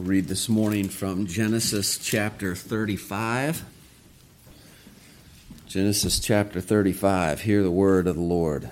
We'll 0.00 0.08
read 0.08 0.28
this 0.28 0.48
morning 0.48 0.88
from 0.88 1.26
Genesis 1.26 1.98
chapter 1.98 2.54
35. 2.54 3.66
Genesis 5.68 6.18
chapter 6.18 6.58
35. 6.62 7.42
Hear 7.42 7.62
the 7.62 7.70
word 7.70 8.06
of 8.06 8.16
the 8.16 8.22
Lord. 8.22 8.70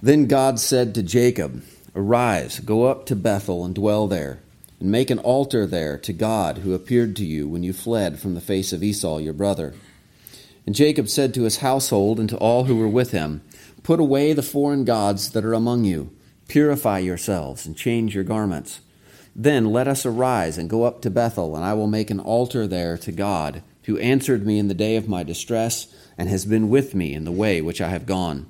Then 0.00 0.28
God 0.28 0.60
said 0.60 0.94
to 0.94 1.02
Jacob, 1.02 1.64
Arise, 1.96 2.60
go 2.60 2.84
up 2.84 3.04
to 3.06 3.16
Bethel 3.16 3.64
and 3.64 3.74
dwell 3.74 4.06
there, 4.06 4.38
and 4.78 4.92
make 4.92 5.10
an 5.10 5.18
altar 5.18 5.66
there 5.66 5.98
to 5.98 6.12
God 6.12 6.58
who 6.58 6.72
appeared 6.72 7.16
to 7.16 7.24
you 7.24 7.48
when 7.48 7.64
you 7.64 7.72
fled 7.72 8.20
from 8.20 8.34
the 8.34 8.40
face 8.40 8.72
of 8.72 8.84
Esau 8.84 9.18
your 9.18 9.32
brother. 9.32 9.74
And 10.66 10.76
Jacob 10.76 11.08
said 11.08 11.34
to 11.34 11.42
his 11.42 11.56
household 11.56 12.20
and 12.20 12.28
to 12.28 12.38
all 12.38 12.66
who 12.66 12.76
were 12.76 12.86
with 12.86 13.10
him, 13.10 13.42
Put 13.82 13.98
away 13.98 14.34
the 14.34 14.40
foreign 14.40 14.84
gods 14.84 15.32
that 15.32 15.44
are 15.44 15.52
among 15.52 15.84
you, 15.84 16.12
purify 16.46 17.00
yourselves, 17.00 17.66
and 17.66 17.76
change 17.76 18.14
your 18.14 18.22
garments. 18.22 18.78
Then 19.36 19.72
let 19.72 19.88
us 19.88 20.06
arise 20.06 20.58
and 20.58 20.70
go 20.70 20.84
up 20.84 21.02
to 21.02 21.10
Bethel, 21.10 21.56
and 21.56 21.64
I 21.64 21.74
will 21.74 21.88
make 21.88 22.10
an 22.10 22.20
altar 22.20 22.66
there 22.66 22.96
to 22.98 23.10
God, 23.10 23.62
who 23.84 23.98
answered 23.98 24.46
me 24.46 24.58
in 24.58 24.68
the 24.68 24.74
day 24.74 24.96
of 24.96 25.08
my 25.08 25.22
distress, 25.24 25.88
and 26.16 26.28
has 26.28 26.44
been 26.44 26.68
with 26.68 26.94
me 26.94 27.14
in 27.14 27.24
the 27.24 27.32
way 27.32 27.60
which 27.60 27.80
I 27.80 27.88
have 27.88 28.06
gone. 28.06 28.48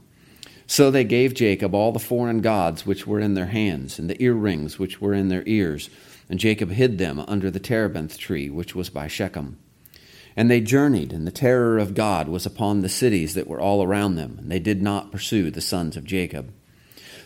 So 0.67 0.91
they 0.91 1.05
gave 1.05 1.35
Jacob 1.35 1.75
all 1.75 1.93
the 1.93 1.99
foreign 1.99 2.41
gods 2.41 2.85
which 2.85 3.07
were 3.07 3.21
in 3.21 3.35
their 3.35 3.47
hands, 3.47 3.99
and 3.99 4.11
the 4.11 4.23
earrings 4.23 4.79
which 4.79 5.01
were 5.01 5.15
in 5.15 5.29
their 5.29 5.43
ears, 5.47 5.89
and 6.29 6.39
Jacob 6.39 6.71
hid 6.71 6.99
them 6.99 7.19
under 7.21 7.51
the 7.51 7.61
terebinth 7.61 8.19
tree 8.19 8.51
which 8.51 8.75
was 8.75 8.91
by 8.91 9.07
Shechem. 9.07 9.59
And 10.37 10.51
they 10.51 10.61
journeyed, 10.61 11.13
and 11.13 11.27
the 11.27 11.31
terror 11.31 11.79
of 11.79 11.95
God 11.95 12.29
was 12.29 12.45
upon 12.45 12.81
the 12.81 12.89
cities 12.89 13.35
that 13.35 13.47
were 13.47 13.61
all 13.61 13.83
around 13.83 14.17
them, 14.17 14.37
and 14.39 14.51
they 14.51 14.59
did 14.59 14.83
not 14.83 15.13
pursue 15.13 15.51
the 15.51 15.61
sons 15.61 15.97
of 15.97 16.05
Jacob. 16.05 16.53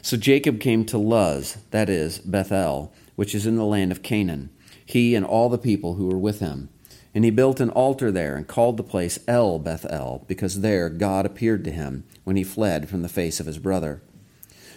So 0.02 0.16
Jacob 0.16 0.60
came 0.60 0.84
to 0.87 0.98
Luz, 0.98 1.59
that 1.70 1.88
is, 1.88 2.18
Bethel 2.18 2.93
which 3.18 3.34
is 3.34 3.48
in 3.48 3.56
the 3.56 3.64
land 3.64 3.90
of 3.90 4.00
Canaan, 4.00 4.48
he 4.86 5.16
and 5.16 5.26
all 5.26 5.48
the 5.48 5.59
people 5.59 5.95
who 5.95 6.06
were 6.06 6.16
with 6.16 6.38
him. 6.38 6.68
And 7.12 7.24
he 7.24 7.32
built 7.32 7.59
an 7.59 7.70
altar 7.70 8.12
there 8.12 8.37
and 8.37 8.46
called 8.46 8.76
the 8.76 8.84
place 8.84 9.18
El 9.26 9.59
Bethel, 9.59 10.24
because 10.29 10.60
there 10.60 10.88
God 10.88 11.26
appeared 11.26 11.65
to 11.65 11.73
him 11.73 12.04
when 12.23 12.37
he 12.37 12.45
fled 12.45 12.88
from 12.88 13.02
the 13.02 13.09
face 13.09 13.40
of 13.40 13.46
his 13.46 13.59
brother. 13.59 14.01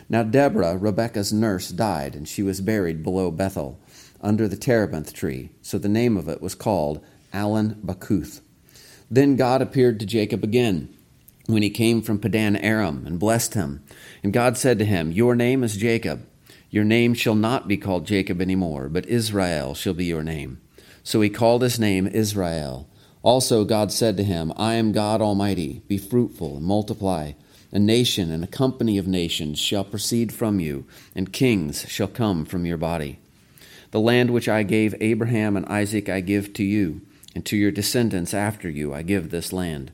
Now 0.09 0.23
Deborah, 0.23 0.75
Rebekah's 0.75 1.31
nurse, 1.31 1.69
died, 1.69 2.16
and 2.16 2.27
she 2.27 2.41
was 2.41 2.61
buried 2.61 3.03
below 3.03 3.29
Bethel, 3.29 3.79
under 4.21 4.47
the 4.47 4.57
terebinth 4.57 5.13
tree. 5.13 5.51
So 5.61 5.77
the 5.77 5.88
name 5.88 6.17
of 6.17 6.27
it 6.27 6.41
was 6.41 6.55
called 6.55 6.99
Allon 7.31 7.75
Bachuth. 7.85 8.41
Then 9.11 9.35
God 9.35 9.61
appeared 9.61 9.99
to 9.99 10.05
Jacob 10.07 10.44
again 10.44 10.91
when 11.45 11.61
he 11.61 11.69
came 11.69 12.01
from 12.01 12.17
Padan 12.17 12.55
Aram 12.55 13.03
and 13.05 13.19
blessed 13.19 13.53
him. 13.53 13.83
And 14.23 14.33
God 14.33 14.57
said 14.57 14.79
to 14.79 14.85
him, 14.85 15.11
Your 15.11 15.35
name 15.35 15.63
is 15.63 15.77
Jacob 15.77 16.25
your 16.72 16.86
name 16.86 17.14
shall 17.14 17.36
not 17.36 17.67
be 17.67 17.75
called 17.75 18.08
Jacob 18.08 18.39
any 18.39 18.55
more, 18.55 18.88
but 18.88 19.05
Israel 19.05 19.75
shall 19.75 19.94
be 19.94 20.05
your 20.05 20.23
name. 20.23 20.61
So 21.03 21.19
he 21.19 21.30
called 21.30 21.61
his 21.61 21.78
name 21.78 22.08
Israel. 22.08 22.88
Also 23.23 23.66
God 23.66 23.91
said 23.91 24.16
to 24.17 24.23
him, 24.23 24.53
I 24.55 24.75
am 24.75 24.94
God 24.94 25.22
Almighty. 25.22 25.83
Be 25.89 25.97
fruitful 25.97 26.58
and 26.58 26.66
multiply. 26.66 27.33
A 27.73 27.80
nation 27.80 28.31
and 28.31 28.44
a 28.44 28.47
company 28.47 28.97
of 28.97 29.05
nations 29.05 29.59
shall 29.59 29.83
proceed 29.83 30.33
from 30.33 30.59
you, 30.59 30.86
and 31.13 31.33
kings 31.33 31.86
shall 31.89 32.08
come 32.08 32.45
from 32.45 32.66
your 32.66 32.78
body. 32.78 33.19
The 33.91 34.00
land 34.00 34.31
which 34.31 34.47
I 34.47 34.63
gave 34.63 34.95
Abraham 35.02 35.58
and 35.58 35.66
Isaac 35.66 36.08
I 36.08 36.22
give 36.22 36.53
to 36.53 36.63
you, 36.63 37.02
and 37.35 37.45
to 37.45 37.58
your 37.58 37.72
descendants 37.72 38.33
after 38.33 38.69
you 38.69 38.94
I 38.94 39.02
give 39.02 39.30
this 39.30 39.52
land. 39.52 39.91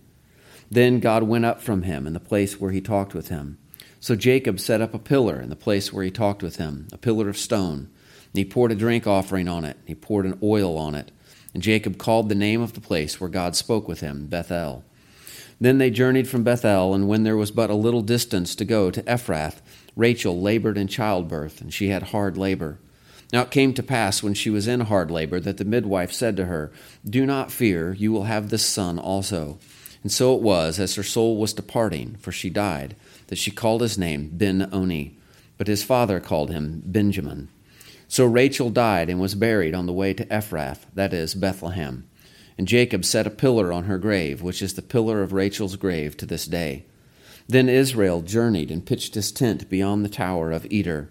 Then 0.69 0.99
God 0.99 1.23
went 1.23 1.45
up 1.45 1.61
from 1.61 1.83
him 1.83 2.05
in 2.05 2.13
the 2.13 2.19
place 2.19 2.59
where 2.59 2.71
he 2.71 2.81
talked 2.81 3.13
with 3.15 3.29
him. 3.29 3.57
So 3.99 4.15
Jacob 4.15 4.59
set 4.59 4.81
up 4.81 4.93
a 4.93 4.99
pillar 4.99 5.39
in 5.41 5.49
the 5.49 5.55
place 5.55 5.91
where 5.91 6.03
he 6.03 6.11
talked 6.11 6.43
with 6.43 6.57
him, 6.57 6.87
a 6.91 6.97
pillar 6.97 7.29
of 7.29 7.37
stone. 7.37 7.89
And 8.33 8.35
he 8.35 8.45
poured 8.45 8.71
a 8.71 8.75
drink 8.75 9.07
offering 9.07 9.47
on 9.47 9.65
it, 9.65 9.77
he 9.85 9.95
poured 9.95 10.25
an 10.25 10.39
oil 10.43 10.77
on 10.77 10.95
it. 10.95 11.11
And 11.53 11.63
Jacob 11.63 11.97
called 11.97 12.29
the 12.29 12.35
name 12.35 12.61
of 12.61 12.73
the 12.73 12.81
place 12.81 13.19
where 13.19 13.29
God 13.29 13.55
spoke 13.55 13.87
with 13.87 14.01
him, 14.01 14.27
Bethel. 14.27 14.83
Then 15.59 15.79
they 15.79 15.89
journeyed 15.89 16.27
from 16.27 16.43
Bethel, 16.43 16.93
and 16.93 17.07
when 17.07 17.23
there 17.23 17.37
was 17.37 17.49
but 17.49 17.71
a 17.71 17.75
little 17.75 18.03
distance 18.03 18.53
to 18.55 18.65
go 18.65 18.91
to 18.91 19.01
Ephrath, 19.03 19.55
Rachel 19.95 20.39
labored 20.39 20.77
in 20.77 20.87
childbirth, 20.87 21.61
and 21.61 21.73
she 21.73 21.87
had 21.87 22.03
hard 22.03 22.37
labor. 22.37 22.77
Now 23.33 23.41
it 23.41 23.51
came 23.51 23.73
to 23.73 23.81
pass 23.81 24.21
when 24.21 24.35
she 24.35 24.51
was 24.51 24.67
in 24.67 24.81
hard 24.81 25.09
labor 25.09 25.39
that 25.39 25.57
the 25.57 25.65
midwife 25.65 26.13
said 26.13 26.37
to 26.37 26.45
her, 26.45 26.71
Do 27.03 27.25
not 27.25 27.51
fear, 27.51 27.93
you 27.93 28.11
will 28.11 28.25
have 28.25 28.49
this 28.49 28.65
son 28.65 28.99
also. 28.99 29.57
And 30.03 30.11
so 30.11 30.35
it 30.35 30.41
was, 30.43 30.79
as 30.79 30.93
her 30.93 31.03
soul 31.03 31.37
was 31.37 31.53
departing, 31.53 32.17
for 32.19 32.31
she 32.31 32.51
died 32.51 32.95
that 33.27 33.37
she 33.37 33.51
called 33.51 33.81
his 33.81 33.97
name 33.97 34.29
Ben 34.33 34.69
Oni, 34.71 35.17
but 35.57 35.67
his 35.67 35.83
father 35.83 36.19
called 36.19 36.49
him 36.49 36.81
Benjamin. 36.85 37.49
So 38.07 38.25
Rachel 38.25 38.69
died 38.69 39.09
and 39.09 39.19
was 39.19 39.35
buried 39.35 39.75
on 39.75 39.85
the 39.85 39.93
way 39.93 40.13
to 40.13 40.25
Ephrath, 40.25 40.85
that 40.93 41.13
is, 41.13 41.35
Bethlehem. 41.35 42.07
And 42.57 42.67
Jacob 42.67 43.05
set 43.05 43.27
a 43.27 43.31
pillar 43.31 43.71
on 43.71 43.83
her 43.83 43.97
grave, 43.97 44.41
which 44.41 44.61
is 44.61 44.73
the 44.73 44.81
pillar 44.81 45.21
of 45.21 45.33
Rachel's 45.33 45.75
grave 45.75 46.15
to 46.17 46.25
this 46.25 46.45
day. 46.45 46.85
Then 47.47 47.69
Israel 47.69 48.21
journeyed 48.21 48.71
and 48.71 48.85
pitched 48.85 49.15
his 49.15 49.31
tent 49.31 49.69
beyond 49.69 50.03
the 50.03 50.09
tower 50.09 50.51
of 50.51 50.65
Eder. 50.71 51.09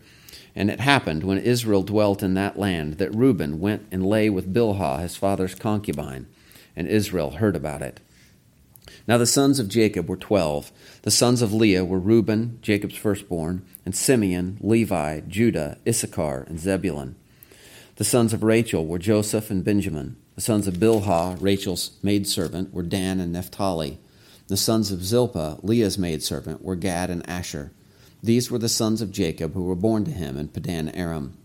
And 0.55 0.71
it 0.71 0.81
happened, 0.81 1.23
when 1.23 1.39
Israel 1.39 1.83
dwelt 1.83 2.23
in 2.23 2.35
that 2.35 2.59
land, 2.59 2.95
that 2.95 3.15
Reuben 3.15 3.61
went 3.61 3.87
and 3.93 4.05
lay 4.05 4.31
with 4.31 4.53
Bilhah, 4.53 5.01
his 5.01 5.17
father's 5.17 5.55
concubine, 5.55 6.27
and 6.75 6.89
Israel 6.89 7.33
heard 7.33 7.57
about 7.57 7.83
it. 7.83 8.01
Now 9.09 9.19
the 9.19 9.27
sons 9.27 9.61
of 9.61 9.69
Jacob 9.69 10.09
were 10.09 10.17
twelve. 10.17 10.73
The 11.03 11.13
sons 11.13 11.41
of 11.41 11.53
Leah 11.53 11.85
were 11.85 12.01
Reuben, 12.01 12.59
Jacob's 12.61 12.97
firstborn, 12.97 13.65
and 13.85 13.95
Simeon, 13.95 14.59
Levi, 14.61 15.21
Judah, 15.29 15.79
Issachar, 15.87 16.45
and 16.49 16.59
Zebulun. 16.59 17.15
The 17.97 18.05
sons 18.05 18.33
of 18.33 18.43
Rachel 18.43 18.85
were 18.85 18.99
Joseph 18.99 19.51
and 19.51 19.65
Benjamin. 19.65 20.17
The 20.35 20.41
sons 20.41 20.67
of 20.67 20.75
Bilhah, 20.75 21.41
Rachel's 21.41 21.97
maidservant, 22.03 22.75
were 22.75 22.83
Dan 22.83 23.21
and 23.21 23.33
Naphtali. 23.33 24.01
The 24.49 24.57
sons 24.57 24.91
of 24.91 25.05
Zilpah, 25.05 25.61
Leah's 25.63 25.97
maidservant, 25.97 26.63
were 26.63 26.77
Gad 26.77 27.09
and 27.09 27.27
Asher. 27.29 27.73
These 28.23 28.51
were 28.51 28.59
the 28.59 28.69
sons 28.69 29.01
of 29.01 29.13
Jacob 29.13 29.55
who 29.55 29.63
were 29.63 29.77
born 29.77 30.05
to 30.05 30.11
him 30.11 30.37
in 30.37 30.49
Padan 30.49 30.89
Aram. 30.91 31.37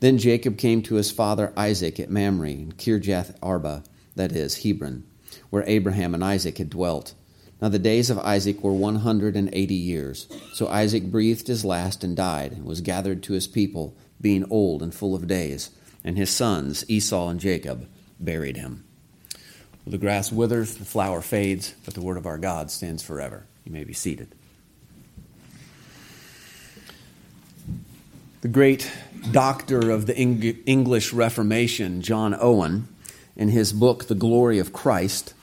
Then 0.00 0.18
Jacob 0.18 0.58
came 0.58 0.82
to 0.82 0.96
his 0.96 1.10
father 1.10 1.52
Isaac 1.56 2.00
at 2.00 2.10
Mamre 2.10 2.50
in 2.50 2.72
Kirjath 2.72 3.36
Arba, 3.40 3.84
that 4.16 4.32
is, 4.32 4.64
Hebron 4.64 5.04
where 5.50 5.64
Abraham 5.66 6.14
and 6.14 6.24
Isaac 6.24 6.58
had 6.58 6.70
dwelt. 6.70 7.14
Now 7.60 7.68
the 7.68 7.78
days 7.78 8.10
of 8.10 8.18
Isaac 8.18 8.62
were 8.62 8.72
one 8.72 8.96
hundred 8.96 9.34
and 9.34 9.48
eighty 9.52 9.74
years. 9.74 10.28
So 10.52 10.68
Isaac 10.68 11.04
breathed 11.04 11.48
his 11.48 11.64
last 11.64 12.04
and 12.04 12.16
died, 12.16 12.52
and 12.52 12.64
was 12.64 12.80
gathered 12.80 13.22
to 13.24 13.32
his 13.32 13.48
people, 13.48 13.96
being 14.20 14.44
old 14.50 14.82
and 14.82 14.94
full 14.94 15.14
of 15.14 15.26
days. 15.26 15.70
And 16.04 16.16
his 16.16 16.30
sons, 16.30 16.84
Esau 16.88 17.28
and 17.28 17.40
Jacob, 17.40 17.88
buried 18.20 18.56
him. 18.56 18.84
Well, 19.84 19.90
the 19.90 19.98
grass 19.98 20.30
withers, 20.30 20.76
the 20.76 20.84
flower 20.84 21.20
fades, 21.20 21.74
but 21.84 21.94
the 21.94 22.00
word 22.00 22.16
of 22.16 22.26
our 22.26 22.38
God 22.38 22.70
stands 22.70 23.02
forever. 23.02 23.46
You 23.64 23.72
may 23.72 23.84
be 23.84 23.92
seated. 23.92 24.34
The 28.40 28.48
great 28.48 28.90
doctor 29.32 29.90
of 29.90 30.06
the 30.06 30.16
English 30.16 31.12
Reformation, 31.12 32.02
John 32.02 32.36
Owen, 32.38 32.86
in 33.34 33.48
his 33.48 33.72
book, 33.72 34.06
The 34.06 34.14
Glory 34.14 34.60
of 34.60 34.72
Christ, 34.72 35.34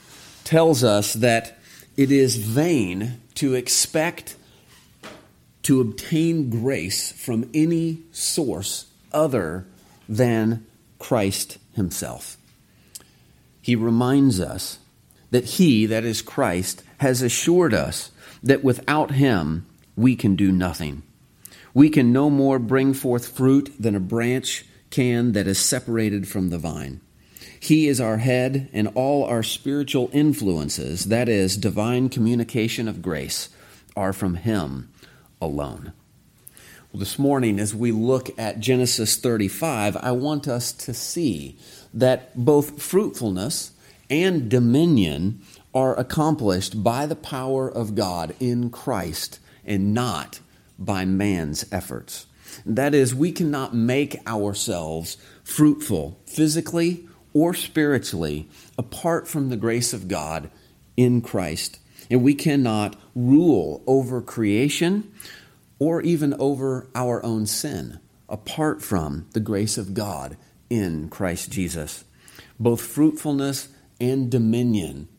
tells 0.46 0.84
us 0.84 1.14
that 1.16 1.58
it 1.98 2.12
is 2.12 2.38
vain 2.38 3.22
to 3.36 3.54
expect 3.54 4.38
to 5.64 5.82
obtain 5.82 6.50
grace 6.50 7.12
from 7.12 7.50
any 7.54 7.98
source 8.12 8.86
other 9.12 9.66
than 10.08 10.66
Christ 11.00 11.58
Himself. 11.74 12.38
He 13.62 13.76
reminds 13.76 14.40
us 14.40 14.78
that 15.32 15.46
He, 15.46 15.88
that 15.88 16.06
is 16.06 16.22
Christ, 16.22 16.84
has 17.00 17.22
assured 17.22 17.74
us 17.74 18.12
that 18.44 18.64
without 18.64 19.12
Him 19.12 19.66
we 19.96 20.16
can 20.16 20.36
do 20.36 20.52
nothing. 20.52 21.02
We 21.74 21.90
can 21.90 22.14
no 22.14 22.30
more 22.30 22.60
bring 22.60 22.94
forth 22.94 23.36
fruit 23.36 23.74
than 23.80 23.96
a 23.96 24.00
branch 24.00 24.66
can 24.92 25.34
that 25.34 25.48
is 25.48 25.58
separated 25.58 26.28
from 26.28 26.50
the 26.50 26.60
vine. 26.60 27.02
He 27.66 27.88
is 27.88 28.00
our 28.00 28.18
head, 28.18 28.70
and 28.74 28.90
all 28.94 29.24
our 29.24 29.42
spiritual 29.42 30.12
influences, 30.14 31.06
that 31.06 31.28
is, 31.28 31.58
divine 31.58 32.10
communication 32.10 32.88
of 32.88 33.02
grace, 33.02 33.50
are 33.96 34.14
from 34.14 34.36
Him 34.36 34.92
alone. 35.42 35.92
Well, 36.94 37.00
this 37.00 37.18
morning, 37.18 37.60
as 37.60 37.74
we 37.74 37.92
look 37.92 38.30
at 38.38 38.60
Genesis 38.60 39.16
35, 39.16 39.98
I 39.98 40.12
want 40.12 40.48
us 40.48 40.72
to 40.74 40.94
see 40.94 41.58
that 41.92 42.38
both 42.38 42.84
fruitfulness 42.84 43.72
and 44.12 44.48
dominion 44.48 45.42
are 45.74 45.98
accomplished 46.00 46.84
by 46.84 47.08
the 47.08 47.16
power 47.16 47.68
of 47.68 47.96
God 47.96 48.36
in 48.40 48.70
Christ 48.70 49.40
and 49.66 49.92
not 49.92 50.40
by 50.78 51.04
man's 51.04 51.66
efforts. 51.72 52.28
That 52.64 52.94
is, 52.94 53.16
we 53.16 53.32
cannot 53.32 53.74
make 53.74 54.20
ourselves 54.28 55.18
fruitful 55.44 56.20
physically 56.28 57.08
or 57.36 57.54
spiritually 57.54 58.48
apart 58.80 59.28
from 59.28 59.50
the 59.50 59.58
grace 59.58 59.94
of 59.94 60.08
God 60.08 60.50
in 60.98 61.22
Christ. 61.22 61.78
And 62.10 62.24
we 62.24 62.34
cannot 62.34 62.96
rule 63.14 63.84
over 63.86 64.22
creation 64.22 65.12
or 65.78 66.02
even 66.02 66.34
over 66.36 66.88
our 66.96 67.24
own 67.26 67.46
sin 67.46 68.00
apart 68.30 68.82
from 68.82 69.28
the 69.34 69.40
grace 69.40 69.78
of 69.78 69.94
God 69.94 70.38
in 70.70 71.10
Christ 71.10 71.52
Jesus. 71.52 72.06
Both 72.58 72.82
fruitfulness 72.82 73.68
and 74.00 74.32
dominion 74.32 75.10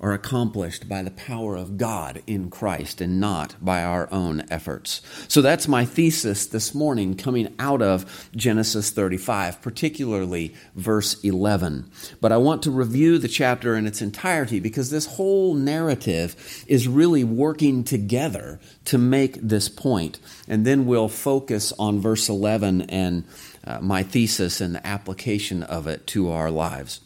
are 0.00 0.12
accomplished 0.12 0.88
by 0.88 1.02
the 1.02 1.10
power 1.10 1.56
of 1.56 1.76
God 1.76 2.22
in 2.26 2.50
Christ 2.50 3.00
and 3.00 3.20
not 3.20 3.54
by 3.60 3.84
our 3.84 4.08
own 4.10 4.44
efforts. 4.50 5.02
So 5.28 5.42
that's 5.42 5.68
my 5.68 5.84
thesis 5.84 6.46
this 6.46 6.74
morning 6.74 7.16
coming 7.16 7.54
out 7.58 7.82
of 7.82 8.28
Genesis 8.34 8.90
35, 8.90 9.60
particularly 9.60 10.54
verse 10.74 11.22
11. 11.22 11.90
But 12.20 12.32
I 12.32 12.38
want 12.38 12.62
to 12.62 12.70
review 12.70 13.18
the 13.18 13.28
chapter 13.28 13.76
in 13.76 13.86
its 13.86 14.00
entirety 14.00 14.58
because 14.58 14.90
this 14.90 15.06
whole 15.06 15.54
narrative 15.54 16.64
is 16.66 16.88
really 16.88 17.24
working 17.24 17.84
together 17.84 18.58
to 18.86 18.96
make 18.96 19.34
this 19.42 19.68
point. 19.68 20.18
And 20.48 20.66
then 20.66 20.86
we'll 20.86 21.08
focus 21.08 21.72
on 21.78 22.00
verse 22.00 22.28
11 22.28 22.82
and 22.82 23.24
uh, 23.64 23.80
my 23.80 24.02
thesis 24.02 24.60
and 24.60 24.74
the 24.74 24.86
application 24.86 25.62
of 25.62 25.86
it 25.86 26.06
to 26.08 26.30
our 26.30 26.50
lives. 26.50 27.00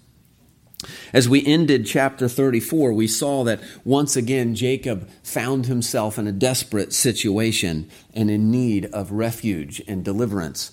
As 1.13 1.29
we 1.29 1.45
ended 1.45 1.87
chapter 1.87 2.29
34, 2.29 2.93
we 2.93 3.07
saw 3.07 3.45
that 3.45 3.61
once 3.85 4.17
again 4.17 4.55
Jacob 4.55 5.09
found 5.23 5.67
himself 5.67 6.19
in 6.19 6.27
a 6.27 6.33
desperate 6.33 6.93
situation 6.93 7.91
and 8.13 8.31
in 8.31 8.51
need 8.51 8.87
of 8.87 9.13
refuge 9.13 9.83
and 9.87 10.05
deliverance. 10.05 10.73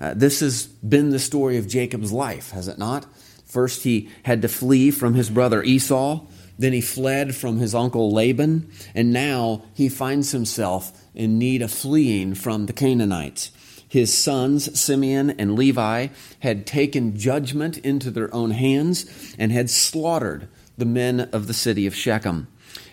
Uh, 0.00 0.14
this 0.14 0.40
has 0.40 0.66
been 0.66 1.10
the 1.10 1.18
story 1.18 1.58
of 1.58 1.68
Jacob's 1.68 2.12
life, 2.12 2.52
has 2.52 2.68
it 2.68 2.78
not? 2.78 3.06
First, 3.50 3.82
he 3.82 4.08
had 4.22 4.42
to 4.42 4.48
flee 4.48 4.90
from 4.90 5.14
his 5.14 5.28
brother 5.28 5.62
Esau. 5.62 6.24
Then 6.58 6.72
he 6.72 6.80
fled 6.80 7.34
from 7.34 7.58
his 7.58 7.74
uncle 7.74 8.12
Laban. 8.12 8.70
And 8.94 9.12
now 9.12 9.64
he 9.74 9.88
finds 9.88 10.30
himself 10.30 10.92
in 11.14 11.38
need 11.38 11.60
of 11.60 11.72
fleeing 11.72 12.34
from 12.34 12.66
the 12.66 12.72
Canaanites. 12.72 13.50
His 13.90 14.16
sons, 14.16 14.78
Simeon 14.78 15.30
and 15.30 15.56
Levi, 15.56 16.06
had 16.38 16.64
taken 16.64 17.18
judgment 17.18 17.76
into 17.78 18.12
their 18.12 18.32
own 18.32 18.52
hands 18.52 19.34
and 19.36 19.50
had 19.50 19.68
slaughtered 19.68 20.46
the 20.78 20.84
men 20.84 21.28
of 21.32 21.48
the 21.48 21.52
city 21.52 21.88
of 21.88 21.94
Shechem. 21.94 22.46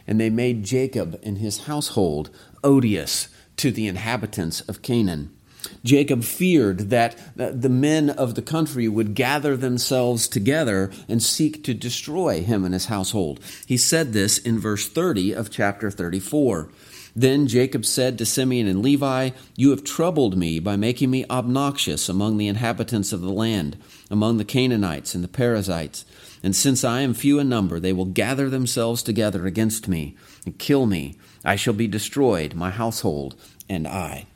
And 0.08 0.20
they 0.20 0.32
made 0.32 0.66
Jacob 0.66 1.20
and 1.22 1.38
his 1.38 1.66
household 1.66 2.32
odious 2.64 3.28
to 3.58 3.70
the 3.70 3.86
inhabitants 3.86 4.62
of 4.62 4.82
Canaan. 4.82 5.30
Jacob 5.84 6.24
feared 6.24 6.90
that 6.90 7.16
the 7.36 7.70
men 7.70 8.10
of 8.10 8.34
the 8.34 8.42
country 8.42 8.88
would 8.88 9.14
gather 9.14 9.56
themselves 9.56 10.28
together 10.28 10.90
and 11.08 11.22
seek 11.22 11.64
to 11.64 11.76
destroy 11.76 12.42
him 12.42 12.66
and 12.66 12.74
his 12.74 12.86
household. 12.86 13.40
He 13.68 13.78
said 13.78 14.14
this 14.14 14.40
in 14.40 14.60
verse 14.60 14.88
30 14.90 15.34
of 15.34 15.52
chapter 15.52 15.92
34. 15.92 16.70
Then 17.18 17.48
Jacob 17.48 17.84
said 17.84 18.20
to 18.20 18.28
Simeon 18.28 18.68
and 18.68 18.84
Levi, 18.84 19.32
You 19.56 19.72
have 19.72 19.84
troubled 19.84 20.38
me 20.38 20.60
by 20.60 20.76
making 20.76 21.10
me 21.10 21.26
obnoxious 21.32 22.10
among 22.10 22.38
the 22.38 22.48
inhabitants 22.48 23.12
of 23.12 23.22
the 23.22 23.32
land, 23.32 23.76
among 24.12 24.38
the 24.38 24.46
Canaanites 24.46 25.16
and 25.16 25.24
the 25.24 25.28
Perizzites. 25.28 26.06
And 26.44 26.56
since 26.56 26.84
I 26.84 27.02
am 27.02 27.16
few 27.16 27.40
in 27.40 27.50
number, 27.50 27.80
they 27.80 27.92
will 27.92 28.06
gather 28.06 28.52
themselves 28.52 29.02
together 29.02 29.48
against 29.48 29.88
me 29.88 30.16
and 30.46 30.60
kill 30.60 30.86
me. 30.86 31.18
I 31.44 31.56
shall 31.56 31.74
be 31.74 31.88
destroyed, 31.88 32.54
my 32.54 32.70
household, 32.70 33.34
and 33.68 33.88
I. 33.88 34.28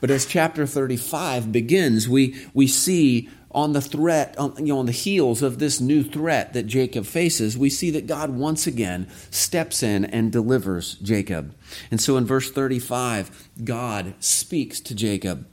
But 0.00 0.12
as 0.12 0.24
chapter 0.24 0.66
35 0.66 1.50
begins, 1.50 2.08
we, 2.08 2.46
we 2.54 2.68
see 2.68 3.28
on 3.54 3.72
the 3.72 3.80
threat, 3.80 4.36
on, 4.36 4.54
you 4.58 4.72
know, 4.72 4.80
on 4.80 4.86
the 4.86 4.92
heels 4.92 5.40
of 5.40 5.58
this 5.58 5.80
new 5.80 6.02
threat 6.02 6.52
that 6.52 6.64
Jacob 6.64 7.06
faces, 7.06 7.56
we 7.56 7.70
see 7.70 7.90
that 7.92 8.06
God 8.06 8.30
once 8.30 8.66
again 8.66 9.06
steps 9.30 9.82
in 9.82 10.04
and 10.04 10.32
delivers 10.32 10.96
Jacob. 10.96 11.54
And 11.90 12.00
so 12.00 12.16
in 12.16 12.26
verse 12.26 12.50
35, 12.50 13.48
God 13.62 14.14
speaks 14.18 14.80
to 14.80 14.94
Jacob. 14.94 15.46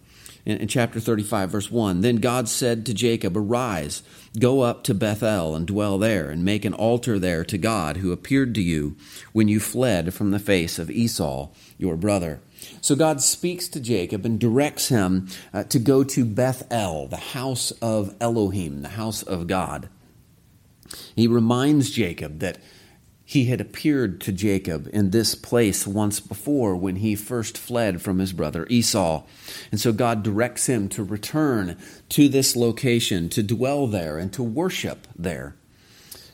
In, 0.46 0.58
in 0.58 0.68
chapter 0.68 1.00
35, 1.00 1.50
verse 1.52 1.72
1, 1.72 2.02
then 2.02 2.18
God 2.18 2.50
said 2.50 2.86
to 2.86 2.94
Jacob, 2.94 3.38
Arise, 3.38 4.04
go 4.40 4.62
up 4.62 4.84
to 4.86 4.94
Bethel 4.94 5.56
and 5.56 5.68
dwell 5.68 5.98
there, 5.98 6.30
and 6.30 6.44
make 6.44 6.66
an 6.66 6.74
altar 6.74 7.20
there 7.20 7.44
to 7.46 7.58
God 7.58 7.98
who 7.98 8.12
appeared 8.12 8.56
to 8.56 8.62
you 8.62 8.96
when 9.34 9.48
you 9.48 9.60
fled 9.60 10.14
from 10.14 10.32
the 10.32 10.40
face 10.40 10.80
of 10.80 10.90
Esau, 10.90 11.50
your 11.78 11.96
brother. 11.96 12.40
So 12.82 12.96
God 12.96 13.22
speaks 13.22 13.68
to 13.70 13.80
Jacob 13.80 14.26
and 14.26 14.40
directs 14.40 14.90
him 14.90 15.28
uh, 15.54 15.64
to 15.66 15.80
go 15.80 16.04
to 16.04 16.26
Bethel, 16.26 17.08
the 17.08 17.18
house 17.18 17.72
of 17.82 18.16
Elohim, 18.20 18.82
the 18.82 18.90
house 18.90 19.24
of 19.24 19.48
God. 19.48 19.90
He 21.16 21.28
reminds 21.28 21.92
Jacob 21.92 22.40
that 22.40 22.58
he 23.32 23.46
had 23.46 23.62
appeared 23.62 24.20
to 24.20 24.30
Jacob 24.30 24.90
in 24.92 25.12
this 25.12 25.36
place 25.36 25.88
once 25.88 26.20
before 26.20 26.76
when 26.76 26.98
he 26.98 27.16
first 27.16 27.58
fled 27.58 28.02
from 28.02 28.20
his 28.20 28.34
brother 28.34 28.68
Esau. 28.70 29.24
And 29.72 29.80
so 29.80 29.94
God 29.94 30.22
directs 30.22 30.66
him 30.66 30.90
to 30.90 31.02
return 31.02 31.78
to 32.10 32.28
this 32.28 32.58
location, 32.58 33.30
to 33.30 33.42
dwell 33.42 33.88
there, 33.88 34.18
and 34.18 34.34
to 34.34 34.44
worship 34.44 35.08
there. 35.18 35.56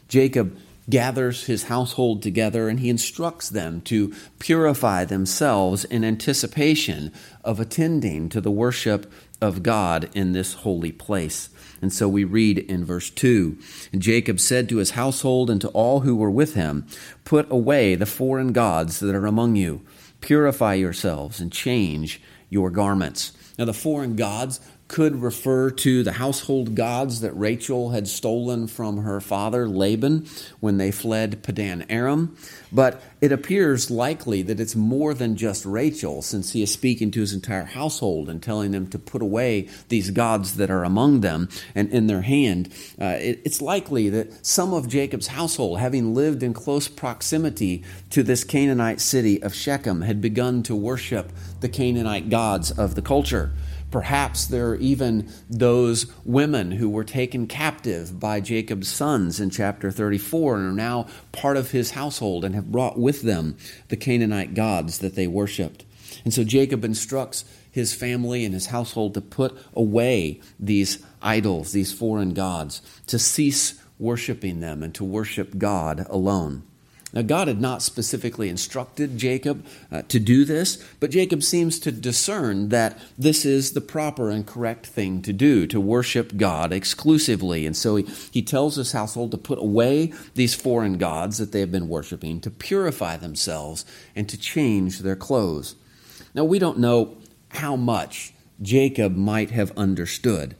Jacob 0.07 0.57
gathers 0.89 1.45
his 1.45 1.65
household 1.65 2.23
together 2.23 2.67
and 2.67 2.79
he 2.79 2.89
instructs 2.89 3.47
them 3.47 3.81
to 3.81 4.11
purify 4.39 5.05
themselves 5.05 5.85
in 5.85 6.03
anticipation 6.03 7.11
of 7.43 7.59
attending 7.59 8.27
to 8.27 8.41
the 8.41 8.49
worship 8.49 9.11
of 9.39 9.61
God 9.61 10.09
in 10.15 10.31
this 10.31 10.55
holy 10.55 10.91
place. 10.91 11.49
And 11.81 11.93
so 11.93 12.07
we 12.07 12.23
read 12.23 12.59
in 12.59 12.85
verse 12.85 13.09
2 13.09 13.57
And 13.93 14.01
Jacob 14.01 14.39
said 14.39 14.67
to 14.69 14.77
his 14.77 14.91
household 14.91 15.49
and 15.49 15.61
to 15.61 15.69
all 15.69 16.01
who 16.01 16.15
were 16.15 16.31
with 16.31 16.55
him, 16.55 16.87
Put 17.23 17.49
away 17.51 17.95
the 17.95 18.05
foreign 18.05 18.51
gods 18.51 18.99
that 18.99 19.15
are 19.15 19.25
among 19.25 19.55
you, 19.55 19.81
purify 20.21 20.73
yourselves, 20.73 21.39
and 21.39 21.51
change 21.51 22.21
your 22.49 22.69
garments. 22.69 23.33
Now, 23.57 23.65
the 23.65 23.73
foreign 23.73 24.15
gods 24.15 24.59
could 24.87 25.21
refer 25.21 25.69
to 25.69 26.01
the 26.03 26.13
household 26.13 26.73
gods 26.73 27.21
that 27.21 27.33
Rachel 27.33 27.89
had 27.89 28.07
stolen 28.07 28.67
from 28.67 29.03
her 29.03 29.19
father 29.19 29.67
Laban 29.67 30.27
when 30.59 30.77
they 30.77 30.91
fled 30.91 31.43
Padan 31.43 31.85
Aram. 31.89 32.37
But 32.71 33.01
it 33.19 33.31
appears 33.31 33.91
likely 33.91 34.41
that 34.43 34.59
it's 34.59 34.75
more 34.75 35.13
than 35.13 35.35
just 35.35 35.65
Rachel, 35.65 36.21
since 36.21 36.51
he 36.51 36.61
is 36.61 36.71
speaking 36.71 37.11
to 37.11 37.21
his 37.21 37.33
entire 37.33 37.65
household 37.65 38.29
and 38.29 38.41
telling 38.41 38.71
them 38.71 38.87
to 38.87 38.99
put 38.99 39.21
away 39.21 39.67
these 39.89 40.11
gods 40.11 40.55
that 40.57 40.69
are 40.69 40.83
among 40.83 41.21
them 41.21 41.49
and 41.75 41.89
in 41.89 42.07
their 42.07 42.21
hand. 42.21 42.69
Uh, 42.99 43.17
it, 43.19 43.41
it's 43.43 43.61
likely 43.61 44.09
that 44.09 44.45
some 44.45 44.73
of 44.73 44.87
Jacob's 44.87 45.27
household, 45.27 45.79
having 45.79 46.13
lived 46.13 46.43
in 46.43 46.53
close 46.53 46.87
proximity 46.87 47.83
to 48.09 48.23
this 48.23 48.43
Canaanite 48.43 49.01
city 49.01 49.41
of 49.41 49.53
Shechem, 49.53 50.01
had 50.01 50.21
begun 50.21 50.63
to 50.63 50.75
worship 50.75 51.31
the 51.59 51.69
Canaanite 51.69 52.29
gods 52.29 52.71
of 52.71 52.95
the 52.95 53.01
culture. 53.01 53.51
Perhaps 53.89 54.47
there 54.47 54.69
are 54.69 54.75
even 54.75 55.31
those 55.49 56.07
women 56.25 56.71
who 56.71 56.89
were 56.89 57.05
taken 57.05 57.47
captive 57.47 58.19
by 58.19 58.41
Jacob's 58.41 58.89
sons 58.89 59.39
in 59.39 59.49
chapter 59.49 59.91
34 59.91 60.57
and 60.57 60.67
are 60.67 60.71
now 60.71 61.07
part 61.31 61.55
of 61.55 61.71
his 61.71 61.91
household 61.91 62.43
and 62.43 62.53
have 62.53 62.71
brought 62.71 62.99
with 62.99 63.21
them 63.21 63.55
the 63.87 63.95
Canaanite 63.95 64.53
gods 64.53 64.99
that 64.99 65.15
they 65.15 65.27
worshiped. 65.27 65.85
And 66.25 66.33
so 66.33 66.43
Jacob 66.43 66.83
instructs 66.83 67.45
his 67.71 67.93
family 67.93 68.43
and 68.43 68.53
his 68.53 68.67
household 68.67 69.13
to 69.13 69.21
put 69.21 69.57
away 69.73 70.41
these 70.59 71.03
idols, 71.21 71.71
these 71.71 71.93
foreign 71.93 72.33
gods, 72.33 72.81
to 73.07 73.19
cease 73.19 73.81
worshiping 73.99 74.59
them 74.59 74.83
and 74.83 74.93
to 74.95 75.03
worship 75.03 75.57
God 75.57 76.05
alone. 76.09 76.63
Now, 77.17 77.23
God 77.23 77.47
had 77.47 77.59
not 77.59 77.81
specifically 77.81 78.47
instructed 78.47 79.17
Jacob 79.17 79.65
uh, 79.91 80.03
to 80.03 80.19
do 80.19 80.45
this, 80.45 80.75
but 80.99 81.09
Jacob 81.09 81.41
seems 81.41 81.79
to 81.79 81.91
discern 81.91 82.69
that 82.69 82.99
this 83.17 83.43
is 83.43 83.71
the 83.71 83.81
proper 83.81 84.29
and 84.29 84.45
correct 84.45 84.85
thing 84.85 85.23
to 85.23 85.33
do, 85.33 85.65
to 85.65 85.81
worship 85.81 86.37
God 86.37 86.71
exclusively. 86.71 87.65
And 87.65 87.75
so 87.75 87.95
he, 87.95 88.03
he 88.29 88.43
tells 88.43 88.75
his 88.75 88.91
household 88.91 89.31
to 89.31 89.37
put 89.39 89.57
away 89.57 90.13
these 90.35 90.53
foreign 90.53 90.99
gods 90.99 91.39
that 91.39 91.51
they 91.51 91.59
have 91.59 91.71
been 91.71 91.89
worshiping, 91.89 92.39
to 92.41 92.51
purify 92.51 93.17
themselves, 93.17 93.83
and 94.15 94.29
to 94.29 94.37
change 94.37 94.99
their 94.99 95.15
clothes. 95.15 95.73
Now, 96.35 96.43
we 96.43 96.59
don't 96.59 96.77
know 96.77 97.17
how 97.49 97.75
much 97.75 98.31
Jacob 98.61 99.15
might 99.15 99.49
have 99.49 99.75
understood 99.75 100.55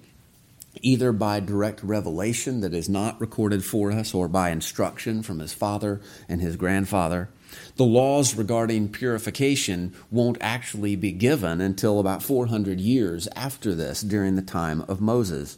either 0.82 1.12
by 1.12 1.40
direct 1.40 1.84
revelation 1.84 2.62
that 2.62 2.74
is 2.74 2.90
not 2.90 3.20
recorded 3.20 3.64
for 3.64 3.92
us 3.92 4.14
or 4.14 4.28
by 4.28 4.50
instruction 4.50 5.24
from 5.24 5.40
his 5.40 5.54
father 5.54 6.02
and 6.28 6.42
his 6.42 6.56
grandfather. 6.56 7.30
The 7.78 7.86
laws 7.86 8.36
regarding 8.36 8.90
purification 8.90 9.94
won't 10.12 10.38
actually 10.42 10.96
be 10.96 11.12
given 11.12 11.62
until 11.62 12.00
about 12.00 12.24
400 12.24 12.80
years 12.80 13.28
after 13.36 13.74
this, 13.74 14.02
during 14.02 14.36
the 14.36 14.42
time 14.42 14.84
of 14.88 15.02
Moses. 15.02 15.58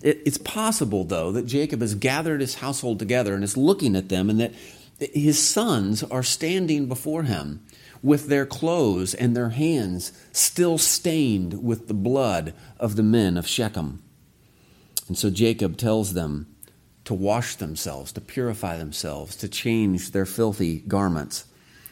it's 0.00 0.38
possible, 0.38 1.04
though, 1.04 1.32
that 1.32 1.46
Jacob 1.46 1.80
has 1.80 1.94
gathered 1.94 2.40
his 2.40 2.56
household 2.56 2.98
together 2.98 3.34
and 3.34 3.42
is 3.42 3.56
looking 3.56 3.96
at 3.96 4.08
them, 4.08 4.30
and 4.30 4.40
that 4.40 4.54
his 5.12 5.38
sons 5.38 6.02
are 6.04 6.22
standing 6.22 6.86
before 6.86 7.24
him 7.24 7.60
with 8.02 8.28
their 8.28 8.46
clothes 8.46 9.14
and 9.14 9.36
their 9.36 9.50
hands 9.50 10.12
still 10.32 10.78
stained 10.78 11.62
with 11.62 11.88
the 11.88 11.94
blood 11.94 12.52
of 12.78 12.96
the 12.96 13.02
men 13.02 13.36
of 13.36 13.46
Shechem. 13.46 14.02
And 15.12 15.18
so 15.18 15.28
Jacob 15.28 15.76
tells 15.76 16.14
them 16.14 16.46
to 17.04 17.12
wash 17.12 17.56
themselves, 17.56 18.12
to 18.12 18.20
purify 18.22 18.78
themselves, 18.78 19.36
to 19.36 19.46
change 19.46 20.12
their 20.12 20.24
filthy 20.24 20.78
garments 20.78 21.44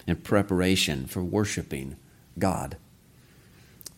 in 0.06 0.16
preparation 0.16 1.04
for 1.04 1.22
worshiping 1.22 1.96
God. 2.38 2.78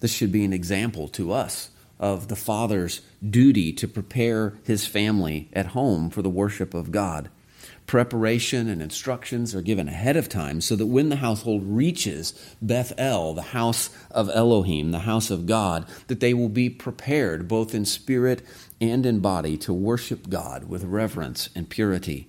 This 0.01 0.13
should 0.13 0.33
be 0.33 0.45
an 0.45 0.53
example 0.53 1.07
to 1.11 1.31
us 1.31 1.71
of 2.01 2.27
the 2.27 2.35
father's 2.35 3.01
duty 3.25 3.73
to 3.75 3.87
prepare 3.87 4.55
his 4.65 4.89
family 4.89 5.49
at 5.53 5.67
home 5.67 6.11
for 6.11 6.23
the 6.23 6.29
worship 6.29 6.75
of 6.75 6.91
God. 6.91 7.31
Preparation 7.87 8.69
and 8.69 8.81
instructions 8.81 9.55
are 9.55 9.63
given 9.63 9.89
ahead 9.89 10.17
of 10.17 10.29
time 10.29 10.61
so 10.61 10.77
that 10.77 10.87
when 10.87 11.09
the 11.09 11.17
household 11.17 11.63
reaches 11.65 12.33
Beth 12.63 12.93
El, 12.97 13.35
the 13.35 13.43
house 13.43 13.91
of 14.11 14.31
Elohim, 14.31 14.93
the 14.93 15.01
house 15.01 15.31
of 15.31 15.47
God, 15.47 15.87
that 16.07 16.21
they 16.21 16.33
will 16.33 16.49
be 16.49 16.71
prepared 16.71 17.49
both 17.49 17.75
in 17.75 17.85
spirit 17.85 18.43
and 18.81 19.05
in 19.05 19.21
body 19.21 19.57
to 19.59 19.73
worship 19.73 20.29
God 20.29 20.69
with 20.69 20.85
reverence 20.85 21.49
and 21.55 21.69
purity. 21.69 22.29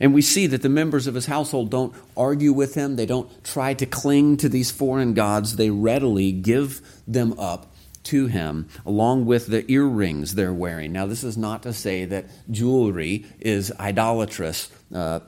And 0.00 0.14
we 0.14 0.22
see 0.22 0.46
that 0.46 0.62
the 0.62 0.68
members 0.68 1.06
of 1.06 1.14
his 1.14 1.26
household 1.26 1.70
don't 1.70 1.94
argue 2.16 2.52
with 2.52 2.74
him. 2.74 2.96
They 2.96 3.06
don't 3.06 3.44
try 3.44 3.74
to 3.74 3.86
cling 3.86 4.38
to 4.38 4.48
these 4.48 4.70
foreign 4.70 5.14
gods. 5.14 5.56
They 5.56 5.70
readily 5.70 6.32
give 6.32 6.80
them 7.06 7.38
up 7.38 7.73
to 8.04 8.26
him, 8.26 8.68
along 8.86 9.26
with 9.26 9.46
the 9.46 9.70
earrings 9.70 10.34
they're 10.34 10.52
wearing. 10.52 10.92
Now, 10.92 11.06
this 11.06 11.24
is 11.24 11.36
not 11.36 11.62
to 11.62 11.72
say 11.72 12.04
that 12.04 12.26
jewelry 12.50 13.26
is 13.40 13.72
idolatrous 13.78 14.70
uh, 14.94 15.20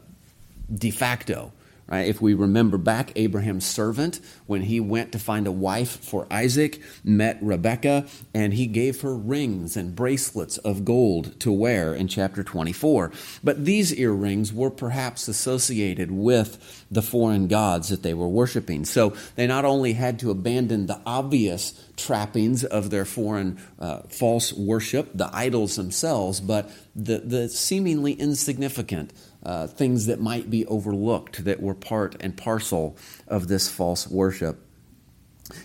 de 0.73 0.91
facto. 0.91 1.53
Right? 1.89 2.09
If 2.09 2.21
we 2.21 2.35
remember 2.35 2.79
back, 2.79 3.13
Abraham's 3.15 3.65
servant, 3.65 4.19
when 4.47 4.63
he 4.63 4.81
went 4.81 5.13
to 5.13 5.21
find 5.21 5.47
a 5.47 5.53
wife 5.53 6.05
for 6.05 6.27
Isaac, 6.33 6.81
met 7.05 7.39
Rebekah, 7.41 8.07
and 8.35 8.55
he 8.55 8.67
gave 8.67 9.03
her 9.03 9.15
rings 9.15 9.77
and 9.77 9.95
bracelets 9.95 10.59
of 10.59 10.85
gold 10.85 11.39
to 11.41 11.53
wear 11.53 11.95
in 11.95 12.09
chapter 12.09 12.43
24. 12.43 13.13
But 13.45 13.65
these 13.65 13.95
earrings 13.95 14.53
were 14.53 14.71
perhaps 14.71 15.29
associated 15.29 16.11
with 16.11 16.85
the 16.91 17.03
foreign 17.03 17.47
gods 17.47 17.89
that 17.91 18.03
they 18.03 18.15
were 18.15 18.29
worshiping. 18.29 18.85
So 18.85 19.15
they 19.37 19.47
not 19.47 19.65
only 19.65 19.93
had 19.93 20.19
to 20.21 20.33
abandon 20.33 20.87
the 20.87 21.01
obvious 21.07 21.81
trappings 21.97 22.65
of 22.65 22.91
their 22.91 23.05
foreign 23.05 23.59
uh, 23.79 24.01
false 24.09 24.53
worship, 24.53 25.11
the 25.15 25.31
idols 25.33 25.77
themselves, 25.77 26.41
but 26.41 26.71
the, 26.97 27.19
the 27.19 27.49
seemingly 27.49 28.13
insignificant 28.13 29.13
uh, 29.47 29.69
things 29.69 30.07
that 30.07 30.21
might 30.21 30.51
be 30.51 30.67
overlooked 30.67 31.45
that 31.45 31.63
were 31.63 31.75
part 31.75 32.17
and 32.21 32.37
parcel 32.37 32.97
of 33.29 33.47
this 33.47 33.71
false 33.71 34.09
worship. 34.09 34.66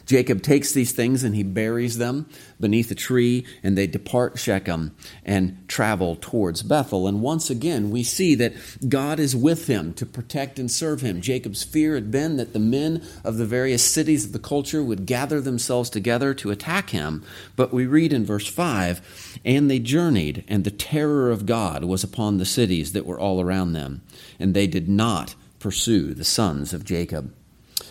Jacob 0.06 0.42
takes 0.42 0.72
these 0.72 0.92
things 0.92 1.24
and 1.24 1.36
he 1.36 1.44
buries 1.44 1.98
them 1.98 2.28
beneath 2.60 2.92
a 2.92 2.96
tree, 2.96 3.46
and 3.64 3.78
they 3.78 3.88
depart 3.88 4.38
Shechem 4.38 4.96
and 5.26 5.68
travel 5.68 6.16
towards 6.20 6.62
Bethel. 6.64 7.08
And 7.08 7.22
once 7.22 7.50
again, 7.50 7.90
we 7.90 8.04
see 8.04 8.36
that 8.36 8.54
God 8.88 9.20
is 9.20 9.36
with 9.36 9.68
him 9.68 9.94
to 9.96 10.06
protect 10.06 10.60
and 10.60 10.70
serve 10.70 11.02
him. 11.02 11.22
Jacob's 11.22 11.64
fear 11.64 11.96
had 11.96 12.12
been 12.12 12.38
that 12.38 12.54
the 12.54 12.60
men 12.60 13.04
of 13.24 13.38
the 13.38 13.46
various 13.46 13.84
cities 13.84 14.26
of 14.26 14.32
the 14.32 14.40
culture 14.40 14.84
would 14.84 15.06
gather 15.06 15.42
themselves 15.42 15.90
together 15.90 16.34
to 16.36 16.52
attack 16.52 16.92
him. 16.92 17.24
But 17.56 17.74
we 17.74 17.86
read 17.86 18.14
in 18.14 18.26
verse 18.26 18.48
5 18.48 19.40
And 19.44 19.70
they 19.70 19.80
journeyed, 19.80 20.44
and 20.48 20.64
the 20.64 20.72
terror 20.72 21.32
of 21.32 21.46
God 21.46 21.84
was 21.84 22.04
upon 22.04 22.38
the 22.38 22.46
cities 22.46 22.94
that 22.94 23.06
were 23.06 23.20
all 23.20 23.42
around 23.42 23.74
them, 23.74 24.02
and 24.40 24.54
they 24.54 24.68
did 24.68 24.88
not 24.88 25.36
pursue 25.60 26.14
the 26.14 26.24
sons 26.24 26.74
of 26.74 26.86
Jacob. 26.86 27.34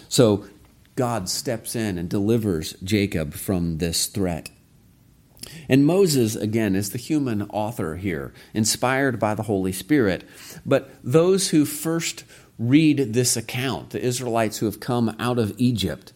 So 0.09 0.45
God 1.01 1.31
steps 1.31 1.75
in 1.75 1.97
and 1.97 2.11
delivers 2.11 2.75
Jacob 2.85 3.33
from 3.33 3.79
this 3.79 4.05
threat. 4.05 4.51
And 5.67 5.87
Moses, 5.87 6.37
again, 6.37 6.77
is 6.77 6.91
the 6.91 6.99
human 6.99 7.41
author 7.45 7.97
here, 7.97 8.35
inspired 8.53 9.19
by 9.19 9.35
the 9.35 9.45
Holy 9.45 9.73
Spirit. 9.73 10.25
But 10.67 10.91
those 11.03 11.49
who 11.49 11.65
first 11.65 12.25
read 12.59 13.15
this 13.15 13.35
account, 13.35 13.91
the 13.91 14.05
Israelites 14.05 14.59
who 14.59 14.67
have 14.67 14.79
come 14.79 15.17
out 15.19 15.39
of 15.39 15.55
Egypt, 15.57 16.13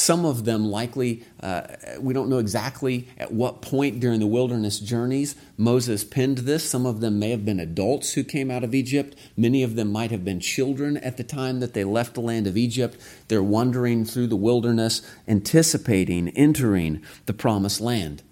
some 0.00 0.24
of 0.24 0.46
them 0.46 0.64
likely, 0.64 1.22
uh, 1.42 1.62
we 2.00 2.14
don't 2.14 2.30
know 2.30 2.38
exactly 2.38 3.06
at 3.18 3.32
what 3.32 3.60
point 3.60 4.00
during 4.00 4.18
the 4.18 4.26
wilderness 4.26 4.80
journeys 4.80 5.36
Moses 5.58 6.04
penned 6.04 6.38
this. 6.38 6.64
Some 6.64 6.86
of 6.86 7.00
them 7.00 7.18
may 7.18 7.30
have 7.30 7.44
been 7.44 7.60
adults 7.60 8.14
who 8.14 8.24
came 8.24 8.50
out 8.50 8.64
of 8.64 8.74
Egypt. 8.74 9.14
Many 9.36 9.62
of 9.62 9.76
them 9.76 9.92
might 9.92 10.10
have 10.10 10.24
been 10.24 10.40
children 10.40 10.96
at 10.96 11.18
the 11.18 11.22
time 11.22 11.60
that 11.60 11.74
they 11.74 11.84
left 11.84 12.14
the 12.14 12.22
land 12.22 12.46
of 12.46 12.56
Egypt. 12.56 12.98
They're 13.28 13.42
wandering 13.42 14.06
through 14.06 14.28
the 14.28 14.36
wilderness, 14.36 15.02
anticipating 15.28 16.30
entering 16.30 17.02
the 17.26 17.34
promised 17.34 17.82
land. 17.82 18.22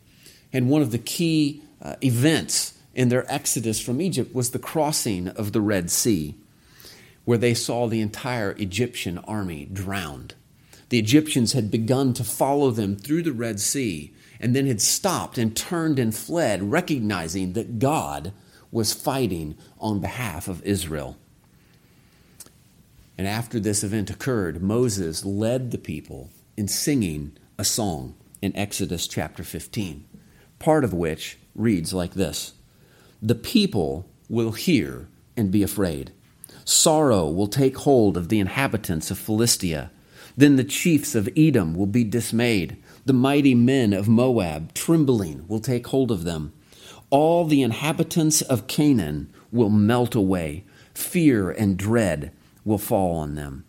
And 0.50 0.70
one 0.70 0.80
of 0.80 0.90
the 0.90 0.98
key 0.98 1.62
uh, 1.82 1.96
events 2.02 2.78
in 2.94 3.10
their 3.10 3.30
exodus 3.30 3.78
from 3.78 4.00
Egypt 4.00 4.34
was 4.34 4.52
the 4.52 4.58
crossing 4.58 5.28
of 5.28 5.52
the 5.52 5.60
Red 5.60 5.90
Sea, 5.90 6.34
where 7.26 7.36
they 7.36 7.52
saw 7.52 7.86
the 7.86 8.00
entire 8.00 8.52
Egyptian 8.52 9.18
army 9.18 9.68
drowned. 9.70 10.34
The 10.88 10.98
Egyptians 10.98 11.52
had 11.52 11.70
begun 11.70 12.14
to 12.14 12.24
follow 12.24 12.70
them 12.70 12.96
through 12.96 13.22
the 13.22 13.32
Red 13.32 13.60
Sea 13.60 14.12
and 14.40 14.54
then 14.54 14.66
had 14.66 14.80
stopped 14.80 15.36
and 15.36 15.56
turned 15.56 15.98
and 15.98 16.14
fled, 16.14 16.70
recognizing 16.70 17.52
that 17.52 17.78
God 17.78 18.32
was 18.70 18.92
fighting 18.92 19.56
on 19.78 20.00
behalf 20.00 20.48
of 20.48 20.62
Israel. 20.62 21.16
And 23.16 23.26
after 23.26 23.58
this 23.58 23.82
event 23.82 24.10
occurred, 24.10 24.62
Moses 24.62 25.24
led 25.24 25.70
the 25.70 25.78
people 25.78 26.30
in 26.56 26.68
singing 26.68 27.36
a 27.58 27.64
song 27.64 28.14
in 28.40 28.56
Exodus 28.56 29.08
chapter 29.08 29.42
15, 29.42 30.04
part 30.58 30.84
of 30.84 30.94
which 30.94 31.36
reads 31.54 31.92
like 31.92 32.14
this 32.14 32.52
The 33.20 33.34
people 33.34 34.08
will 34.28 34.52
hear 34.52 35.08
and 35.36 35.50
be 35.50 35.62
afraid. 35.62 36.12
Sorrow 36.64 37.28
will 37.28 37.48
take 37.48 37.78
hold 37.78 38.16
of 38.16 38.28
the 38.28 38.38
inhabitants 38.38 39.10
of 39.10 39.18
Philistia 39.18 39.90
then 40.38 40.54
the 40.54 40.62
chiefs 40.62 41.16
of 41.16 41.28
Edom 41.36 41.74
will 41.74 41.86
be 41.86 42.04
dismayed. 42.04 42.76
The 43.04 43.12
mighty 43.12 43.56
men 43.56 43.92
of 43.92 44.08
Moab, 44.08 44.72
trembling, 44.72 45.44
will 45.48 45.58
take 45.58 45.88
hold 45.88 46.12
of 46.12 46.22
them. 46.22 46.52
All 47.10 47.44
the 47.44 47.60
inhabitants 47.60 48.40
of 48.40 48.68
Canaan 48.68 49.32
will 49.50 49.68
melt 49.68 50.14
away. 50.14 50.64
Fear 50.94 51.50
and 51.50 51.76
dread 51.76 52.30
will 52.64 52.78
fall 52.78 53.16
on 53.16 53.34
them. 53.34 53.64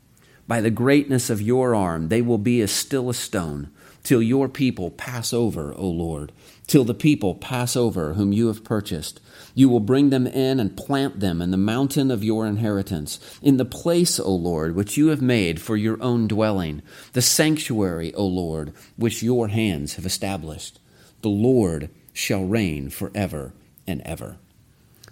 By 0.48 0.62
the 0.62 0.70
greatness 0.70 1.32
of 1.32 1.42
your 1.42 1.74
arm, 1.74 2.10
they 2.10 2.22
will 2.22 2.38
be 2.38 2.62
as 2.62 2.72
still 2.72 3.10
as 3.10 3.18
stone, 3.18 3.72
till 4.04 4.22
your 4.22 4.48
people 4.48 4.92
pass 4.92 5.34
over, 5.34 5.74
O 5.76 5.88
Lord, 5.88 6.32
till 6.68 6.84
the 6.84 6.94
people 6.94 7.36
pass 7.36 7.76
over 7.76 8.14
whom 8.14 8.32
you 8.32 8.48
have 8.48 8.64
purchased. 8.64 9.20
You 9.56 9.70
will 9.70 9.80
bring 9.80 10.10
them 10.10 10.28
in 10.28 10.60
and 10.60 10.78
plant 10.78 11.20
them 11.20 11.42
in 11.42 11.52
the 11.52 11.58
mountain 11.58 12.12
of 12.12 12.24
your 12.24 12.46
inheritance, 12.46 13.20
in 13.42 13.58
the 13.58 13.66
place, 13.66 14.20
O 14.20 14.34
Lord, 14.34 14.76
which 14.76 14.98
you 14.98 15.08
have 15.08 15.22
made 15.22 15.62
for 15.62 15.76
your 15.76 16.02
own 16.02 16.28
dwelling, 16.28 16.82
the 17.14 17.22
sanctuary, 17.22 18.14
O 18.14 18.26
Lord, 18.26 18.74
which 18.96 19.24
your 19.24 19.48
hands 19.48 19.96
have 19.96 20.06
established. 20.06 20.80
The 21.22 21.30
Lord 21.30 21.90
shall 22.14 22.46
reign 22.46 22.90
forever 22.90 23.54
and 23.88 24.02
ever. 24.02 24.38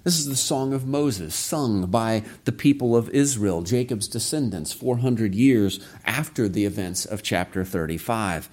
This 0.03 0.19
is 0.19 0.27
the 0.27 0.37
song 0.37 0.71
of 0.71 0.87
Moses, 0.87 1.35
sung 1.35 1.87
by 1.87 2.23
the 2.45 2.53
people 2.53 2.95
of 2.95 3.09
Israel, 3.09 3.61
Jacob's 3.61 4.07
descendants, 4.07 4.71
400 4.71 5.35
years 5.35 5.85
after 6.05 6.47
the 6.47 6.63
events 6.63 7.03
of 7.03 7.23
chapter 7.23 7.65
35. 7.65 8.49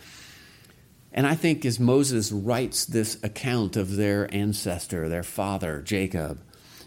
And 1.15 1.29
I 1.29 1.37
think 1.37 1.65
as 1.65 1.79
Moses 1.79 2.33
writes 2.33 2.85
this 2.85 3.17
account 3.23 3.77
of 3.77 3.95
their 3.95 4.33
ancestor, 4.35 5.09
their 5.09 5.23
father, 5.23 5.81
Jacob, 5.81 6.41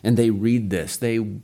and 0.03 0.17
they 0.17 0.29
read 0.29 0.69
this, 0.69 0.97
they 0.97 1.39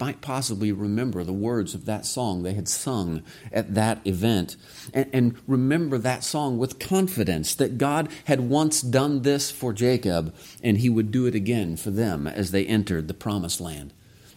might 0.00 0.20
possibly 0.20 0.70
remember 0.70 1.24
the 1.24 1.32
words 1.32 1.74
of 1.74 1.84
that 1.86 2.06
song 2.06 2.44
they 2.44 2.54
had 2.54 2.68
sung 2.68 3.24
at 3.50 3.74
that 3.74 4.00
event 4.06 4.56
and, 4.94 5.10
and, 5.12 5.36
remember 5.48 5.98
that 5.98 6.22
song 6.22 6.56
with 6.56 6.78
confidence 6.78 7.56
that 7.56 7.78
God 7.78 8.08
had 8.26 8.38
once 8.38 8.80
done 8.80 9.22
this 9.22 9.50
for 9.50 9.72
Jacob 9.72 10.32
and 10.62 10.78
he 10.78 10.88
would 10.88 11.10
do 11.10 11.26
it 11.26 11.34
again 11.34 11.76
for 11.76 11.90
them 11.90 12.28
as 12.28 12.52
they 12.52 12.64
entered 12.64 13.08
the 13.08 13.14
promised 13.14 13.60
land. 13.60 13.92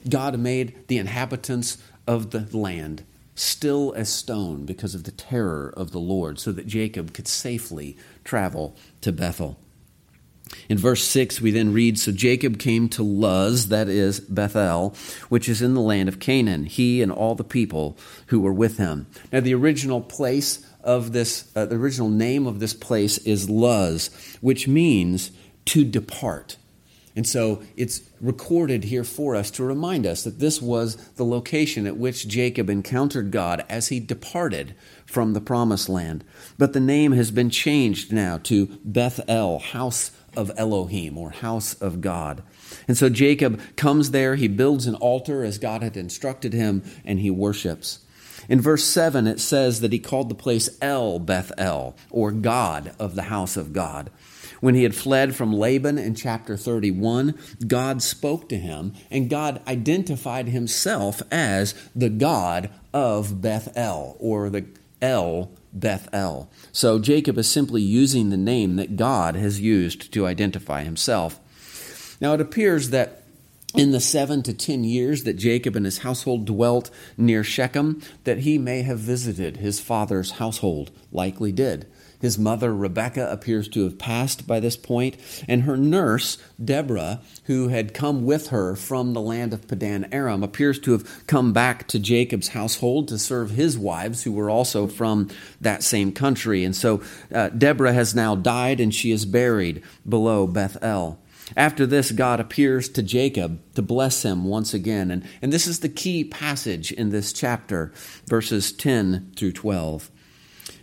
God 0.09 0.39
made 0.39 0.87
the 0.87 0.97
inhabitants 0.97 1.77
of 2.07 2.31
the 2.31 2.47
land 2.57 3.03
still 3.41 3.93
as 3.95 4.09
stone 4.09 4.65
because 4.65 4.93
of 4.93 5.03
the 5.03 5.11
terror 5.11 5.73
of 5.75 5.91
the 5.91 5.99
Lord, 5.99 6.39
so 6.39 6.51
that 6.51 6.67
Jacob 6.67 7.13
could 7.13 7.27
safely 7.27 7.97
travel 8.23 8.75
to 9.01 9.11
Bethel. 9.11 9.57
In 10.69 10.77
verse 10.77 11.03
6, 11.03 11.41
we 11.41 11.51
then 11.51 11.73
read 11.73 11.97
So 11.97 12.11
Jacob 12.11 12.59
came 12.59 12.89
to 12.89 13.03
Luz, 13.03 13.69
that 13.69 13.87
is 13.87 14.19
Bethel, 14.19 14.95
which 15.29 15.47
is 15.47 15.61
in 15.61 15.73
the 15.73 15.81
land 15.81 16.09
of 16.09 16.19
Canaan, 16.19 16.65
he 16.65 17.01
and 17.01 17.11
all 17.11 17.35
the 17.35 17.43
people 17.43 17.97
who 18.27 18.39
were 18.39 18.53
with 18.53 18.77
him. 18.77 19.07
Now, 19.31 19.39
the 19.39 19.55
original 19.55 20.01
place 20.01 20.65
of 20.83 21.13
this, 21.13 21.49
uh, 21.55 21.65
the 21.65 21.75
original 21.75 22.09
name 22.09 22.47
of 22.47 22.59
this 22.59 22.73
place 22.73 23.17
is 23.19 23.49
Luz, 23.49 24.09
which 24.41 24.67
means 24.67 25.31
to 25.65 25.83
depart. 25.83 26.57
And 27.15 27.27
so 27.27 27.61
it's 27.75 28.01
recorded 28.21 28.85
here 28.85 29.03
for 29.03 29.35
us 29.35 29.51
to 29.51 29.63
remind 29.63 30.05
us 30.05 30.23
that 30.23 30.39
this 30.39 30.61
was 30.61 30.95
the 31.15 31.25
location 31.25 31.85
at 31.85 31.97
which 31.97 32.27
Jacob 32.27 32.69
encountered 32.69 33.31
God 33.31 33.65
as 33.67 33.89
he 33.89 33.99
departed 33.99 34.75
from 35.05 35.33
the 35.33 35.41
promised 35.41 35.89
land. 35.89 36.23
But 36.57 36.73
the 36.73 36.79
name 36.79 37.11
has 37.11 37.31
been 37.31 37.49
changed 37.49 38.13
now 38.13 38.37
to 38.43 38.79
Beth 38.85 39.19
El, 39.27 39.59
house 39.59 40.11
of 40.37 40.51
Elohim, 40.55 41.17
or 41.17 41.31
house 41.31 41.73
of 41.75 41.99
God. 41.99 42.43
And 42.87 42.97
so 42.97 43.09
Jacob 43.09 43.59
comes 43.75 44.11
there, 44.11 44.35
he 44.35 44.47
builds 44.47 44.87
an 44.87 44.95
altar 44.95 45.43
as 45.43 45.57
God 45.57 45.83
had 45.83 45.97
instructed 45.97 46.53
him, 46.53 46.83
and 47.03 47.19
he 47.19 47.29
worships. 47.29 47.99
In 48.47 48.61
verse 48.61 48.83
7, 48.83 49.27
it 49.27 49.39
says 49.39 49.81
that 49.81 49.93
he 49.93 49.99
called 49.99 50.29
the 50.29 50.35
place 50.35 50.69
El 50.81 51.19
Beth 51.19 51.51
El, 51.57 51.95
or 52.09 52.31
God 52.31 52.93
of 52.97 53.15
the 53.15 53.23
house 53.23 53.57
of 53.57 53.73
God. 53.73 54.09
When 54.61 54.75
he 54.75 54.83
had 54.83 54.95
fled 54.95 55.35
from 55.35 55.51
Laban 55.51 55.97
in 55.97 56.15
chapter 56.15 56.55
31, 56.55 57.37
God 57.67 58.01
spoke 58.01 58.47
to 58.49 58.57
him, 58.57 58.93
and 59.09 59.29
God 59.29 59.61
identified 59.67 60.47
himself 60.47 61.21
as 61.31 61.73
the 61.95 62.09
God 62.09 62.69
of 62.93 63.41
Bethel, 63.41 64.15
or 64.19 64.49
the 64.49 64.65
El 65.01 65.51
Bethel. 65.73 66.49
So 66.71 66.99
Jacob 66.99 67.37
is 67.37 67.49
simply 67.49 67.81
using 67.81 68.29
the 68.29 68.37
name 68.37 68.75
that 68.75 68.95
God 68.95 69.35
has 69.35 69.59
used 69.59 70.13
to 70.13 70.27
identify 70.27 70.83
himself. 70.83 71.39
Now 72.21 72.33
it 72.33 72.41
appears 72.41 72.91
that 72.91 73.23
in 73.73 73.91
the 73.91 73.99
seven 73.99 74.43
to 74.43 74.53
ten 74.53 74.83
years 74.83 75.23
that 75.23 75.37
Jacob 75.37 75.75
and 75.75 75.85
his 75.85 75.99
household 75.99 76.45
dwelt 76.45 76.91
near 77.17 77.43
Shechem, 77.43 78.01
that 78.25 78.39
he 78.39 78.57
may 78.57 78.81
have 78.81 78.99
visited 78.99 79.57
his 79.57 79.79
father's 79.79 80.31
household, 80.31 80.91
likely 81.11 81.51
did. 81.51 81.87
His 82.21 82.37
mother, 82.37 82.73
Rebekah, 82.73 83.31
appears 83.31 83.67
to 83.69 83.83
have 83.83 83.97
passed 83.97 84.47
by 84.47 84.59
this 84.59 84.77
point, 84.77 85.17
and 85.47 85.63
her 85.63 85.75
nurse, 85.75 86.37
Deborah, 86.63 87.21
who 87.45 87.69
had 87.69 87.93
come 87.93 88.25
with 88.25 88.47
her 88.47 88.75
from 88.75 89.13
the 89.13 89.21
land 89.21 89.53
of 89.53 89.67
Padan 89.67 90.07
Aram, 90.11 90.43
appears 90.43 90.79
to 90.79 90.91
have 90.91 91.27
come 91.27 91.51
back 91.51 91.87
to 91.87 91.99
Jacob's 91.99 92.49
household 92.49 93.07
to 93.07 93.17
serve 93.17 93.51
his 93.51 93.77
wives, 93.77 94.23
who 94.23 94.31
were 94.31 94.49
also 94.49 94.87
from 94.87 95.29
that 95.59 95.83
same 95.83 96.11
country. 96.11 96.63
And 96.63 96.75
so 96.75 97.01
uh, 97.33 97.49
Deborah 97.49 97.93
has 97.93 98.13
now 98.13 98.35
died, 98.35 98.79
and 98.79 98.93
she 98.93 99.11
is 99.11 99.25
buried 99.25 99.81
below 100.07 100.45
Bethel. 100.45 101.19
After 101.57 101.85
this, 101.85 102.11
God 102.11 102.39
appears 102.39 102.87
to 102.89 103.03
Jacob 103.03 103.59
to 103.75 103.81
bless 103.81 104.23
him 104.23 104.45
once 104.45 104.73
again. 104.73 105.11
And, 105.11 105.27
and 105.41 105.51
this 105.51 105.67
is 105.67 105.79
the 105.79 105.89
key 105.89 106.23
passage 106.23 106.91
in 106.91 107.09
this 107.09 107.33
chapter, 107.33 107.91
verses 108.25 108.71
10 108.71 109.33
through 109.35 109.53
12. 109.53 110.11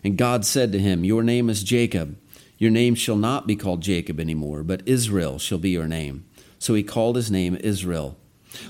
And 0.04 0.16
God 0.16 0.44
said 0.44 0.72
to 0.72 0.78
him, 0.78 1.04
Your 1.04 1.22
name 1.22 1.50
is 1.50 1.62
Jacob. 1.62 2.16
Your 2.58 2.70
name 2.70 2.94
shall 2.94 3.16
not 3.16 3.46
be 3.46 3.56
called 3.56 3.82
Jacob 3.82 4.18
anymore, 4.18 4.62
but 4.62 4.86
Israel 4.86 5.38
shall 5.38 5.58
be 5.58 5.70
your 5.70 5.86
name. 5.86 6.24
So 6.58 6.74
he 6.74 6.82
called 6.82 7.16
his 7.16 7.30
name 7.30 7.56
Israel. 7.60 8.16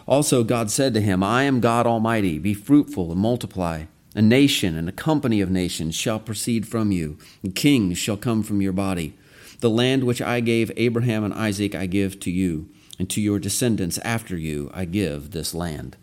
Also, 0.07 0.45
God 0.45 0.71
said 0.71 0.93
to 0.95 1.01
him, 1.01 1.23
I 1.23 1.45
am 1.45 1.61
God 1.61 1.87
Almighty. 1.87 2.39
Be 2.39 2.55
fruitful 2.55 3.11
and 3.11 3.21
multiply. 3.21 3.85
A 4.15 4.23
nation 4.23 4.77
and 4.77 4.89
a 4.89 4.93
company 4.93 5.41
of 5.41 5.51
nations 5.51 5.95
shall 5.95 6.19
proceed 6.19 6.67
from 6.67 6.91
you, 6.91 7.19
and 7.43 7.55
kings 7.55 7.99
shall 7.99 8.17
come 8.17 8.43
from 8.43 8.61
your 8.61 8.73
body. 8.73 9.15
The 9.61 9.71
land 9.71 10.05
which 10.05 10.21
I 10.21 10.41
gave 10.41 10.73
Abraham 10.77 11.25
and 11.25 11.35
Isaac 11.35 11.75
I 11.75 11.87
give 11.87 12.21
to 12.21 12.31
you, 12.31 12.69
and 12.99 13.09
to 13.11 13.21
your 13.21 13.39
descendants 13.39 13.99
after 13.99 14.37
you 14.37 14.71
I 14.75 14.85
give 14.85 15.31
this 15.31 15.55
land. 15.55 15.97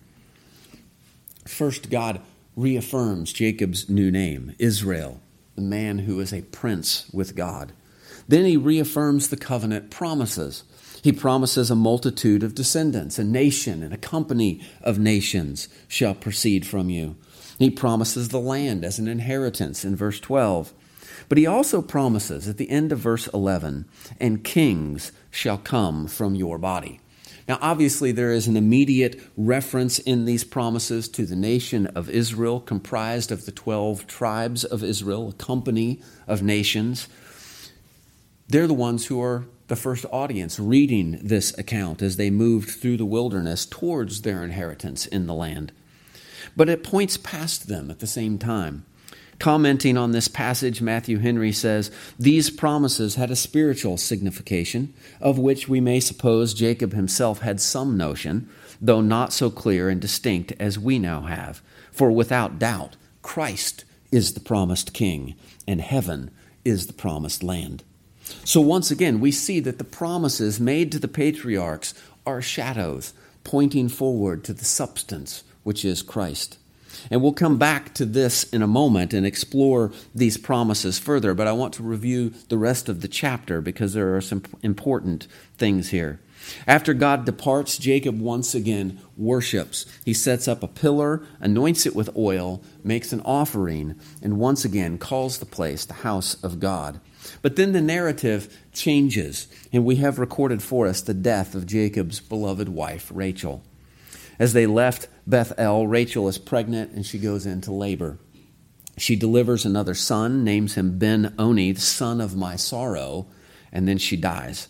First, 1.46 1.90
God 1.90 2.22
reaffirms 2.56 3.34
Jacob's 3.34 3.90
new 3.90 4.12
name, 4.12 4.56
Israel, 4.60 5.20
the 5.56 5.62
man 5.62 6.00
who 6.00 6.20
is 6.20 6.34
a 6.34 6.42
prince 6.42 7.10
with 7.12 7.36
God. 7.36 7.74
Then 8.28 8.46
he 8.46 8.58
reaffirms 8.58 9.30
the 9.30 9.38
covenant 9.38 9.92
promises. 9.92 10.64
He 11.04 11.12
promises 11.12 11.70
a 11.70 11.76
multitude 11.76 12.44
of 12.44 12.56
descendants, 12.56 13.20
a 13.20 13.24
nation 13.24 13.84
and 13.84 13.94
a 13.94 13.98
company 13.98 14.62
of 14.82 14.98
nations 14.98 15.68
shall 15.88 16.16
proceed 16.16 16.66
from 16.66 16.90
you. 16.90 17.16
He 17.60 17.70
promises 17.70 18.30
the 18.30 18.40
land 18.40 18.84
as 18.84 19.00
an 19.00 19.08
inheritance 19.08 19.86
in 19.86 19.96
verse 19.96 20.20
12. 20.20 20.74
But 21.30 21.38
he 21.38 21.46
also 21.46 21.82
promises 21.82 22.48
at 22.48 22.58
the 22.58 22.70
end 22.70 22.92
of 22.92 23.00
verse 23.00 23.28
11, 23.28 23.86
and 24.20 24.44
kings 24.44 25.12
shall 25.32 25.58
come 25.58 26.08
from 26.08 26.36
your 26.36 26.58
body. 26.58 27.00
Now, 27.48 27.60
obviously, 27.62 28.12
there 28.12 28.32
is 28.32 28.48
an 28.48 28.58
immediate 28.58 29.22
reference 29.38 30.00
in 30.00 30.26
these 30.26 30.44
promises 30.44 31.08
to 31.10 31.26
the 31.26 31.36
nation 31.36 31.86
of 31.88 32.10
Israel, 32.10 32.60
comprised 32.60 33.32
of 33.32 33.46
the 33.46 33.52
12 33.52 34.08
tribes 34.08 34.64
of 34.64 34.84
Israel, 34.84 35.30
a 35.30 35.34
company 35.34 36.02
of 36.28 36.42
nations. 36.42 37.08
They're 38.48 38.68
the 38.68 38.74
ones 38.74 39.08
who 39.08 39.22
are 39.22 39.46
the 39.68 39.76
first 39.76 40.06
audience 40.12 40.60
reading 40.60 41.20
this 41.24 41.56
account 41.58 42.02
as 42.02 42.18
they 42.18 42.30
moved 42.30 42.70
through 42.70 42.98
the 42.98 43.06
wilderness 43.06 43.66
towards 43.66 44.22
their 44.22 44.44
inheritance 44.44 45.06
in 45.06 45.28
the 45.28 45.34
land. 45.34 45.72
But 46.56 46.70
it 46.70 46.84
points 46.84 47.18
past 47.18 47.68
them 47.68 47.92
at 47.92 48.00
the 48.00 48.08
same 48.08 48.38
time. 48.38 48.86
Commenting 49.40 49.98
on 49.98 50.12
this 50.12 50.28
passage, 50.28 50.82
Matthew 50.82 51.20
Henry 51.20 51.52
says, 51.52 51.92
These 52.18 52.50
promises 52.50 53.16
had 53.16 53.30
a 53.30 53.36
spiritual 53.36 53.98
signification, 53.98 54.94
of 55.20 55.38
which 55.38 55.68
we 55.68 55.82
may 55.82 56.00
suppose 56.00 56.54
Jacob 56.54 56.94
himself 56.94 57.40
had 57.40 57.60
some 57.60 57.98
notion, 57.98 58.50
though 58.82 59.02
not 59.02 59.34
so 59.34 59.50
clear 59.50 59.90
and 59.90 60.00
distinct 60.00 60.54
as 60.60 60.80
we 60.80 61.00
now 61.00 61.22
have. 61.22 61.62
For 61.92 62.12
without 62.12 62.60
doubt, 62.60 62.96
Christ 63.22 63.84
is 64.12 64.34
the 64.34 64.40
promised 64.40 64.94
king, 64.94 65.36
and 65.68 65.82
heaven 65.82 66.32
is 66.64 66.88
the 66.88 66.94
promised 66.94 67.44
land. 67.44 67.84
So 68.44 68.62
once 68.62 68.90
again, 68.90 69.20
we 69.20 69.32
see 69.32 69.60
that 69.60 69.78
the 69.78 69.84
promises 69.84 70.60
made 70.60 70.92
to 70.92 71.00
the 71.00 71.08
patriarchs 71.08 71.94
are 72.26 72.42
shadows 72.42 73.14
pointing 73.44 73.90
forward 73.90 74.44
to 74.44 74.54
the 74.54 74.66
substance, 74.66 75.44
which 75.64 75.86
is 75.86 76.02
Christ. 76.02 76.58
And 77.10 77.22
we'll 77.22 77.34
come 77.34 77.58
back 77.58 77.94
to 77.96 78.06
this 78.06 78.44
in 78.46 78.62
a 78.62 78.68
moment 78.68 79.14
and 79.14 79.26
explore 79.26 79.92
these 80.14 80.38
promises 80.38 81.00
further, 81.00 81.34
but 81.34 81.48
I 81.48 81.52
want 81.52 81.74
to 81.76 81.84
review 81.84 82.34
the 82.50 82.58
rest 82.58 82.90
of 82.90 83.02
the 83.02 83.08
chapter 83.08 83.62
because 83.62 83.94
there 83.94 84.16
are 84.16 84.22
some 84.22 84.44
important 84.64 85.28
things 85.58 85.90
here. 85.90 86.20
After 86.68 86.94
God 86.94 87.26
departs, 87.26 87.78
Jacob 87.78 88.20
once 88.20 88.54
again 88.54 89.00
worships. 89.18 89.86
He 90.04 90.14
sets 90.14 90.48
up 90.48 90.62
a 90.62 90.68
pillar, 90.68 91.26
anoints 91.40 91.86
it 91.86 91.96
with 91.96 92.16
oil, 92.16 92.62
makes 92.84 93.12
an 93.14 93.22
offering, 93.22 93.96
and 94.22 94.38
once 94.38 94.64
again 94.64 94.98
calls 94.98 95.40
the 95.40 95.46
place 95.46 95.86
the 95.86 95.94
house 95.94 96.36
of 96.44 96.60
God. 96.60 97.00
But 97.42 97.56
then 97.56 97.72
the 97.72 97.82
narrative 97.82 98.56
changes, 98.74 99.48
and 99.74 99.84
we 99.84 99.96
have 99.98 100.20
recorded 100.20 100.62
for 100.62 100.86
us 100.88 101.02
the 101.02 101.14
death 101.14 101.56
of 101.56 101.66
Jacob's 101.66 102.20
beloved 102.20 102.70
wife, 102.70 103.12
Rachel. 103.14 103.64
As 104.38 104.54
they 104.54 104.66
left 104.66 105.08
Bethel, 105.26 105.88
Rachel 105.88 106.28
is 106.28 106.38
pregnant 106.38 106.92
and 106.92 107.06
she 107.06 107.18
goes 107.18 107.46
into 107.46 107.72
labor. 107.72 108.20
She 108.98 109.16
delivers 109.16 109.66
another 109.66 109.94
son, 109.94 110.44
names 110.44 110.76
him 110.76 110.98
Ben 110.98 111.34
Oni, 111.38 111.76
son 111.76 112.22
of 112.22 112.36
my 112.36 112.56
sorrow, 112.56 113.28
and 113.72 113.88
then 113.88 113.98
she 113.98 114.16
dies. 114.16 114.70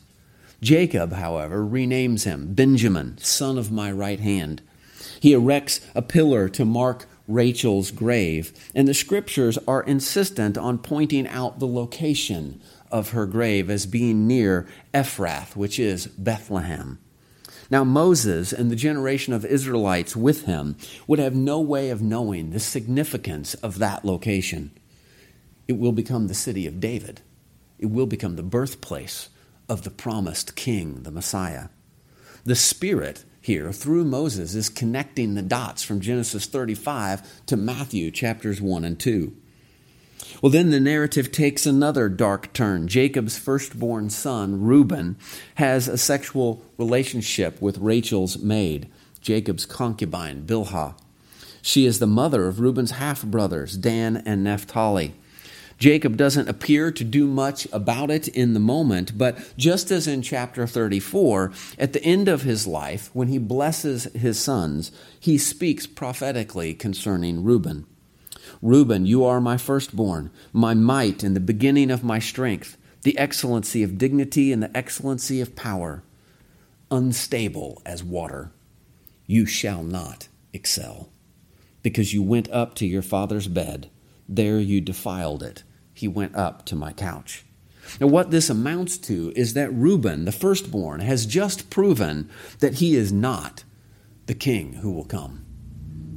Jacob, 0.62 1.13
however, 1.13 1.63
renames 1.63 2.23
him 2.23 2.54
Benjamin, 2.54 3.17
son 3.19 3.58
of 3.58 3.71
my 3.71 3.91
right 3.91 4.19
hand. 4.19 4.62
He 5.19 5.34
erects 5.34 5.86
a 5.93 6.01
pillar 6.01 6.49
to 6.49 6.65
mark 6.65 7.06
Rachel's 7.28 7.91
grave, 7.91 8.54
and 8.73 8.88
the 8.88 8.93
scriptures 8.93 9.58
are 9.67 9.84
insistent 9.84 10.58
on 10.58 10.78
pointing 10.80 11.28
out 11.28 11.60
the 11.60 11.67
location 11.67 12.62
of 12.91 13.10
her 13.12 13.25
grave 13.25 13.69
as 13.69 13.86
being 13.86 14.28
near 14.28 14.67
Ephrath, 14.93 15.56
which 15.56 15.80
is 15.80 16.08
Bethlehem. 16.08 16.99
Now, 17.69 17.84
Moses 17.84 18.54
and 18.54 18.69
the 18.69 18.75
generation 18.75 19.34
of 19.34 19.45
Israelites 19.45 20.15
with 20.15 20.45
him 20.45 20.75
would 21.08 21.19
have 21.19 21.36
no 21.36 21.60
way 21.60 21.89
of 21.89 22.01
knowing 22.01 22.51
the 22.51 22.60
significance 22.60 23.54
of 23.56 23.80
that 23.80 24.06
location. 24.06 24.71
It 25.67 25.78
will 25.78 25.91
become 25.91 26.28
the 26.28 26.34
city 26.34 26.67
of 26.67 26.80
David, 26.80 27.21
it 27.80 27.88
will 27.88 28.06
become 28.06 28.36
the 28.36 28.43
birthplace 28.43 29.30
of 29.67 29.84
the 29.84 29.89
promised 29.89 30.56
king, 30.56 31.04
the 31.04 31.12
Messiah. 31.12 31.69
The 32.43 32.56
Spirit 32.56 33.25
here, 33.41 33.71
through 33.71 34.06
Moses, 34.06 34.54
is 34.54 34.69
connecting 34.69 35.34
the 35.34 35.41
dots 35.41 35.82
from 35.84 35.99
Genesis 35.99 36.45
35 36.45 37.45
to 37.47 37.58
Matthew 37.58 38.12
chapters 38.12 38.62
1 38.62 38.86
and 38.86 38.99
2. 38.99 39.36
Well, 40.41 40.51
then 40.51 40.69
the 40.69 40.80
narrative 40.80 41.32
takes 41.32 41.65
another 41.65 42.10
dark 42.10 42.54
turn. 42.54 42.88
Jacob's 42.88 43.38
firstborn 43.38 44.10
son, 44.10 44.62
Reuben, 44.62 45.17
has 45.56 45.88
a 45.88 45.97
sexual 45.97 46.63
relationship 46.78 47.62
with 47.62 47.78
Rachel's 47.78 48.38
maid, 48.38 48.89
Jacob's 49.21 49.65
concubine, 49.65 50.43
Bilhah. 50.45 50.95
She 51.62 51.86
is 51.86 51.99
the 51.99 52.08
mother 52.08 52.47
of 52.47 52.60
Reuben's 52.60 52.91
half 52.91 53.23
brothers, 53.23 53.75
Dan 53.75 54.21
and 54.25 54.43
Naphtali. 54.43 55.15
Jacob 55.78 56.15
doesn't 56.15 56.47
appear 56.47 56.91
to 56.91 57.04
do 57.04 57.28
much 57.28 57.67
about 57.73 58.10
it 58.10 58.28
in 58.30 58.54
the 58.54 58.60
moment, 58.60 59.17
but 59.17 59.38
just 59.58 59.91
as 59.91 60.08
in 60.08 60.21
chapter 60.21 60.65
34, 60.65 61.51
at 61.78 61.91
the 61.91 62.04
end 62.04 62.28
of 62.28 62.43
his 62.43 62.65
life, 62.65 63.10
when 63.13 63.28
he 63.28 63.38
blesses 63.38 64.06
his 64.13 64.39
sons, 64.39 64.91
he 65.19 65.38
speaks 65.38 65.86
prophetically 65.86 66.73
concerning 66.73 67.43
Reuben. 67.43 67.86
Reuben, 68.62 69.06
you 69.06 69.24
are 69.24 69.41
my 69.41 69.58
firstborn, 69.58 70.32
my 70.54 70.74
might 70.74 71.24
and 71.24 71.36
the 71.36 71.41
beginning 71.41 71.91
of 71.91 72.04
my 72.04 72.20
strength, 72.20 72.78
the 73.04 73.18
excellency 73.18 73.84
of 73.84 73.98
dignity 73.98 74.52
and 74.52 74.63
the 74.63 74.76
excellency 74.76 75.41
of 75.41 75.56
power. 75.56 76.04
Unstable 76.91 77.82
as 77.86 78.04
water, 78.04 78.52
you 79.26 79.46
shall 79.46 79.84
not 79.84 80.28
excel. 80.54 81.10
Because 81.84 82.13
you 82.13 82.24
went 82.24 82.50
up 82.50 82.76
to 82.76 82.86
your 82.86 83.02
father's 83.02 83.48
bed, 83.48 83.89
there 84.28 84.60
you 84.60 84.82
defiled 84.82 85.44
it. 85.44 85.63
He 85.94 86.08
went 86.08 86.36
up 86.36 86.65
to 86.65 86.76
my 86.76 86.94
couch. 86.94 87.46
Now, 88.00 88.08
what 88.08 88.32
this 88.32 88.50
amounts 88.50 88.98
to 89.00 89.32
is 89.36 89.54
that 89.54 89.72
Reuben, 89.72 90.26
the 90.26 90.32
firstborn, 90.32 91.02
has 91.02 91.26
just 91.26 91.70
proven 91.70 92.30
that 92.60 92.76
he 92.76 92.96
is 92.96 93.12
not 93.12 93.63
the 94.26 94.34
king 94.34 94.74
who 94.74 94.91
will 94.91 95.06
come. 95.06 95.44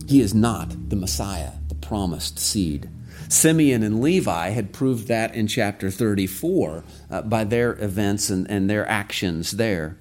He 0.08 0.22
is 0.22 0.34
not 0.34 0.88
the 0.88 0.96
Messiah, 0.96 1.52
the 1.68 1.74
promised 1.74 2.38
seed. 2.38 2.88
Simeon 3.28 3.82
and 3.82 4.00
Levi 4.00 4.48
had 4.48 4.72
proved 4.72 5.06
that 5.08 5.34
in 5.34 5.46
chapter 5.46 5.90
34 5.90 6.82
uh, 7.10 7.22
by 7.22 7.44
their 7.44 7.72
events 7.84 8.30
and, 8.30 8.50
and 8.50 8.70
their 8.70 8.88
actions 8.88 9.52
there. 9.52 9.98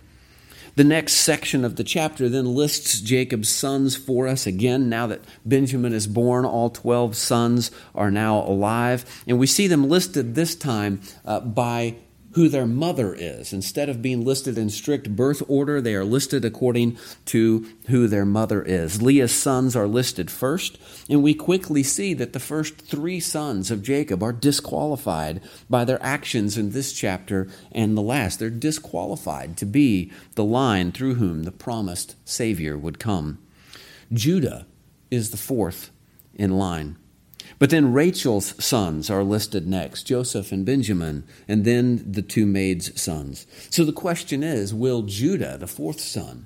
The 0.75 0.85
next 0.85 1.15
section 1.15 1.65
of 1.65 1.75
the 1.75 1.83
chapter 1.83 2.29
then 2.29 2.45
lists 2.45 3.01
Jacob's 3.01 3.49
sons 3.49 3.97
for 3.97 4.29
us. 4.29 4.47
Again, 4.47 4.87
now 4.87 5.07
that 5.07 5.25
Benjamin 5.45 5.91
is 5.91 6.07
born, 6.07 6.45
all 6.45 6.69
12 6.69 7.13
sons 7.17 7.69
are 7.93 8.11
now 8.11 8.37
alive. 8.43 9.23
And 9.27 9.37
we 9.37 9.47
see 9.47 9.67
them 9.67 9.89
listed 9.89 10.35
this 10.35 10.55
time 10.55 11.01
uh, 11.25 11.41
by 11.41 11.95
who 12.37 12.47
their 12.47 12.67
mother 12.67 13.15
is. 13.15 13.51
Instead 13.51 13.89
of 13.89 13.99
being 13.99 14.23
listed 14.23 14.59
in 14.59 14.69
strict 14.69 15.15
birth 15.15 15.41
order, 15.47 15.81
they 15.81 15.95
are 15.95 16.05
listed 16.05 16.45
according 16.45 16.95
to 17.25 17.67
who 17.87 18.07
their 18.07 18.25
mother 18.25 18.61
is. 18.61 19.01
Leah's 19.01 19.33
sons 19.33 19.75
are 19.75 19.87
listed 19.87 20.29
first, 20.29 20.77
and 21.09 21.23
we 21.23 21.33
quickly 21.33 21.81
see 21.81 22.13
that 22.13 22.33
the 22.33 22.39
first 22.39 22.79
three 22.79 23.19
sons 23.19 23.71
of 23.71 23.81
Jacob 23.81 24.21
are 24.21 24.31
disqualified 24.31 25.41
by 25.67 25.83
their 25.83 26.01
actions 26.03 26.59
in 26.59 26.69
this 26.69 26.93
chapter 26.93 27.47
and 27.71 27.97
the 27.97 28.03
last. 28.03 28.37
They're 28.37 28.51
disqualified 28.51 29.57
to 29.57 29.65
be 29.65 30.11
the 30.35 30.45
line 30.45 30.91
through 30.91 31.15
whom 31.15 31.41
the 31.41 31.51
promised 31.51 32.15
Savior 32.23 32.77
would 32.77 32.99
come. 32.99 33.39
Judah 34.13 34.67
is 35.09 35.31
the 35.31 35.37
fourth 35.37 35.89
in 36.35 36.51
line. 36.59 36.97
But 37.59 37.71
then 37.71 37.91
Rachel's 37.91 38.63
sons 38.63 39.09
are 39.09 39.23
listed 39.23 39.67
next 39.67 40.03
Joseph 40.03 40.51
and 40.51 40.65
Benjamin, 40.65 41.23
and 41.47 41.65
then 41.65 42.03
the 42.09 42.21
two 42.21 42.45
maids' 42.45 42.99
sons. 43.01 43.47
So 43.69 43.83
the 43.83 43.91
question 43.91 44.43
is 44.43 44.73
will 44.73 45.01
Judah, 45.03 45.57
the 45.57 45.67
fourth 45.67 45.99
son, 45.99 46.45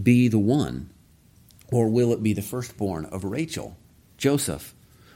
be 0.00 0.28
the 0.28 0.38
one? 0.38 0.90
Or 1.72 1.88
will 1.88 2.12
it 2.12 2.22
be 2.22 2.32
the 2.32 2.42
firstborn 2.42 3.06
of 3.06 3.24
Rachel, 3.24 3.76
Joseph? 4.18 4.74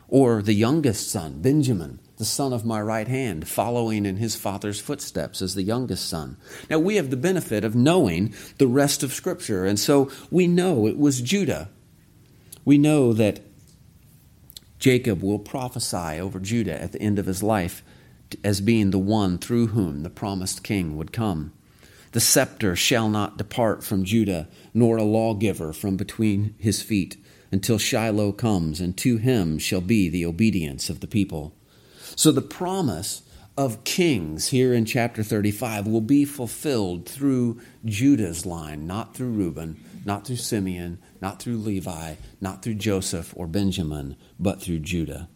Or 0.08 0.42
the 0.42 0.54
youngest 0.54 1.10
son, 1.10 1.42
Benjamin, 1.42 2.00
the 2.16 2.24
son 2.24 2.52
of 2.52 2.64
my 2.64 2.80
right 2.80 3.08
hand, 3.08 3.46
following 3.46 4.06
in 4.06 4.16
his 4.16 4.36
father's 4.36 4.80
footsteps 4.80 5.42
as 5.42 5.54
the 5.54 5.62
youngest 5.62 6.08
son? 6.08 6.38
Now 6.70 6.78
we 6.78 6.96
have 6.96 7.10
the 7.10 7.16
benefit 7.16 7.62
of 7.62 7.76
knowing 7.76 8.34
the 8.58 8.66
rest 8.66 9.02
of 9.02 9.12
Scripture, 9.12 9.64
and 9.64 9.78
so 9.78 10.10
we 10.30 10.46
know 10.46 10.86
it 10.86 10.98
was 10.98 11.20
Judah. 11.20 11.68
We 12.64 12.78
know 12.78 13.12
that 13.12 13.40
Jacob 14.78 15.22
will 15.22 15.38
prophesy 15.38 16.20
over 16.20 16.38
Judah 16.38 16.80
at 16.80 16.92
the 16.92 17.00
end 17.00 17.18
of 17.18 17.26
his 17.26 17.42
life 17.42 17.82
as 18.42 18.60
being 18.60 18.90
the 18.90 18.98
one 18.98 19.38
through 19.38 19.68
whom 19.68 20.02
the 20.02 20.10
promised 20.10 20.62
king 20.62 20.96
would 20.96 21.12
come. 21.12 21.52
The 22.12 22.20
scepter 22.20 22.74
shall 22.76 23.08
not 23.08 23.36
depart 23.36 23.84
from 23.84 24.04
Judah, 24.04 24.48
nor 24.72 24.96
a 24.96 25.02
lawgiver 25.02 25.72
from 25.72 25.96
between 25.96 26.54
his 26.58 26.82
feet, 26.82 27.16
until 27.52 27.78
Shiloh 27.78 28.32
comes, 28.32 28.80
and 28.80 28.96
to 28.98 29.18
him 29.18 29.58
shall 29.58 29.80
be 29.80 30.08
the 30.08 30.24
obedience 30.24 30.90
of 30.90 31.00
the 31.00 31.06
people. 31.06 31.54
So 32.16 32.32
the 32.32 32.42
promise 32.42 33.22
of 33.56 33.84
kings 33.84 34.48
here 34.48 34.74
in 34.74 34.84
chapter 34.84 35.22
35 35.22 35.86
will 35.86 36.02
be 36.02 36.24
fulfilled 36.24 37.08
through 37.08 37.60
Judah's 37.84 38.44
line, 38.44 38.86
not 38.86 39.14
through 39.14 39.30
Reuben, 39.30 39.82
not 40.04 40.26
through 40.26 40.36
Simeon, 40.36 40.98
not 41.20 41.40
through 41.40 41.56
Levi, 41.56 42.16
not 42.40 42.62
through 42.62 42.74
Joseph 42.74 43.32
or 43.36 43.46
Benjamin, 43.46 44.16
but 44.38 44.60
through 44.60 44.80
Judah. 44.80 45.28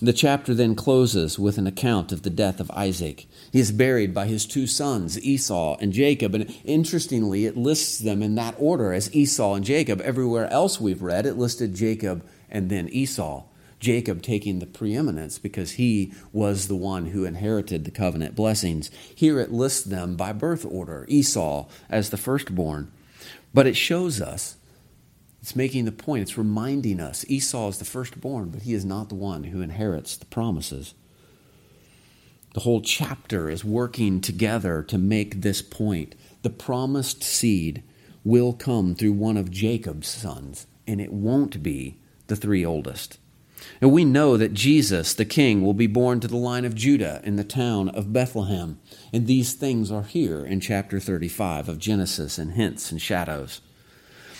The 0.00 0.12
chapter 0.12 0.52
then 0.52 0.74
closes 0.74 1.38
with 1.38 1.58
an 1.58 1.66
account 1.66 2.10
of 2.10 2.22
the 2.22 2.30
death 2.30 2.58
of 2.58 2.70
Isaac. 2.72 3.26
He 3.52 3.60
is 3.60 3.70
buried 3.70 4.12
by 4.12 4.26
his 4.26 4.44
two 4.44 4.66
sons, 4.66 5.18
Esau 5.20 5.76
and 5.80 5.92
Jacob. 5.92 6.34
And 6.34 6.52
interestingly, 6.64 7.46
it 7.46 7.56
lists 7.56 7.98
them 7.98 8.22
in 8.22 8.34
that 8.34 8.56
order 8.58 8.92
as 8.92 9.14
Esau 9.14 9.54
and 9.54 9.64
Jacob. 9.64 10.00
Everywhere 10.00 10.48
else 10.50 10.80
we've 10.80 11.02
read, 11.02 11.24
it 11.24 11.38
listed 11.38 11.74
Jacob 11.74 12.26
and 12.50 12.68
then 12.68 12.88
Esau. 12.88 13.44
Jacob 13.78 14.22
taking 14.22 14.58
the 14.58 14.66
preeminence 14.66 15.38
because 15.38 15.72
he 15.72 16.12
was 16.32 16.68
the 16.68 16.76
one 16.76 17.06
who 17.06 17.24
inherited 17.24 17.84
the 17.84 17.90
covenant 17.90 18.34
blessings. 18.34 18.90
Here 19.14 19.38
it 19.38 19.52
lists 19.52 19.84
them 19.84 20.16
by 20.16 20.32
birth 20.32 20.64
order 20.64 21.04
Esau 21.08 21.68
as 21.88 22.10
the 22.10 22.16
firstborn. 22.16 22.90
But 23.52 23.66
it 23.66 23.76
shows 23.76 24.20
us 24.20 24.56
it's 25.40 25.54
making 25.54 25.84
the 25.84 25.92
point, 25.92 26.22
it's 26.22 26.38
reminding 26.38 26.98
us 26.98 27.24
Esau 27.28 27.68
is 27.68 27.78
the 27.78 27.84
firstborn, 27.84 28.48
but 28.48 28.62
he 28.62 28.74
is 28.74 28.84
not 28.84 29.08
the 29.08 29.14
one 29.14 29.44
who 29.44 29.60
inherits 29.60 30.16
the 30.16 30.26
promises. 30.26 30.94
The 32.54 32.60
whole 32.60 32.80
chapter 32.80 33.50
is 33.50 33.64
working 33.64 34.20
together 34.20 34.82
to 34.84 34.98
make 34.98 35.42
this 35.42 35.62
point. 35.62 36.14
The 36.42 36.50
promised 36.50 37.22
seed 37.22 37.82
will 38.24 38.54
come 38.54 38.94
through 38.94 39.12
one 39.12 39.36
of 39.36 39.50
Jacob's 39.50 40.08
sons, 40.08 40.66
and 40.86 41.00
it 41.00 41.12
won't 41.12 41.62
be 41.62 41.98
the 42.26 42.34
three 42.34 42.64
oldest. 42.64 43.18
And 43.80 43.92
we 43.92 44.04
know 44.04 44.36
that 44.36 44.54
Jesus, 44.54 45.14
the 45.14 45.24
King, 45.24 45.62
will 45.62 45.74
be 45.74 45.86
born 45.86 46.20
to 46.20 46.28
the 46.28 46.36
line 46.36 46.64
of 46.64 46.74
Judah 46.74 47.20
in 47.24 47.36
the 47.36 47.44
town 47.44 47.88
of 47.90 48.12
Bethlehem. 48.12 48.78
And 49.12 49.26
these 49.26 49.54
things 49.54 49.90
are 49.92 50.02
here 50.02 50.44
in 50.44 50.60
chapter 50.60 50.98
35 51.00 51.68
of 51.68 51.78
Genesis 51.78 52.38
and 52.38 52.52
hints 52.52 52.90
and 52.90 53.00
shadows. 53.00 53.60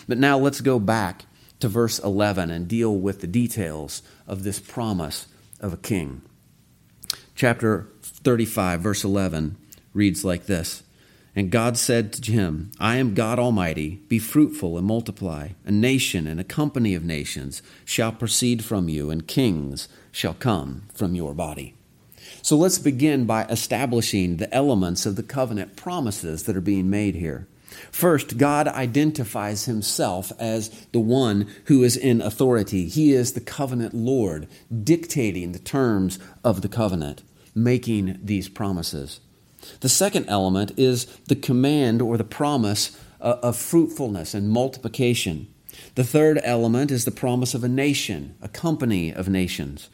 But 0.07 0.17
now 0.17 0.37
let's 0.37 0.61
go 0.61 0.79
back 0.79 1.25
to 1.59 1.67
verse 1.67 1.99
11 1.99 2.51
and 2.51 2.67
deal 2.67 2.95
with 2.95 3.21
the 3.21 3.27
details 3.27 4.01
of 4.27 4.43
this 4.43 4.59
promise 4.59 5.27
of 5.59 5.73
a 5.73 5.77
king. 5.77 6.21
Chapter 7.35 7.87
35, 8.01 8.81
verse 8.81 9.03
11 9.03 9.57
reads 9.93 10.23
like 10.23 10.45
this 10.45 10.83
And 11.37 11.51
God 11.51 11.77
said 11.77 12.13
to 12.13 12.31
him, 12.31 12.71
I 12.79 12.95
am 12.95 13.13
God 13.13 13.37
Almighty, 13.37 14.01
be 14.07 14.17
fruitful 14.17 14.75
and 14.75 14.87
multiply. 14.87 15.49
A 15.65 15.71
nation 15.71 16.25
and 16.25 16.39
a 16.39 16.43
company 16.43 16.95
of 16.95 17.03
nations 17.03 17.61
shall 17.85 18.11
proceed 18.11 18.65
from 18.65 18.89
you, 18.89 19.11
and 19.11 19.27
kings 19.27 19.87
shall 20.11 20.33
come 20.33 20.87
from 20.95 21.13
your 21.13 21.35
body. 21.35 21.75
So 22.41 22.57
let's 22.57 22.79
begin 22.79 23.25
by 23.27 23.45
establishing 23.45 24.37
the 24.37 24.51
elements 24.51 25.05
of 25.05 25.15
the 25.15 25.21
covenant 25.21 25.75
promises 25.75 26.45
that 26.45 26.57
are 26.57 26.61
being 26.61 26.89
made 26.89 27.13
here. 27.13 27.47
First, 27.91 28.39
God 28.39 28.67
identifies 28.67 29.65
himself 29.65 30.31
as 30.39 30.69
the 30.91 30.99
one 30.99 31.47
who 31.65 31.83
is 31.83 31.95
in 31.95 32.19
authority. 32.19 32.87
He 32.87 33.13
is 33.13 33.33
the 33.33 33.41
covenant 33.41 33.93
Lord, 33.93 34.47
dictating 34.83 35.51
the 35.51 35.59
terms 35.59 36.17
of 36.43 36.63
the 36.63 36.69
covenant, 36.69 37.21
making 37.53 38.17
these 38.23 38.49
promises. 38.49 39.19
The 39.79 39.89
second 39.89 40.25
element 40.27 40.71
is 40.77 41.05
the 41.27 41.35
command 41.35 42.01
or 42.01 42.17
the 42.17 42.23
promise 42.23 42.97
uh, 43.21 43.37
of 43.41 43.57
fruitfulness 43.57 44.33
and 44.33 44.49
multiplication. 44.49 45.47
The 45.95 46.03
third 46.03 46.39
element 46.43 46.91
is 46.91 47.05
the 47.05 47.11
promise 47.11 47.53
of 47.53 47.63
a 47.63 47.69
nation, 47.69 48.35
a 48.41 48.47
company 48.47 49.13
of 49.13 49.29
nations. 49.29 49.89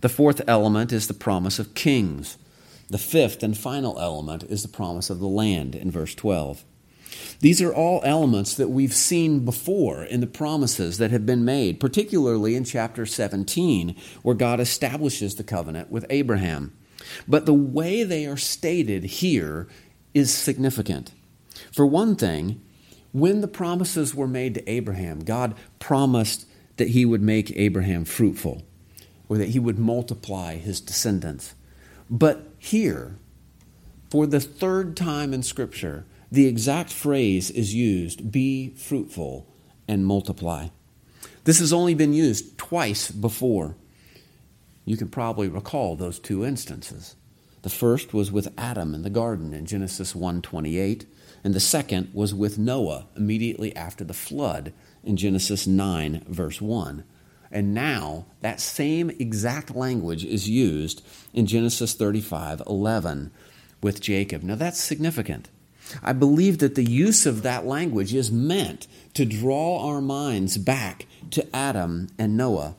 The 0.00 0.08
fourth 0.08 0.40
element 0.48 0.92
is 0.92 1.08
the 1.08 1.14
promise 1.14 1.58
of 1.58 1.74
kings. 1.74 2.38
The 2.88 2.98
fifth 2.98 3.42
and 3.42 3.56
final 3.56 3.98
element 3.98 4.44
is 4.44 4.62
the 4.62 4.68
promise 4.68 5.10
of 5.10 5.18
the 5.18 5.28
land 5.28 5.74
in 5.74 5.90
verse 5.90 6.14
12. 6.14 6.64
These 7.40 7.60
are 7.60 7.74
all 7.74 8.00
elements 8.04 8.54
that 8.54 8.68
we've 8.68 8.94
seen 8.94 9.44
before 9.44 10.04
in 10.04 10.20
the 10.20 10.26
promises 10.26 10.98
that 10.98 11.10
have 11.10 11.26
been 11.26 11.44
made, 11.44 11.80
particularly 11.80 12.54
in 12.54 12.64
chapter 12.64 13.06
17, 13.06 13.96
where 14.22 14.34
God 14.34 14.60
establishes 14.60 15.34
the 15.34 15.44
covenant 15.44 15.90
with 15.90 16.06
Abraham. 16.10 16.77
But 17.26 17.46
the 17.46 17.54
way 17.54 18.02
they 18.02 18.26
are 18.26 18.36
stated 18.36 19.04
here 19.04 19.68
is 20.14 20.32
significant. 20.32 21.12
For 21.72 21.86
one 21.86 22.16
thing, 22.16 22.60
when 23.12 23.40
the 23.40 23.48
promises 23.48 24.14
were 24.14 24.28
made 24.28 24.54
to 24.54 24.70
Abraham, 24.70 25.20
God 25.20 25.54
promised 25.78 26.46
that 26.76 26.88
he 26.88 27.04
would 27.04 27.22
make 27.22 27.56
Abraham 27.56 28.04
fruitful, 28.04 28.62
or 29.28 29.38
that 29.38 29.50
he 29.50 29.58
would 29.58 29.78
multiply 29.78 30.56
his 30.56 30.80
descendants. 30.80 31.54
But 32.10 32.48
here, 32.58 33.16
for 34.10 34.26
the 34.26 34.40
third 34.40 34.96
time 34.96 35.34
in 35.34 35.42
Scripture, 35.42 36.04
the 36.30 36.46
exact 36.46 36.90
phrase 36.90 37.50
is 37.50 37.74
used 37.74 38.30
be 38.30 38.70
fruitful 38.70 39.46
and 39.86 40.06
multiply. 40.06 40.68
This 41.44 41.58
has 41.60 41.72
only 41.72 41.94
been 41.94 42.12
used 42.12 42.58
twice 42.58 43.10
before. 43.10 43.76
You 44.88 44.96
can 44.96 45.08
probably 45.08 45.48
recall 45.48 45.96
those 45.96 46.18
two 46.18 46.46
instances. 46.46 47.14
The 47.60 47.68
first 47.68 48.14
was 48.14 48.32
with 48.32 48.54
Adam 48.56 48.94
in 48.94 49.02
the 49.02 49.10
garden 49.10 49.52
in 49.52 49.66
Genesis 49.66 50.14
1:28, 50.14 51.04
and 51.44 51.52
the 51.52 51.60
second 51.60 52.08
was 52.14 52.34
with 52.34 52.58
Noah 52.58 53.06
immediately 53.14 53.76
after 53.76 54.02
the 54.02 54.14
flood 54.14 54.72
in 55.04 55.18
Genesis 55.18 55.66
9 55.66 56.24
verse 56.26 56.62
1. 56.62 57.04
And 57.52 57.74
now 57.74 58.28
that 58.40 58.60
same 58.60 59.10
exact 59.10 59.76
language 59.76 60.24
is 60.24 60.48
used 60.48 61.02
in 61.34 61.44
Genesis 61.44 61.92
35:11 61.94 63.30
with 63.82 64.00
Jacob. 64.00 64.42
Now 64.42 64.54
that's 64.54 64.80
significant. 64.80 65.50
I 66.02 66.14
believe 66.14 66.60
that 66.60 66.76
the 66.76 66.90
use 66.90 67.26
of 67.26 67.42
that 67.42 67.66
language 67.66 68.14
is 68.14 68.32
meant 68.32 68.86
to 69.12 69.26
draw 69.26 69.86
our 69.86 70.00
minds 70.00 70.56
back 70.56 71.04
to 71.32 71.44
Adam 71.54 72.08
and 72.18 72.38
Noah 72.38 72.74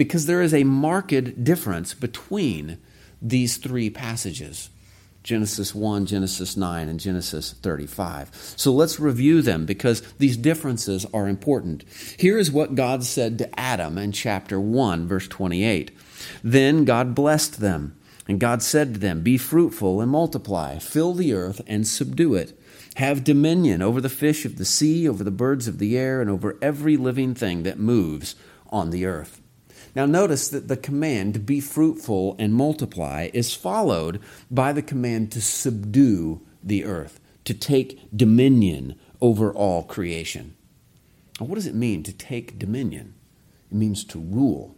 because 0.00 0.24
there 0.24 0.40
is 0.40 0.54
a 0.54 0.64
marked 0.64 1.44
difference 1.44 1.92
between 1.92 2.78
these 3.20 3.58
three 3.58 3.90
passages. 3.90 4.70
Genesis 5.22 5.74
1, 5.74 6.06
Genesis 6.06 6.56
9, 6.56 6.88
and 6.88 6.98
Genesis 6.98 7.52
35. 7.52 8.54
So 8.56 8.72
let's 8.72 8.98
review 8.98 9.42
them 9.42 9.66
because 9.66 10.00
these 10.12 10.38
differences 10.38 11.04
are 11.12 11.28
important. 11.28 11.84
Here 12.18 12.38
is 12.38 12.50
what 12.50 12.76
God 12.76 13.04
said 13.04 13.36
to 13.36 13.60
Adam 13.60 13.98
in 13.98 14.12
chapter 14.12 14.58
1, 14.58 15.06
verse 15.06 15.28
28. 15.28 15.90
Then 16.42 16.86
God 16.86 17.14
blessed 17.14 17.60
them, 17.60 17.94
and 18.26 18.40
God 18.40 18.62
said 18.62 18.94
to 18.94 19.00
them, 19.00 19.20
Be 19.20 19.36
fruitful 19.36 20.00
and 20.00 20.10
multiply, 20.10 20.78
fill 20.78 21.12
the 21.12 21.34
earth 21.34 21.60
and 21.66 21.86
subdue 21.86 22.36
it. 22.36 22.58
Have 22.94 23.22
dominion 23.22 23.82
over 23.82 24.00
the 24.00 24.08
fish 24.08 24.46
of 24.46 24.56
the 24.56 24.64
sea, 24.64 25.06
over 25.06 25.22
the 25.22 25.30
birds 25.30 25.68
of 25.68 25.76
the 25.76 25.98
air, 25.98 26.22
and 26.22 26.30
over 26.30 26.56
every 26.62 26.96
living 26.96 27.34
thing 27.34 27.64
that 27.64 27.78
moves 27.78 28.34
on 28.70 28.88
the 28.88 29.04
earth. 29.04 29.39
Now, 29.94 30.06
notice 30.06 30.48
that 30.48 30.68
the 30.68 30.76
command 30.76 31.34
to 31.34 31.40
be 31.40 31.60
fruitful 31.60 32.36
and 32.38 32.54
multiply 32.54 33.30
is 33.32 33.54
followed 33.54 34.20
by 34.50 34.72
the 34.72 34.82
command 34.82 35.32
to 35.32 35.40
subdue 35.40 36.40
the 36.62 36.84
earth, 36.84 37.20
to 37.44 37.54
take 37.54 38.00
dominion 38.14 38.94
over 39.20 39.52
all 39.52 39.82
creation. 39.82 40.54
Now, 41.40 41.46
what 41.46 41.56
does 41.56 41.66
it 41.66 41.74
mean 41.74 42.02
to 42.04 42.12
take 42.12 42.58
dominion? 42.58 43.14
It 43.70 43.76
means 43.76 44.04
to 44.04 44.20
rule. 44.20 44.76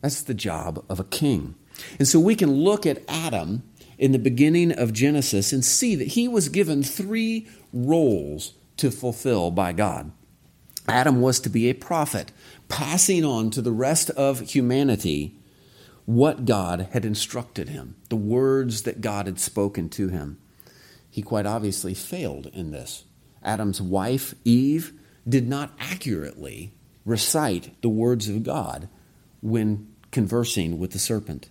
That's 0.00 0.22
the 0.22 0.34
job 0.34 0.84
of 0.88 0.98
a 0.98 1.04
king. 1.04 1.54
And 1.98 2.08
so 2.08 2.18
we 2.18 2.34
can 2.34 2.52
look 2.52 2.86
at 2.86 3.02
Adam 3.08 3.62
in 3.98 4.12
the 4.12 4.18
beginning 4.18 4.72
of 4.72 4.92
Genesis 4.92 5.52
and 5.52 5.64
see 5.64 5.94
that 5.94 6.08
he 6.08 6.26
was 6.26 6.48
given 6.48 6.82
three 6.82 7.46
roles 7.72 8.54
to 8.78 8.90
fulfill 8.90 9.50
by 9.50 9.72
God. 9.72 10.10
Adam 10.88 11.20
was 11.20 11.38
to 11.40 11.48
be 11.48 11.68
a 11.68 11.74
prophet, 11.74 12.32
passing 12.72 13.22
on 13.22 13.50
to 13.50 13.60
the 13.60 13.70
rest 13.70 14.08
of 14.10 14.40
humanity 14.40 15.36
what 16.06 16.46
God 16.46 16.88
had 16.92 17.04
instructed 17.04 17.68
him, 17.68 17.96
the 18.08 18.16
words 18.16 18.82
that 18.82 19.02
God 19.02 19.26
had 19.26 19.38
spoken 19.38 19.90
to 19.90 20.08
him. 20.08 20.38
He 21.10 21.20
quite 21.20 21.44
obviously 21.44 21.92
failed 21.92 22.46
in 22.46 22.70
this. 22.70 23.04
Adam's 23.44 23.82
wife, 23.82 24.34
Eve, 24.44 24.94
did 25.28 25.46
not 25.46 25.72
accurately 25.78 26.72
recite 27.04 27.80
the 27.82 27.90
words 27.90 28.28
of 28.28 28.42
God 28.42 28.88
when 29.42 29.88
conversing 30.10 30.78
with 30.78 30.92
the 30.92 30.98
serpent. 30.98 31.50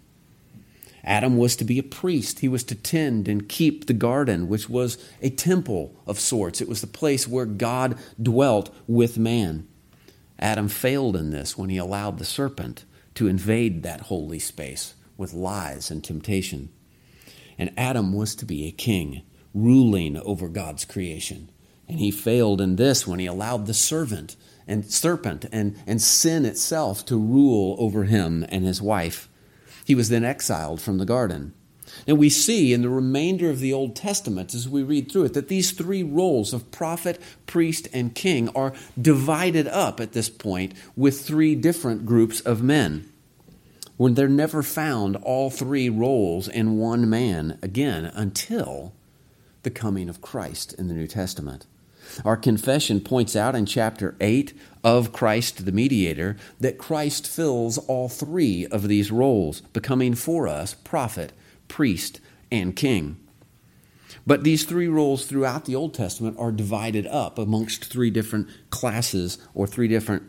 Adam 1.03 1.37
was 1.37 1.55
to 1.55 1.63
be 1.63 1.77
a 1.77 1.83
priest. 1.83 2.39
He 2.39 2.47
was 2.47 2.63
to 2.65 2.75
tend 2.75 3.27
and 3.27 3.47
keep 3.47 3.85
the 3.85 3.93
garden, 3.93 4.47
which 4.47 4.67
was 4.67 4.97
a 5.21 5.29
temple 5.29 5.95
of 6.07 6.19
sorts. 6.19 6.61
It 6.61 6.69
was 6.69 6.81
the 6.81 6.87
place 6.87 7.27
where 7.27 7.45
God 7.45 7.97
dwelt 8.21 8.73
with 8.87 9.19
man. 9.19 9.67
Adam 10.41 10.67
failed 10.67 11.15
in 11.15 11.29
this 11.29 11.57
when 11.57 11.69
he 11.69 11.77
allowed 11.77 12.17
the 12.17 12.25
serpent 12.25 12.85
to 13.13 13.27
invade 13.27 13.83
that 13.83 14.01
holy 14.01 14.39
space 14.39 14.95
with 15.17 15.33
lies 15.33 15.91
and 15.91 16.03
temptation. 16.03 16.69
And 17.57 17.71
Adam 17.77 18.13
was 18.13 18.33
to 18.35 18.45
be 18.45 18.65
a 18.65 18.71
king, 18.71 19.21
ruling 19.53 20.17
over 20.17 20.49
God's 20.49 20.83
creation. 20.85 21.49
And 21.87 21.99
he 21.99 22.09
failed 22.09 22.59
in 22.59 22.77
this 22.77 23.05
when 23.05 23.19
he 23.19 23.25
allowed 23.25 23.67
the 23.67 23.73
servant 23.73 24.35
and 24.67 24.89
serpent 24.89 25.45
and, 25.51 25.75
and 25.85 26.01
sin 26.01 26.45
itself 26.45 27.05
to 27.05 27.17
rule 27.17 27.75
over 27.77 28.05
him 28.05 28.45
and 28.49 28.65
his 28.65 28.81
wife. 28.81 29.29
He 29.85 29.93
was 29.93 30.09
then 30.09 30.23
exiled 30.23 30.81
from 30.81 30.97
the 30.97 31.05
garden. 31.05 31.53
And 32.07 32.17
we 32.17 32.29
see 32.29 32.73
in 32.73 32.81
the 32.81 32.89
remainder 32.89 33.49
of 33.49 33.59
the 33.59 33.73
Old 33.73 33.95
Testament, 33.95 34.53
as 34.53 34.67
we 34.67 34.83
read 34.83 35.11
through 35.11 35.25
it, 35.25 35.33
that 35.33 35.47
these 35.47 35.71
three 35.71 36.03
roles 36.03 36.53
of 36.53 36.71
prophet, 36.71 37.21
priest, 37.45 37.87
and 37.93 38.15
king 38.15 38.49
are 38.49 38.73
divided 38.99 39.67
up 39.67 39.99
at 39.99 40.13
this 40.13 40.29
point 40.29 40.73
with 40.95 41.21
three 41.21 41.55
different 41.55 42.05
groups 42.05 42.39
of 42.41 42.63
men. 42.63 43.11
When 43.97 44.15
they're 44.15 44.27
never 44.27 44.63
found 44.63 45.15
all 45.17 45.49
three 45.49 45.89
roles 45.89 46.47
in 46.47 46.77
one 46.77 47.09
man 47.09 47.59
again 47.61 48.05
until 48.05 48.93
the 49.63 49.69
coming 49.69 50.09
of 50.09 50.21
Christ 50.21 50.73
in 50.73 50.87
the 50.87 50.93
New 50.95 51.07
Testament. 51.07 51.67
Our 52.25 52.35
confession 52.35 52.99
points 52.99 53.35
out 53.35 53.55
in 53.55 53.65
chapter 53.65 54.15
8 54.19 54.53
of 54.83 55.13
Christ 55.13 55.65
the 55.65 55.71
mediator 55.71 56.35
that 56.59 56.77
Christ 56.77 57.27
fills 57.27 57.77
all 57.77 58.09
three 58.09 58.65
of 58.67 58.87
these 58.87 59.11
roles, 59.11 59.61
becoming 59.61 60.15
for 60.15 60.47
us 60.47 60.73
prophet, 60.73 61.31
priest, 61.71 62.19
and 62.51 62.75
king. 62.75 63.17
But 64.27 64.43
these 64.43 64.65
three 64.65 64.89
roles 64.89 65.25
throughout 65.25 65.65
the 65.65 65.73
Old 65.73 65.93
Testament 65.93 66.35
are 66.37 66.51
divided 66.51 67.07
up 67.07 67.39
amongst 67.39 67.85
three 67.85 68.09
different 68.09 68.49
classes 68.69 69.37
or 69.55 69.65
three 69.65 69.87
different 69.87 70.23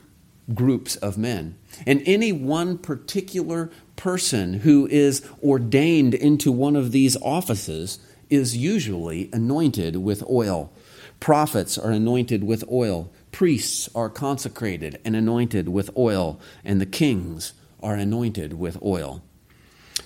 groups 0.55 0.95
of 0.97 1.19
men. 1.19 1.57
And 1.85 2.01
any 2.07 2.31
one 2.31 2.79
particular 2.79 3.71
person 3.97 4.61
who 4.61 4.87
is 4.87 5.29
ordained 5.43 6.15
into 6.15 6.53
one 6.53 6.77
of 6.77 6.93
these 6.93 7.17
offices 7.21 7.99
is 8.31 8.57
usually 8.57 9.29
anointed 9.33 9.97
with 9.97 10.23
oil. 10.31 10.73
Prophets 11.19 11.77
are 11.77 11.91
anointed 11.91 12.45
with 12.45 12.65
oil, 12.71 13.13
priests 13.33 13.89
are 13.97 14.09
consecrated 14.09 15.01
and 15.05 15.17
anointed 15.17 15.69
with 15.69 15.91
oil, 15.97 16.41
and 16.65 16.81
the 16.81 16.87
kings 16.87 17.53
are 17.83 17.95
anointed 17.95 18.55
with 18.55 18.81
oil. 18.81 19.23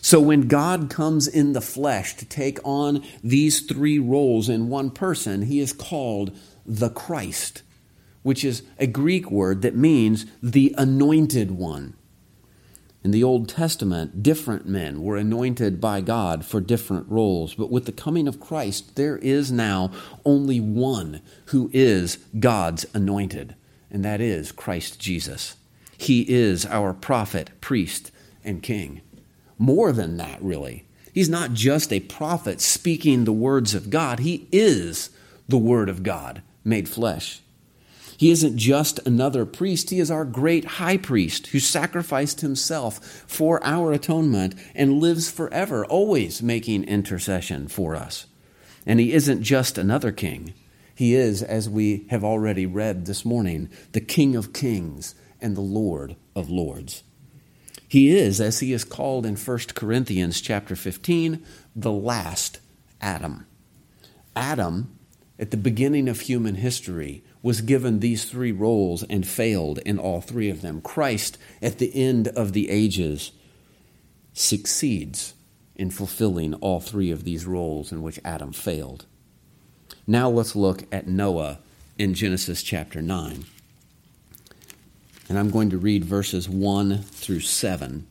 So 0.06 0.20
when 0.20 0.42
God 0.42 0.88
comes 0.88 1.26
in 1.26 1.52
the 1.52 1.60
flesh 1.60 2.14
to 2.16 2.24
take 2.24 2.58
on 2.64 3.02
these 3.24 3.60
three 3.60 3.98
roles 3.98 4.48
in 4.48 4.68
one 4.68 4.90
person, 4.90 5.42
he 5.42 5.58
is 5.58 5.72
called 5.72 6.30
the 6.64 6.90
Christ, 6.90 7.62
which 8.22 8.44
is 8.44 8.62
a 8.78 8.86
Greek 8.86 9.30
word 9.30 9.62
that 9.62 9.74
means 9.74 10.26
the 10.40 10.74
anointed 10.78 11.50
one. 11.50 11.94
In 13.02 13.10
the 13.12 13.24
Old 13.24 13.48
Testament, 13.48 14.22
different 14.22 14.66
men 14.66 15.02
were 15.02 15.16
anointed 15.16 15.80
by 15.80 16.00
God 16.00 16.44
for 16.44 16.60
different 16.60 17.08
roles, 17.08 17.54
but 17.54 17.70
with 17.70 17.86
the 17.86 17.92
coming 17.92 18.26
of 18.26 18.40
Christ, 18.40 18.96
there 18.96 19.16
is 19.18 19.52
now 19.52 19.92
only 20.24 20.60
one 20.60 21.20
who 21.46 21.70
is 21.72 22.18
God's 22.38 22.86
anointed, 22.94 23.54
and 23.90 24.04
that 24.04 24.20
is 24.20 24.50
Christ 24.50 25.00
Jesus. 25.00 25.56
He 25.96 26.22
is 26.22 26.66
our 26.66 26.92
prophet, 26.92 27.50
priest, 27.60 28.10
and 28.44 28.62
king 28.62 29.02
more 29.58 29.92
than 29.92 30.16
that, 30.16 30.42
really. 30.42 30.86
He's 31.12 31.28
not 31.28 31.54
just 31.54 31.92
a 31.92 32.00
prophet 32.00 32.60
speaking 32.60 33.24
the 33.24 33.32
words 33.32 33.74
of 33.74 33.90
God, 33.90 34.18
he 34.18 34.46
is 34.52 35.10
the 35.48 35.58
Word 35.58 35.88
of 35.88 36.02
God 36.02 36.42
made 36.64 36.88
flesh. 36.88 37.40
He 38.18 38.30
isn't 38.30 38.56
just 38.56 38.98
another 39.06 39.44
priest, 39.44 39.90
he 39.90 40.00
is 40.00 40.10
our 40.10 40.24
great 40.24 40.64
high 40.64 40.96
priest 40.96 41.48
who 41.48 41.60
sacrificed 41.60 42.40
himself 42.40 42.98
for 43.26 43.62
our 43.64 43.92
atonement 43.92 44.54
and 44.74 45.00
lives 45.00 45.30
forever, 45.30 45.84
always 45.86 46.42
making 46.42 46.84
intercession 46.84 47.68
for 47.68 47.94
us. 47.94 48.26
And 48.86 49.00
he 49.00 49.12
isn't 49.12 49.42
just 49.42 49.76
another 49.76 50.12
king. 50.12 50.54
He 50.94 51.14
is, 51.14 51.42
as 51.42 51.68
we 51.68 52.06
have 52.08 52.24
already 52.24 52.64
read 52.64 53.04
this 53.04 53.24
morning, 53.24 53.68
the 53.92 54.00
King 54.00 54.34
of 54.34 54.54
kings 54.54 55.14
and 55.42 55.54
the 55.54 55.60
Lord 55.60 56.16
of 56.34 56.48
lords. 56.48 57.02
He 57.88 58.16
is, 58.16 58.40
as 58.40 58.60
he 58.60 58.72
is 58.72 58.84
called 58.84 59.24
in 59.24 59.36
1 59.36 59.58
Corinthians 59.74 60.40
chapter 60.40 60.74
15, 60.74 61.44
the 61.74 61.92
last 61.92 62.60
Adam. 63.00 63.46
Adam, 64.34 64.98
at 65.38 65.50
the 65.50 65.56
beginning 65.56 66.08
of 66.08 66.20
human 66.20 66.56
history, 66.56 67.22
was 67.42 67.60
given 67.60 68.00
these 68.00 68.24
three 68.24 68.50
roles 68.50 69.04
and 69.04 69.26
failed 69.26 69.78
in 69.86 69.98
all 69.98 70.20
three 70.20 70.50
of 70.50 70.62
them. 70.62 70.80
Christ, 70.80 71.38
at 71.62 71.78
the 71.78 71.94
end 71.94 72.28
of 72.28 72.52
the 72.52 72.70
ages, 72.70 73.30
succeeds 74.32 75.34
in 75.76 75.90
fulfilling 75.90 76.54
all 76.54 76.80
three 76.80 77.10
of 77.10 77.24
these 77.24 77.46
roles 77.46 77.92
in 77.92 78.02
which 78.02 78.18
Adam 78.24 78.52
failed. 78.52 79.06
Now 80.06 80.28
let's 80.28 80.56
look 80.56 80.84
at 80.92 81.06
Noah 81.06 81.60
in 81.98 82.14
Genesis 82.14 82.62
chapter 82.62 83.00
9. 83.00 83.44
And 85.28 85.38
I'm 85.38 85.50
going 85.50 85.70
to 85.70 85.78
read 85.78 86.04
verses 86.04 86.48
1 86.48 87.02
through 87.02 87.40
7. 87.40 88.06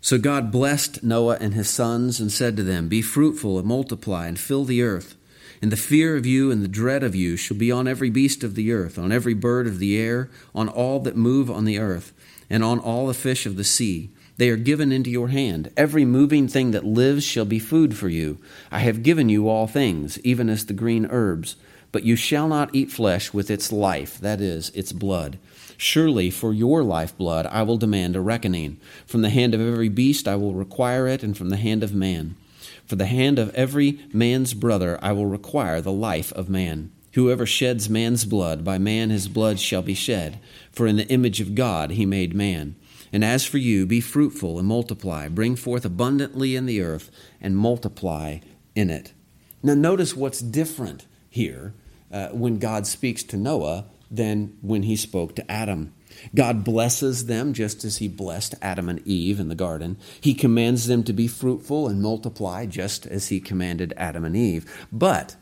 So 0.00 0.18
God 0.18 0.52
blessed 0.52 1.02
Noah 1.02 1.38
and 1.40 1.54
his 1.54 1.68
sons 1.68 2.20
and 2.20 2.30
said 2.30 2.56
to 2.56 2.62
them, 2.62 2.88
Be 2.88 3.02
fruitful 3.02 3.58
and 3.58 3.66
multiply 3.66 4.28
and 4.28 4.38
fill 4.38 4.64
the 4.64 4.82
earth. 4.82 5.16
And 5.60 5.72
the 5.72 5.76
fear 5.76 6.16
of 6.16 6.26
you 6.26 6.50
and 6.50 6.62
the 6.62 6.68
dread 6.68 7.02
of 7.02 7.14
you 7.14 7.36
shall 7.36 7.56
be 7.56 7.72
on 7.72 7.88
every 7.88 8.10
beast 8.10 8.44
of 8.44 8.54
the 8.54 8.72
earth, 8.72 8.98
on 8.98 9.10
every 9.10 9.34
bird 9.34 9.66
of 9.66 9.78
the 9.78 9.98
air, 9.98 10.30
on 10.54 10.68
all 10.68 11.00
that 11.00 11.16
move 11.16 11.50
on 11.50 11.64
the 11.64 11.78
earth, 11.78 12.12
and 12.48 12.62
on 12.62 12.78
all 12.78 13.06
the 13.06 13.14
fish 13.14 13.46
of 13.46 13.56
the 13.56 13.64
sea. 13.64 14.10
They 14.36 14.50
are 14.50 14.56
given 14.56 14.92
into 14.92 15.10
your 15.10 15.28
hand. 15.28 15.72
Every 15.76 16.04
moving 16.04 16.46
thing 16.46 16.72
that 16.72 16.84
lives 16.84 17.24
shall 17.24 17.46
be 17.46 17.58
food 17.58 17.96
for 17.96 18.08
you. 18.08 18.38
I 18.70 18.80
have 18.80 19.02
given 19.02 19.28
you 19.28 19.48
all 19.48 19.66
things, 19.66 20.20
even 20.20 20.50
as 20.50 20.66
the 20.66 20.74
green 20.74 21.06
herbs. 21.10 21.56
But 21.96 22.04
you 22.04 22.14
shall 22.14 22.46
not 22.46 22.74
eat 22.74 22.90
flesh 22.90 23.32
with 23.32 23.50
its 23.50 23.72
life, 23.72 24.18
that 24.18 24.38
is, 24.38 24.68
its 24.74 24.92
blood. 24.92 25.38
Surely 25.78 26.30
for 26.30 26.52
your 26.52 26.82
lifeblood 26.82 27.46
I 27.46 27.62
will 27.62 27.78
demand 27.78 28.14
a 28.16 28.20
reckoning. 28.20 28.78
From 29.06 29.22
the 29.22 29.30
hand 29.30 29.54
of 29.54 29.62
every 29.62 29.88
beast 29.88 30.28
I 30.28 30.36
will 30.36 30.52
require 30.52 31.08
it, 31.08 31.22
and 31.22 31.34
from 31.34 31.48
the 31.48 31.56
hand 31.56 31.82
of 31.82 31.94
man. 31.94 32.36
For 32.84 32.96
the 32.96 33.06
hand 33.06 33.38
of 33.38 33.48
every 33.54 33.98
man's 34.12 34.52
brother 34.52 34.98
I 35.00 35.12
will 35.12 35.24
require 35.24 35.80
the 35.80 35.90
life 35.90 36.34
of 36.34 36.50
man. 36.50 36.92
Whoever 37.14 37.46
sheds 37.46 37.88
man's 37.88 38.26
blood, 38.26 38.62
by 38.62 38.76
man 38.76 39.08
his 39.08 39.26
blood 39.26 39.58
shall 39.58 39.80
be 39.80 39.94
shed. 39.94 40.38
For 40.72 40.86
in 40.86 40.96
the 40.96 41.08
image 41.08 41.40
of 41.40 41.54
God 41.54 41.92
he 41.92 42.04
made 42.04 42.34
man. 42.34 42.76
And 43.10 43.24
as 43.24 43.46
for 43.46 43.56
you, 43.56 43.86
be 43.86 44.02
fruitful 44.02 44.58
and 44.58 44.68
multiply, 44.68 45.28
bring 45.28 45.56
forth 45.56 45.86
abundantly 45.86 46.56
in 46.56 46.66
the 46.66 46.82
earth, 46.82 47.10
and 47.40 47.56
multiply 47.56 48.40
in 48.74 48.90
it. 48.90 49.14
Now, 49.62 49.72
notice 49.72 50.14
what's 50.14 50.42
different 50.42 51.06
here 51.30 51.72
uh, 52.10 52.28
when 52.28 52.58
God 52.58 52.86
speaks 52.86 53.22
to 53.24 53.36
Noah 53.36 53.86
than 54.10 54.56
when 54.60 54.84
he 54.84 54.96
spoke 54.96 55.34
to 55.36 55.50
Adam. 55.50 55.92
God 56.34 56.64
blesses 56.64 57.26
them 57.26 57.52
just 57.52 57.84
as 57.84 57.98
he 57.98 58.08
blessed 58.08 58.54
Adam 58.62 58.88
and 58.88 59.06
Eve 59.06 59.38
in 59.38 59.48
the 59.48 59.54
garden. 59.54 59.98
He 60.20 60.34
commands 60.34 60.86
them 60.86 61.02
to 61.04 61.12
be 61.12 61.28
fruitful 61.28 61.88
and 61.88 62.00
multiply 62.00 62.66
just 62.66 63.06
as 63.06 63.28
he 63.28 63.40
commanded 63.40 63.92
Adam 63.96 64.24
and 64.24 64.36
Eve. 64.36 64.86
But 64.90 65.36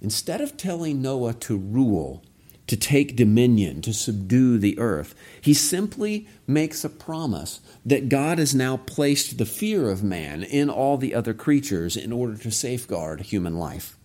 instead 0.00 0.40
of 0.40 0.56
telling 0.56 1.02
Noah 1.02 1.34
to 1.34 1.56
rule, 1.56 2.22
to 2.68 2.76
take 2.76 3.16
dominion, 3.16 3.82
to 3.82 3.92
subdue 3.92 4.56
the 4.56 4.78
earth. 4.78 5.14
He 5.40 5.52
simply 5.52 6.26
makes 6.46 6.84
a 6.84 6.88
promise 6.88 7.60
that 7.84 8.08
God 8.08 8.38
has 8.38 8.54
now 8.54 8.76
placed 8.78 9.36
the 9.36 9.44
fear 9.44 9.90
of 9.90 10.02
man 10.02 10.42
in 10.42 10.70
all 10.70 10.96
the 10.96 11.14
other 11.14 11.34
creatures 11.34 11.96
in 11.96 12.12
order 12.12 12.36
to 12.36 12.50
safeguard 12.50 13.22
human 13.22 13.58
life. 13.58 13.98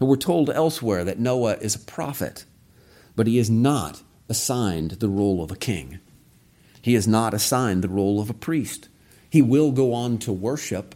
And 0.00 0.08
we're 0.08 0.16
told 0.16 0.50
elsewhere 0.50 1.04
that 1.04 1.20
Noah 1.20 1.58
is 1.60 1.76
a 1.76 1.80
prophet, 1.80 2.46
but 3.14 3.26
he 3.26 3.38
is 3.38 3.50
not 3.50 4.02
assigned 4.28 4.92
the 4.92 5.08
role 5.08 5.42
of 5.42 5.50
a 5.50 5.56
king. 5.56 6.00
He 6.80 6.94
is 6.94 7.06
not 7.06 7.34
assigned 7.34 7.84
the 7.84 7.88
role 7.88 8.20
of 8.20 8.30
a 8.30 8.34
priest. 8.34 8.88
He 9.28 9.42
will 9.42 9.70
go 9.70 9.92
on 9.92 10.18
to 10.18 10.32
worship, 10.32 10.94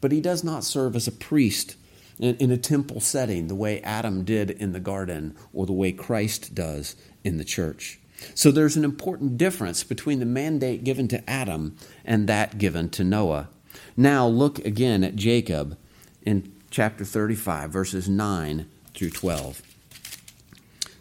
but 0.00 0.12
he 0.12 0.20
does 0.20 0.42
not 0.42 0.64
serve 0.64 0.96
as 0.96 1.06
a 1.06 1.12
priest 1.12 1.76
in, 2.18 2.36
in 2.36 2.50
a 2.50 2.56
temple 2.56 3.00
setting, 3.00 3.48
the 3.48 3.54
way 3.54 3.82
Adam 3.82 4.24
did 4.24 4.50
in 4.50 4.72
the 4.72 4.80
garden, 4.80 5.36
or 5.52 5.66
the 5.66 5.72
way 5.72 5.92
Christ 5.92 6.54
does 6.54 6.96
in 7.22 7.36
the 7.36 7.44
church. 7.44 8.00
So 8.34 8.50
there's 8.50 8.76
an 8.76 8.84
important 8.84 9.36
difference 9.36 9.84
between 9.84 10.20
the 10.20 10.26
mandate 10.26 10.84
given 10.84 11.08
to 11.08 11.28
Adam 11.28 11.76
and 12.04 12.26
that 12.28 12.56
given 12.56 12.88
to 12.90 13.04
Noah. 13.04 13.50
Now 13.96 14.26
look 14.26 14.60
again 14.60 15.04
at 15.04 15.16
Jacob 15.16 15.76
in 16.22 16.53
chapter 16.74 17.04
35, 17.04 17.70
verses 17.70 18.08
9 18.08 18.68
through 18.94 19.10
12. 19.10 19.62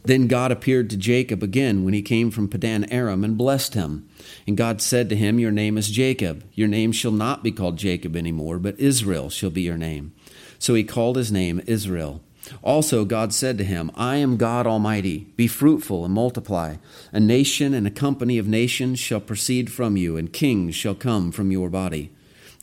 Then 0.03 0.27
God 0.27 0.51
appeared 0.51 0.87
to 0.91 0.97
Jacob 0.97 1.41
again 1.41 1.83
when 1.83 1.95
he 1.95 2.03
came 2.03 2.29
from 2.29 2.47
Padan 2.47 2.83
Aram 2.91 3.23
and 3.23 3.35
blessed 3.35 3.73
him. 3.73 4.07
And 4.45 4.55
God 4.55 4.83
said 4.83 5.09
to 5.09 5.15
him, 5.15 5.39
Your 5.39 5.51
name 5.51 5.75
is 5.75 5.89
Jacob. 5.89 6.43
Your 6.53 6.67
name 6.67 6.91
shall 6.91 7.11
not 7.11 7.41
be 7.41 7.51
called 7.51 7.77
Jacob 7.77 8.15
anymore, 8.15 8.59
but 8.59 8.79
Israel 8.79 9.31
shall 9.31 9.49
be 9.49 9.63
your 9.63 9.77
name. 9.77 10.13
So 10.59 10.75
he 10.75 10.83
called 10.83 11.15
his 11.15 11.31
name 11.31 11.59
Israel. 11.65 12.21
Also, 12.61 13.03
God 13.03 13.33
said 13.33 13.57
to 13.57 13.63
him, 13.63 13.89
I 13.95 14.17
am 14.17 14.37
God 14.37 14.67
Almighty. 14.67 15.25
Be 15.37 15.47
fruitful 15.47 16.05
and 16.05 16.13
multiply. 16.13 16.75
A 17.11 17.19
nation 17.19 17.73
and 17.73 17.87
a 17.87 17.91
company 17.91 18.37
of 18.37 18.45
nations 18.47 18.99
shall 18.99 19.21
proceed 19.21 19.71
from 19.71 19.97
you, 19.97 20.17
and 20.17 20.31
kings 20.31 20.75
shall 20.75 20.93
come 20.93 21.31
from 21.31 21.49
your 21.49 21.71
body. 21.71 22.11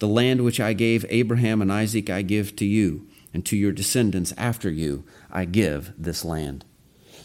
The 0.00 0.08
land 0.08 0.42
which 0.42 0.58
I 0.58 0.72
gave 0.72 1.06
Abraham 1.08 1.62
and 1.62 1.70
Isaac 1.70 2.10
I 2.10 2.22
give 2.22 2.56
to 2.56 2.64
you, 2.64 3.06
and 3.32 3.44
to 3.46 3.56
your 3.56 3.70
descendants 3.70 4.34
after 4.36 4.70
you 4.70 5.04
I 5.30 5.44
give 5.44 5.92
this 5.96 6.24
land. 6.24 6.64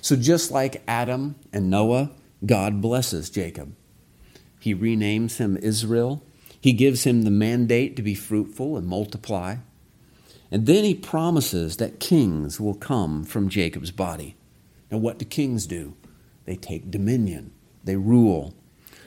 So, 0.01 0.15
just 0.15 0.51
like 0.51 0.83
Adam 0.87 1.35
and 1.51 1.69
Noah, 1.69 2.11
God 2.45 2.81
blesses 2.81 3.29
Jacob. 3.29 3.75
He 4.59 4.75
renames 4.75 5.37
him 5.37 5.57
Israel. 5.57 6.21
He 6.59 6.73
gives 6.73 7.05
him 7.05 7.23
the 7.23 7.31
mandate 7.31 7.95
to 7.95 8.01
be 8.01 8.13
fruitful 8.13 8.77
and 8.77 8.85
multiply. 8.85 9.57
And 10.51 10.65
then 10.65 10.83
he 10.83 10.93
promises 10.93 11.77
that 11.77 11.99
kings 11.99 12.59
will 12.59 12.75
come 12.75 13.23
from 13.23 13.49
Jacob's 13.49 13.91
body. 13.91 14.35
Now, 14.91 14.97
what 14.97 15.17
do 15.17 15.25
kings 15.25 15.65
do? 15.65 15.95
They 16.45 16.55
take 16.55 16.91
dominion, 16.91 17.51
they 17.83 17.95
rule. 17.95 18.53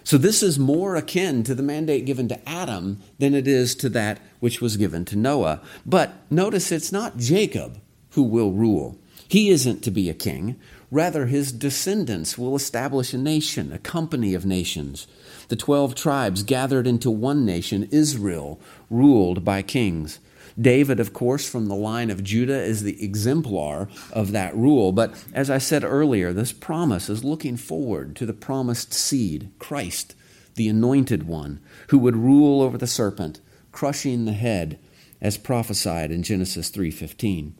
So, 0.09 0.16
this 0.16 0.42
is 0.42 0.59
more 0.59 0.97
akin 0.97 1.42
to 1.42 1.55
the 1.55 1.62
mandate 1.62 2.07
given 2.07 2.29
to 2.29 2.49
Adam 2.49 2.99
than 3.18 3.35
it 3.35 3.47
is 3.47 3.75
to 3.75 3.90
that 3.90 4.21
which 4.40 4.59
was 4.59 4.79
given 4.79 5.05
to 5.05 5.16
Noah. 5.16 5.61
But 5.85 6.14
notice 6.31 6.73
it's 6.73 6.90
not 6.90 7.18
Jacob 7.18 7.79
who 8.12 8.23
will 8.23 8.53
rule. 8.53 8.97
He 9.29 9.51
isn't 9.51 9.83
to 9.83 9.90
be 9.90 10.09
a 10.09 10.14
king. 10.14 10.59
Rather, 10.90 11.27
his 11.27 11.53
descendants 11.53 12.38
will 12.38 12.57
establish 12.57 13.12
a 13.12 13.18
nation, 13.18 13.71
a 13.71 13.79
company 13.79 14.33
of 14.33 14.47
nations. 14.47 15.07
The 15.49 15.57
twelve 15.57 15.94
tribes 15.94 16.42
gathered 16.42 16.87
into 16.87 17.11
one 17.11 17.44
nation, 17.44 17.87
Israel, 17.90 18.59
ruled 18.88 19.44
by 19.44 19.61
kings. 19.61 20.21
David, 20.61 20.99
of 20.99 21.12
course, 21.12 21.49
from 21.49 21.66
the 21.66 21.75
line 21.75 22.11
of 22.11 22.25
Judah, 22.25 22.61
is 22.61 22.83
the 22.83 23.03
exemplar 23.03 23.88
of 24.12 24.33
that 24.33 24.57
rule. 24.57 24.92
But 24.92 25.14
as 25.33 25.51
I 25.51 25.59
said 25.59 25.85
earlier, 25.85 26.33
this 26.33 26.53
promise 26.53 27.09
is 27.09 27.23
looking 27.25 27.57
forward 27.57 28.16
to 28.16 28.27
the 28.27 28.33
promised 28.33 28.92
seed, 28.92 29.51
Christ, 29.59 30.14
the 30.57 30.68
anointed 30.68 31.29
one, 31.29 31.61
who 31.90 31.99
would 31.99 32.16
rule 32.16 32.61
over 32.61 32.77
the 32.77 32.87
serpent, 32.87 33.40
crushing 33.71 34.25
the 34.25 34.33
head, 34.33 34.79
as 35.21 35.37
prophesied 35.37 36.11
in 36.11 36.23
Genesis 36.23 36.71
3:15. 36.71 37.55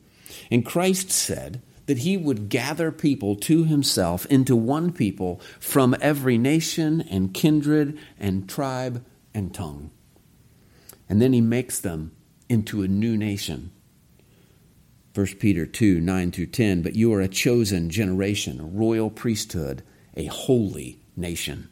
And 0.51 0.65
Christ 0.65 1.11
said 1.11 1.61
that 1.85 1.99
he 1.99 2.17
would 2.17 2.49
gather 2.49 2.91
people 2.91 3.35
to 3.35 3.63
himself 3.63 4.25
into 4.27 4.55
one 4.55 4.91
people 4.91 5.41
from 5.59 5.95
every 6.01 6.37
nation 6.37 7.01
and 7.01 7.33
kindred 7.33 7.97
and 8.19 8.47
tribe 8.47 9.03
and 9.33 9.53
tongue. 9.53 9.89
And 11.07 11.21
then 11.21 11.33
he 11.33 11.41
makes 11.41 11.79
them 11.79 12.11
into 12.49 12.81
a 12.81 12.87
new 12.87 13.15
nation. 13.15 13.71
1 15.13 15.25
Peter 15.39 15.65
2 15.65 16.01
9 16.01 16.31
through 16.31 16.47
10. 16.47 16.81
But 16.81 16.95
you 16.95 17.13
are 17.13 17.21
a 17.21 17.27
chosen 17.27 17.89
generation, 17.89 18.59
a 18.59 18.65
royal 18.65 19.09
priesthood, 19.09 19.83
a 20.15 20.25
holy 20.25 20.99
nation, 21.15 21.69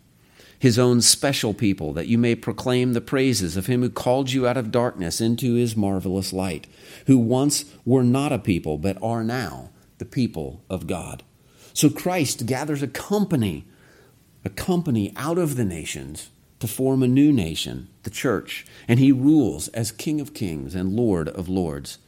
his 0.59 0.79
own 0.79 1.01
special 1.01 1.53
people, 1.53 1.93
that 1.93 2.07
you 2.07 2.17
may 2.17 2.35
proclaim 2.35 2.93
the 2.93 3.01
praises 3.01 3.57
of 3.57 3.67
him 3.67 3.81
who 3.81 3.89
called 3.89 4.31
you 4.31 4.47
out 4.47 4.57
of 4.57 4.71
darkness 4.71 5.19
into 5.19 5.55
his 5.55 5.75
marvelous 5.75 6.31
light, 6.31 6.67
who 7.07 7.17
once 7.17 7.65
were 7.85 8.03
not 8.03 8.31
a 8.31 8.39
people, 8.39 8.77
but 8.77 9.01
are 9.01 9.23
now 9.23 9.69
the 9.97 10.05
people 10.05 10.63
of 10.69 10.87
God. 10.87 11.23
So 11.73 11.89
Christ 11.89 12.45
gathers 12.45 12.81
a 12.81 12.87
company, 12.87 13.65
a 14.43 14.49
company 14.49 15.13
out 15.15 15.37
of 15.37 15.55
the 15.55 15.65
nations 15.65 16.29
to 16.59 16.67
form 16.67 17.03
a 17.03 17.07
new 17.07 17.31
nation, 17.31 17.87
the 18.03 18.09
church, 18.09 18.65
and 18.87 18.99
he 18.99 19.11
rules 19.11 19.67
as 19.69 19.91
King 19.91 20.19
of 20.19 20.33
Kings 20.33 20.73
and 20.75 20.95
Lord 20.95 21.29
of 21.29 21.47
Lords. 21.47 21.99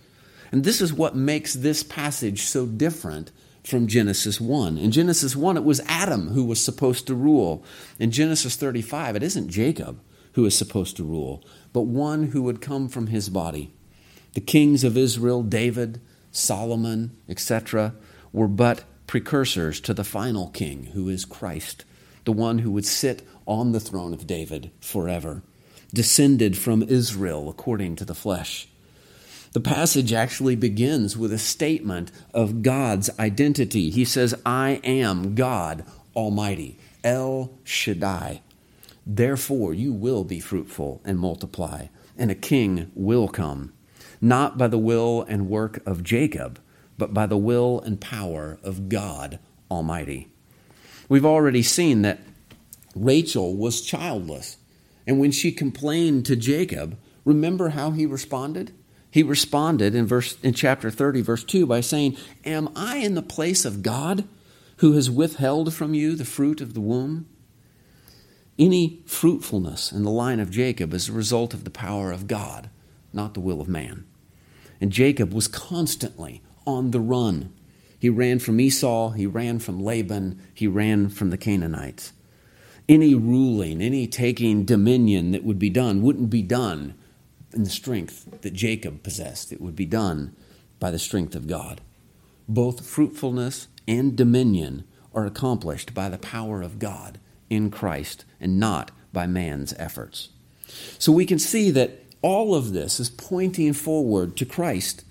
And 0.51 0.63
this 0.63 0.81
is 0.81 0.93
what 0.93 1.15
makes 1.15 1.53
this 1.53 1.83
passage 1.83 2.41
so 2.41 2.65
different 2.65 3.31
from 3.63 3.87
Genesis 3.87 4.41
1. 4.41 4.77
In 4.77 4.91
Genesis 4.91 5.35
1, 5.35 5.57
it 5.57 5.63
was 5.63 5.81
Adam 5.87 6.29
who 6.29 6.43
was 6.43 6.63
supposed 6.63 7.05
to 7.07 7.15
rule. 7.15 7.63
In 7.99 8.11
Genesis 8.11 8.55
35, 8.55 9.17
it 9.17 9.23
isn't 9.23 9.49
Jacob 9.49 9.99
who 10.33 10.45
is 10.45 10.57
supposed 10.57 10.97
to 10.97 11.03
rule, 11.03 11.43
but 11.73 11.81
one 11.81 12.27
who 12.27 12.41
would 12.41 12.61
come 12.61 12.87
from 12.87 13.07
his 13.07 13.29
body. 13.29 13.73
The 14.33 14.41
kings 14.41 14.83
of 14.83 14.97
Israel, 14.97 15.43
David, 15.43 16.01
Solomon, 16.31 17.17
etc., 17.27 17.93
were 18.31 18.47
but 18.47 18.83
precursors 19.07 19.79
to 19.81 19.93
the 19.93 20.03
final 20.03 20.49
king, 20.49 20.85
who 20.93 21.09
is 21.09 21.25
Christ, 21.25 21.83
the 22.29 22.33
one 22.33 22.59
who 22.59 22.69
would 22.69 22.85
sit 22.85 23.27
on 23.47 23.71
the 23.71 23.79
throne 23.79 24.13
of 24.13 24.27
David 24.27 24.69
forever, 24.79 25.41
descended 25.91 26.55
from 26.55 26.83
Israel 26.83 27.49
according 27.49 27.95
to 27.95 28.05
the 28.05 28.13
flesh. 28.13 28.67
The 29.53 29.59
passage 29.59 30.13
actually 30.13 30.55
begins 30.55 31.17
with 31.17 31.33
a 31.33 31.39
statement 31.39 32.11
of 32.31 32.61
God's 32.61 33.09
identity. 33.17 33.89
He 33.89 34.05
says, 34.05 34.39
I 34.45 34.79
am 34.83 35.33
God 35.33 35.83
Almighty, 36.15 36.77
El 37.03 37.49
Shaddai. 37.63 38.43
Therefore, 39.07 39.73
you 39.73 39.91
will 39.91 40.23
be 40.23 40.39
fruitful 40.39 41.01
and 41.03 41.17
multiply, 41.17 41.87
and 42.15 42.29
a 42.29 42.35
king 42.35 42.91
will 42.93 43.27
come, 43.27 43.73
not 44.21 44.55
by 44.55 44.67
the 44.67 44.77
will 44.77 45.23
and 45.23 45.49
work 45.49 45.81
of 45.83 46.03
Jacob, 46.03 46.59
but 46.95 47.11
by 47.11 47.25
the 47.25 47.37
will 47.37 47.81
and 47.81 47.99
power 47.99 48.59
of 48.61 48.87
God 48.87 49.39
Almighty. 49.71 50.27
We've 51.09 51.25
already 51.25 51.63
seen 51.63 52.03
that 52.03 52.21
Rachel 52.95 53.55
was 53.55 53.81
childless. 53.81 54.57
And 55.07 55.19
when 55.19 55.31
she 55.31 55.51
complained 55.51 56.25
to 56.27 56.35
Jacob, 56.35 56.97
remember 57.25 57.69
how 57.69 57.91
he 57.91 58.05
responded? 58.05 58.71
He 59.11 59.23
responded 59.23 59.95
in 59.95 60.05
verse 60.05 60.37
in 60.43 60.53
chapter 60.53 60.91
30 60.91 61.21
verse 61.21 61.43
2 61.43 61.65
by 61.65 61.81
saying, 61.81 62.15
"Am 62.45 62.69
I 62.75 62.97
in 62.97 63.15
the 63.15 63.23
place 63.23 63.65
of 63.65 63.81
God 63.81 64.25
who 64.77 64.93
has 64.93 65.09
withheld 65.09 65.73
from 65.73 65.95
you 65.95 66.15
the 66.15 66.25
fruit 66.25 66.61
of 66.61 66.75
the 66.75 66.81
womb?" 66.81 67.25
Any 68.59 69.01
fruitfulness 69.05 69.91
in 69.91 70.03
the 70.03 70.11
line 70.11 70.39
of 70.39 70.51
Jacob 70.51 70.93
is 70.93 71.09
a 71.09 71.13
result 71.13 71.55
of 71.55 71.63
the 71.63 71.71
power 71.71 72.11
of 72.11 72.27
God, 72.27 72.69
not 73.11 73.33
the 73.33 73.39
will 73.39 73.61
of 73.61 73.67
man. 73.67 74.03
And 74.79 74.91
Jacob 74.91 75.33
was 75.33 75.47
constantly 75.47 76.41
on 76.67 76.91
the 76.91 76.99
run. 76.99 77.49
He 77.99 78.09
ran 78.09 78.39
from 78.39 78.59
Esau, 78.59 79.11
he 79.11 79.25
ran 79.25 79.59
from 79.59 79.83
Laban, 79.83 80.41
he 80.53 80.67
ran 80.67 81.09
from 81.09 81.29
the 81.29 81.37
Canaanites 81.37 82.13
any 82.89 83.13
ruling, 83.13 83.81
any 83.81 84.07
taking 84.07 84.65
dominion 84.65 85.31
that 85.31 85.43
would 85.43 85.59
be 85.59 85.69
done 85.69 86.01
wouldn't 86.01 86.31
be 86.31 86.41
done 86.41 86.95
in 87.53 87.63
the 87.63 87.69
strength 87.69 88.41
that 88.41 88.53
Jacob 88.53 89.03
possessed. 89.03 89.53
It 89.53 89.61
would 89.61 89.75
be 89.75 89.85
done 89.85 90.35
by 90.79 90.89
the 90.89 90.99
strength 90.99 91.35
of 91.35 91.47
God. 91.47 91.81
Both 92.47 92.85
fruitfulness 92.85 93.67
and 93.87 94.15
dominion 94.17 94.85
are 95.13 95.27
accomplished 95.27 95.93
by 95.93 96.09
the 96.09 96.17
power 96.17 96.63
of 96.63 96.79
God 96.79 97.19
in 97.49 97.69
Christ 97.69 98.25
and 98.41 98.59
not 98.59 98.89
by 99.13 99.27
man's 99.27 99.73
efforts. 99.77 100.29
So 100.97 101.11
we 101.11 101.27
can 101.27 101.39
see 101.39 101.69
that 101.71 102.03
all 102.23 102.55
of 102.55 102.73
this 102.73 102.99
is 102.99 103.09
pointing 103.09 103.73
forward 103.73 104.35
to 104.37 104.45
Christ. 104.45 105.03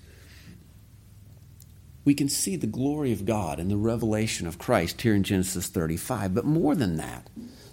We 2.09 2.15
can 2.15 2.27
see 2.27 2.55
the 2.55 2.65
glory 2.65 3.11
of 3.11 3.23
God 3.23 3.59
and 3.59 3.69
the 3.69 3.77
revelation 3.77 4.47
of 4.47 4.57
Christ 4.57 4.99
here 4.99 5.13
in 5.13 5.21
Genesis 5.21 5.67
35. 5.67 6.33
But 6.33 6.43
more 6.43 6.73
than 6.73 6.97
that, 6.97 7.29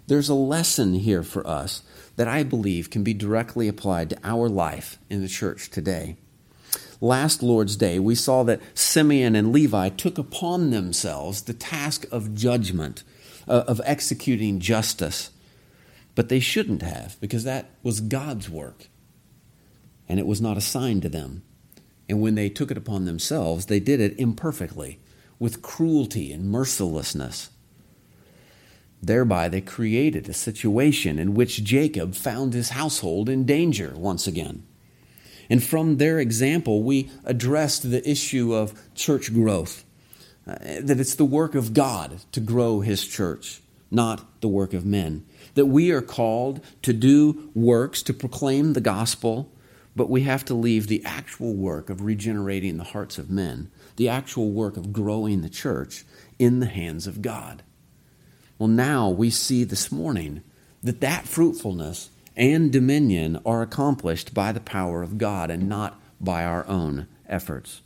there's 0.09 0.29
a 0.29 0.35
lesson 0.35 0.93
here 0.93 1.23
for 1.23 1.47
us 1.47 1.81
that 2.17 2.29
I 2.29 2.43
believe 2.43 2.91
can 2.91 3.03
be 3.03 3.15
directly 3.15 3.67
applied 3.67 4.11
to 4.11 4.19
our 4.23 4.51
life 4.51 4.99
in 5.09 5.23
the 5.23 5.27
church 5.27 5.71
today. 5.71 6.17
Last 7.01 7.43
Lord's 7.43 7.77
Day, 7.77 7.99
we 7.99 8.15
saw 8.15 8.43
that 8.43 8.61
Simeon 8.75 9.35
and 9.35 9.55
Levi 9.55 9.89
took 9.89 10.19
upon 10.19 10.69
themselves 10.69 11.41
the 11.41 11.55
task 11.55 12.05
of 12.13 12.35
judgment, 12.35 13.05
uh, 13.49 13.65
of 13.67 13.81
executing 13.87 14.61
justice. 14.61 15.31
But 16.15 16.29
they 16.29 16.41
shouldn't 16.41 16.83
have, 16.83 17.19
because 17.23 17.45
that 17.45 17.71
was 17.83 18.01
God's 18.03 18.51
work, 18.51 18.89
and 20.07 20.21
it 20.21 20.27
was 20.27 20.43
not 20.43 20.59
assigned 20.59 21.01
to 21.01 21.09
them. 21.09 21.43
And 22.09 22.21
when 22.21 22.35
they 22.35 22.49
took 22.49 22.71
it 22.71 22.77
upon 22.77 23.05
themselves, 23.05 23.67
they 23.67 23.81
did 23.81 24.01
it 24.01 24.19
imperfectly, 24.19 25.01
with 25.39 25.63
cruelty 25.63 26.33
and 26.33 26.51
mercilessness. 26.51 27.51
Thereby, 29.03 29.49
they 29.49 29.61
created 29.61 30.29
a 30.29 30.35
situation 30.35 31.19
in 31.19 31.35
which 31.35 31.63
Jacob 31.63 32.15
found 32.15 32.55
his 32.55 32.71
household 32.71 33.29
in 33.29 33.45
danger 33.45 33.93
once 33.97 34.27
again. 34.27 34.65
And 35.49 35.63
from 35.63 35.99
their 35.99 36.19
example, 36.19 36.83
we 36.83 37.11
addressed 37.25 37.91
the 37.91 38.09
issue 38.09 38.55
of 38.55 38.75
church 38.95 39.33
growth. 39.33 39.85
Uh, 40.47 40.57
that 40.81 41.01
it's 41.01 41.17
the 41.17 41.25
work 41.25 41.57
of 41.57 41.75
God 41.75 42.21
to 42.31 42.41
grow 42.41 42.81
his 42.81 43.05
church, 43.05 43.61
not 43.91 44.41
the 44.41 44.49
work 44.49 44.73
of 44.75 44.87
men. 44.87 45.27
That 45.55 45.67
we 45.67 45.91
are 45.91 46.03
called 46.03 46.61
to 46.83 46.93
do 46.93 47.51
works 47.55 48.01
to 48.05 48.15
proclaim 48.15 48.73
the 48.73 48.81
gospel, 48.81 49.53
but 49.97 50.11
we 50.11 50.23
have 50.23 50.45
to 50.45 50.55
leave 50.55 50.87
the 50.87 51.05
actual 51.05 51.55
work 51.55 51.89
of 51.89 52.03
regenerating 52.03 52.77
the 52.77 52.85
hearts 52.85 53.17
of 53.17 53.31
men, 53.31 53.71
the 53.97 54.09
actual 54.09 54.51
work 54.51 54.77
of 54.77 54.93
growing 54.93 55.41
the 55.41 55.49
church, 55.49 56.05
in 56.39 56.61
the 56.61 56.67
hands 56.67 57.07
of 57.07 57.23
God. 57.23 57.63
Well, 58.59 58.69
now 58.69 59.09
we 59.09 59.31
see 59.31 59.65
this 59.65 59.91
morning 59.91 60.43
that 60.83 61.01
that 61.01 61.27
fruitfulness 61.27 62.11
and 62.37 62.71
dominion 62.71 63.41
are 63.47 63.63
accomplished 63.63 64.35
by 64.35 64.53
the 64.53 64.61
power 64.61 65.03
of 65.03 65.17
God 65.17 65.51
and 65.51 65.69
not 65.69 65.99
by 66.21 66.45
our 66.45 66.67
own 66.67 67.09
efforts. 67.27 67.81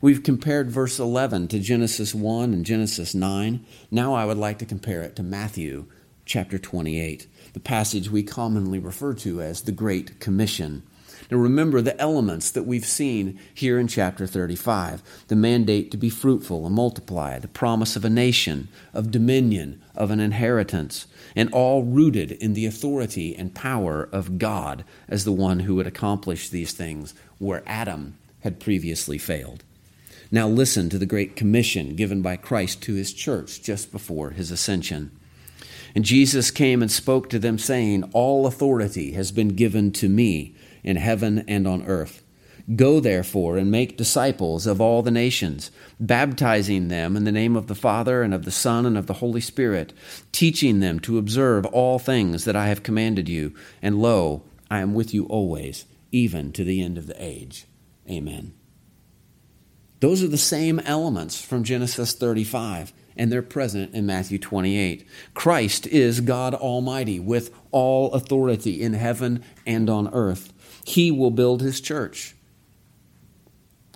We've 0.00 0.22
compared 0.22 0.70
verse 0.70 0.98
11 0.98 1.48
to 1.48 1.60
Genesis 1.60 2.14
1 2.14 2.52
and 2.52 2.66
Genesis 2.66 3.14
9. 3.14 3.64
Now 3.90 4.14
I 4.14 4.24
would 4.24 4.36
like 4.36 4.58
to 4.58 4.66
compare 4.66 5.02
it 5.02 5.16
to 5.16 5.22
Matthew 5.22 5.86
chapter 6.24 6.58
28, 6.58 7.26
the 7.52 7.60
passage 7.60 8.10
we 8.10 8.22
commonly 8.22 8.78
refer 8.80 9.14
to 9.14 9.40
as 9.40 9.62
the 9.62 9.72
Great 9.72 10.18
Commission. 10.20 10.82
Now 11.30 11.38
remember 11.38 11.80
the 11.80 12.00
elements 12.00 12.50
that 12.52 12.64
we've 12.64 12.86
seen 12.86 13.38
here 13.52 13.78
in 13.78 13.88
chapter 13.88 14.26
35 14.26 15.02
the 15.28 15.36
mandate 15.36 15.90
to 15.90 15.96
be 15.96 16.10
fruitful 16.10 16.66
and 16.66 16.74
multiply, 16.74 17.38
the 17.38 17.48
promise 17.48 17.96
of 17.96 18.04
a 18.04 18.10
nation, 18.10 18.68
of 18.94 19.10
dominion, 19.10 19.82
of 19.94 20.10
an 20.10 20.20
inheritance, 20.20 21.06
and 21.34 21.52
all 21.52 21.82
rooted 21.82 22.32
in 22.32 22.54
the 22.54 22.66
authority 22.66 23.34
and 23.34 23.54
power 23.54 24.08
of 24.12 24.38
God 24.38 24.84
as 25.08 25.24
the 25.24 25.32
one 25.32 25.60
who 25.60 25.74
would 25.76 25.86
accomplish 25.86 26.48
these 26.48 26.72
things 26.72 27.14
where 27.38 27.62
Adam 27.66 28.16
had 28.40 28.60
previously 28.60 29.18
failed. 29.18 29.64
Now 30.30 30.48
listen 30.48 30.88
to 30.90 30.98
the 30.98 31.06
great 31.06 31.36
commission 31.36 31.94
given 31.94 32.22
by 32.22 32.36
Christ 32.36 32.82
to 32.82 32.94
his 32.94 33.12
church 33.12 33.62
just 33.62 33.92
before 33.92 34.30
his 34.30 34.50
ascension. 34.50 35.10
And 35.94 36.04
Jesus 36.04 36.50
came 36.50 36.82
and 36.82 36.90
spoke 36.90 37.30
to 37.30 37.38
them, 37.38 37.58
saying, 37.58 38.10
All 38.12 38.46
authority 38.46 39.12
has 39.12 39.32
been 39.32 39.50
given 39.50 39.92
to 39.92 40.08
me 40.08 40.54
in 40.86 40.96
heaven 40.96 41.44
and 41.46 41.66
on 41.66 41.84
earth. 41.86 42.22
Go 42.74 42.98
therefore 42.98 43.58
and 43.58 43.70
make 43.70 43.96
disciples 43.96 44.66
of 44.66 44.80
all 44.80 45.02
the 45.02 45.10
nations, 45.10 45.70
baptizing 46.00 46.88
them 46.88 47.16
in 47.16 47.24
the 47.24 47.30
name 47.30 47.54
of 47.54 47.68
the 47.68 47.76
Father 47.76 48.22
and 48.22 48.34
of 48.34 48.44
the 48.44 48.50
Son 48.50 48.86
and 48.86 48.98
of 48.98 49.06
the 49.06 49.14
Holy 49.14 49.40
Spirit, 49.40 49.92
teaching 50.32 50.80
them 50.80 50.98
to 51.00 51.18
observe 51.18 51.64
all 51.66 51.98
things 51.98 52.44
that 52.44 52.56
I 52.56 52.68
have 52.68 52.82
commanded 52.82 53.28
you. 53.28 53.54
And 53.80 54.00
lo, 54.00 54.42
I 54.68 54.80
am 54.80 54.94
with 54.94 55.14
you 55.14 55.26
always, 55.26 55.84
even 56.10 56.50
to 56.52 56.64
the 56.64 56.82
end 56.82 56.98
of 56.98 57.06
the 57.06 57.22
age. 57.22 57.66
Amen. 58.10 58.54
Those 60.00 60.22
are 60.22 60.28
the 60.28 60.36
same 60.36 60.80
elements 60.80 61.40
from 61.40 61.64
Genesis 61.64 62.12
35, 62.14 62.92
and 63.16 63.32
they're 63.32 63.42
present 63.42 63.94
in 63.94 64.06
Matthew 64.06 64.38
28. 64.38 65.06
Christ 65.34 65.86
is 65.86 66.20
God 66.20 66.52
Almighty 66.52 67.18
with 67.18 67.54
all 67.70 68.12
authority 68.12 68.82
in 68.82 68.92
heaven 68.92 69.42
and 69.64 69.88
on 69.88 70.12
earth. 70.12 70.52
He 70.86 71.10
will 71.10 71.32
build 71.32 71.62
his 71.62 71.80
church. 71.80 72.36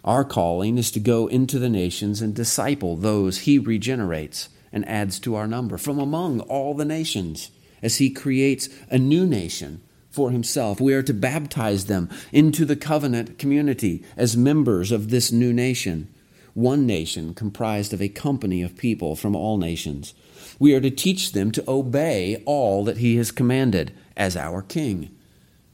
Our 0.04 0.24
calling 0.24 0.76
is 0.76 0.90
to 0.90 1.00
go 1.00 1.28
into 1.28 1.60
the 1.60 1.68
nations 1.68 2.20
and 2.20 2.34
disciple 2.34 2.96
those 2.96 3.40
he 3.40 3.60
regenerates 3.60 4.48
and 4.72 4.86
adds 4.88 5.20
to 5.20 5.36
our 5.36 5.46
number 5.46 5.78
from 5.78 6.00
among 6.00 6.40
all 6.40 6.74
the 6.74 6.84
nations 6.84 7.52
as 7.80 7.98
he 7.98 8.10
creates 8.10 8.68
a 8.90 8.98
new 8.98 9.24
nation 9.24 9.82
for 10.10 10.32
himself. 10.32 10.80
We 10.80 10.92
are 10.94 11.02
to 11.04 11.14
baptize 11.14 11.86
them 11.86 12.10
into 12.32 12.64
the 12.64 12.76
covenant 12.76 13.38
community 13.38 14.02
as 14.16 14.36
members 14.36 14.90
of 14.90 15.10
this 15.10 15.30
new 15.30 15.52
nation, 15.52 16.12
one 16.54 16.86
nation 16.86 17.34
comprised 17.34 17.92
of 17.92 18.02
a 18.02 18.08
company 18.08 18.62
of 18.62 18.76
people 18.76 19.14
from 19.14 19.36
all 19.36 19.58
nations. 19.58 20.12
We 20.58 20.74
are 20.74 20.80
to 20.80 20.90
teach 20.90 21.32
them 21.32 21.52
to 21.52 21.64
obey 21.70 22.42
all 22.46 22.82
that 22.84 22.96
he 22.96 23.16
has 23.16 23.30
commanded 23.30 23.92
as 24.16 24.36
our 24.36 24.60
king. 24.60 25.14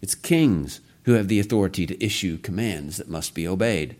It's 0.02 0.14
kings 0.14 0.80
who 1.06 1.12
have 1.12 1.28
the 1.28 1.40
authority 1.40 1.86
to 1.86 2.04
issue 2.04 2.36
commands 2.36 2.98
that 2.98 3.08
must 3.08 3.34
be 3.34 3.46
obeyed. 3.48 3.96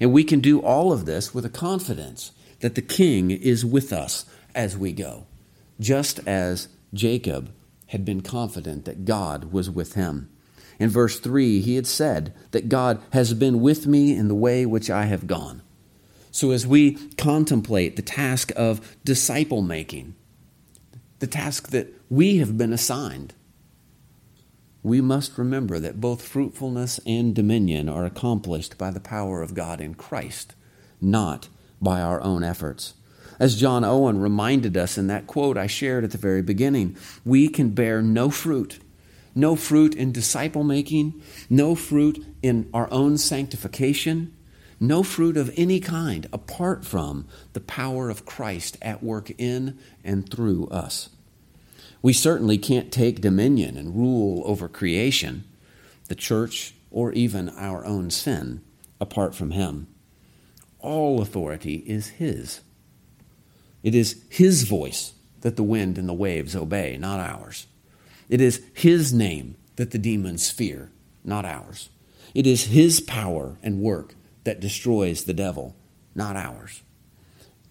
And 0.00 0.12
we 0.12 0.24
can 0.24 0.40
do 0.40 0.60
all 0.60 0.92
of 0.92 1.04
this 1.04 1.34
with 1.34 1.44
a 1.44 1.50
confidence 1.50 2.32
that 2.60 2.76
the 2.76 2.82
king 2.82 3.30
is 3.30 3.64
with 3.64 3.92
us 3.92 4.24
as 4.54 4.76
we 4.76 4.92
go, 4.92 5.26
just 5.78 6.20
as 6.26 6.68
Jacob 6.94 7.52
had 7.88 8.04
been 8.04 8.20
confident 8.20 8.84
that 8.84 9.04
God 9.04 9.52
was 9.52 9.68
with 9.68 9.94
him. 9.94 10.30
In 10.78 10.88
verse 10.88 11.18
3, 11.18 11.60
he 11.60 11.74
had 11.74 11.86
said 11.86 12.32
that 12.52 12.68
God 12.68 13.02
has 13.12 13.34
been 13.34 13.60
with 13.60 13.86
me 13.86 14.16
in 14.16 14.28
the 14.28 14.34
way 14.34 14.64
which 14.64 14.88
I 14.88 15.06
have 15.06 15.26
gone. 15.26 15.62
So, 16.30 16.50
as 16.50 16.66
we 16.66 16.92
contemplate 17.16 17.96
the 17.96 18.02
task 18.02 18.52
of 18.56 18.96
disciple 19.04 19.62
making, 19.62 20.14
the 21.18 21.26
task 21.26 21.70
that 21.70 21.88
we 22.10 22.36
have 22.36 22.58
been 22.58 22.74
assigned, 22.74 23.34
we 24.86 25.00
must 25.00 25.36
remember 25.36 25.80
that 25.80 26.00
both 26.00 26.22
fruitfulness 26.22 27.00
and 27.04 27.34
dominion 27.34 27.88
are 27.88 28.04
accomplished 28.04 28.78
by 28.78 28.88
the 28.88 29.00
power 29.00 29.42
of 29.42 29.52
God 29.52 29.80
in 29.80 29.96
Christ, 29.96 30.54
not 31.00 31.48
by 31.82 32.00
our 32.00 32.20
own 32.20 32.44
efforts. 32.44 32.94
As 33.40 33.58
John 33.58 33.82
Owen 33.82 34.20
reminded 34.20 34.76
us 34.76 34.96
in 34.96 35.08
that 35.08 35.26
quote 35.26 35.56
I 35.58 35.66
shared 35.66 36.04
at 36.04 36.12
the 36.12 36.18
very 36.18 36.40
beginning, 36.40 36.96
we 37.24 37.48
can 37.48 37.70
bear 37.70 38.00
no 38.00 38.30
fruit. 38.30 38.78
No 39.34 39.56
fruit 39.56 39.96
in 39.96 40.12
disciple 40.12 40.62
making, 40.62 41.20
no 41.50 41.74
fruit 41.74 42.24
in 42.40 42.70
our 42.72 42.88
own 42.92 43.18
sanctification, 43.18 44.36
no 44.78 45.02
fruit 45.02 45.36
of 45.36 45.52
any 45.56 45.80
kind 45.80 46.28
apart 46.32 46.84
from 46.84 47.26
the 47.54 47.60
power 47.60 48.08
of 48.08 48.24
Christ 48.24 48.78
at 48.80 49.02
work 49.02 49.32
in 49.36 49.80
and 50.04 50.30
through 50.30 50.68
us. 50.68 51.08
We 52.06 52.12
certainly 52.12 52.56
can't 52.56 52.92
take 52.92 53.20
dominion 53.20 53.76
and 53.76 53.96
rule 53.96 54.44
over 54.44 54.68
creation, 54.68 55.42
the 56.06 56.14
church, 56.14 56.72
or 56.88 57.10
even 57.10 57.48
our 57.48 57.84
own 57.84 58.12
sin 58.12 58.60
apart 59.00 59.34
from 59.34 59.50
Him. 59.50 59.88
All 60.78 61.20
authority 61.20 61.82
is 61.84 62.10
His. 62.10 62.60
It 63.82 63.92
is 63.92 64.22
His 64.28 64.62
voice 64.62 65.14
that 65.40 65.56
the 65.56 65.64
wind 65.64 65.98
and 65.98 66.08
the 66.08 66.14
waves 66.14 66.54
obey, 66.54 66.96
not 66.96 67.18
ours. 67.18 67.66
It 68.28 68.40
is 68.40 68.62
His 68.72 69.12
name 69.12 69.56
that 69.74 69.90
the 69.90 69.98
demons 69.98 70.48
fear, 70.48 70.92
not 71.24 71.44
ours. 71.44 71.88
It 72.34 72.46
is 72.46 72.66
His 72.66 73.00
power 73.00 73.56
and 73.64 73.80
work 73.80 74.14
that 74.44 74.60
destroys 74.60 75.24
the 75.24 75.34
devil, 75.34 75.74
not 76.14 76.36
ours. 76.36 76.82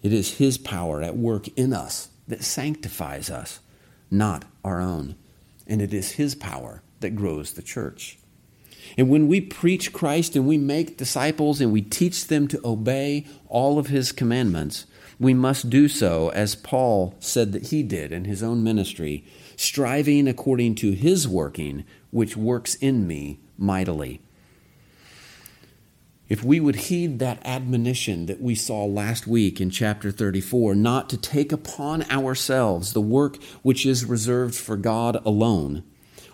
It 0.02 0.12
is 0.12 0.36
His 0.36 0.58
power 0.58 1.00
at 1.00 1.16
work 1.16 1.48
in 1.56 1.72
us 1.72 2.10
that 2.28 2.44
sanctifies 2.44 3.30
us, 3.30 3.60
not 4.10 4.44
our 4.64 4.80
own. 4.80 5.16
And 5.66 5.82
it 5.82 5.92
is 5.92 6.12
His 6.12 6.34
power 6.34 6.82
that 7.00 7.16
grows 7.16 7.52
the 7.52 7.62
church. 7.62 8.18
And 8.96 9.08
when 9.08 9.26
we 9.26 9.40
preach 9.40 9.92
Christ 9.92 10.36
and 10.36 10.46
we 10.46 10.58
make 10.58 10.96
disciples 10.96 11.60
and 11.60 11.72
we 11.72 11.82
teach 11.82 12.28
them 12.28 12.46
to 12.48 12.60
obey 12.64 13.26
all 13.48 13.78
of 13.78 13.88
His 13.88 14.12
commandments, 14.12 14.86
we 15.18 15.34
must 15.34 15.70
do 15.70 15.88
so 15.88 16.28
as 16.30 16.54
Paul 16.54 17.14
said 17.20 17.52
that 17.52 17.68
he 17.68 17.82
did 17.82 18.12
in 18.12 18.24
his 18.26 18.42
own 18.42 18.62
ministry, 18.62 19.24
striving 19.56 20.28
according 20.28 20.74
to 20.76 20.92
His 20.92 21.26
working, 21.26 21.84
which 22.10 22.36
works 22.36 22.74
in 22.76 23.06
me 23.06 23.40
mightily. 23.56 24.20
If 26.28 26.42
we 26.42 26.58
would 26.58 26.76
heed 26.76 27.18
that 27.18 27.40
admonition 27.44 28.26
that 28.26 28.40
we 28.40 28.54
saw 28.54 28.84
last 28.84 29.26
week 29.26 29.60
in 29.60 29.70
chapter 29.70 30.10
34, 30.10 30.74
not 30.74 31.08
to 31.10 31.16
take 31.16 31.52
upon 31.52 32.02
ourselves 32.10 32.92
the 32.92 33.00
work 33.00 33.40
which 33.62 33.86
is 33.86 34.04
reserved 34.04 34.54
for 34.54 34.76
God 34.76 35.16
alone, 35.24 35.84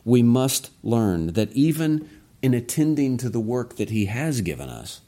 we 0.05 0.23
must 0.23 0.71
learn 0.83 1.35
that 1.35 1.53
even 1.53 2.09
in 2.41 2.55
attending 2.55 3.17
to 3.19 3.29
the 3.29 3.41
work 3.41 3.77
that 3.77 3.91
He 3.91 4.07
has 4.07 4.41
given 4.41 4.69
us, 4.69 5.03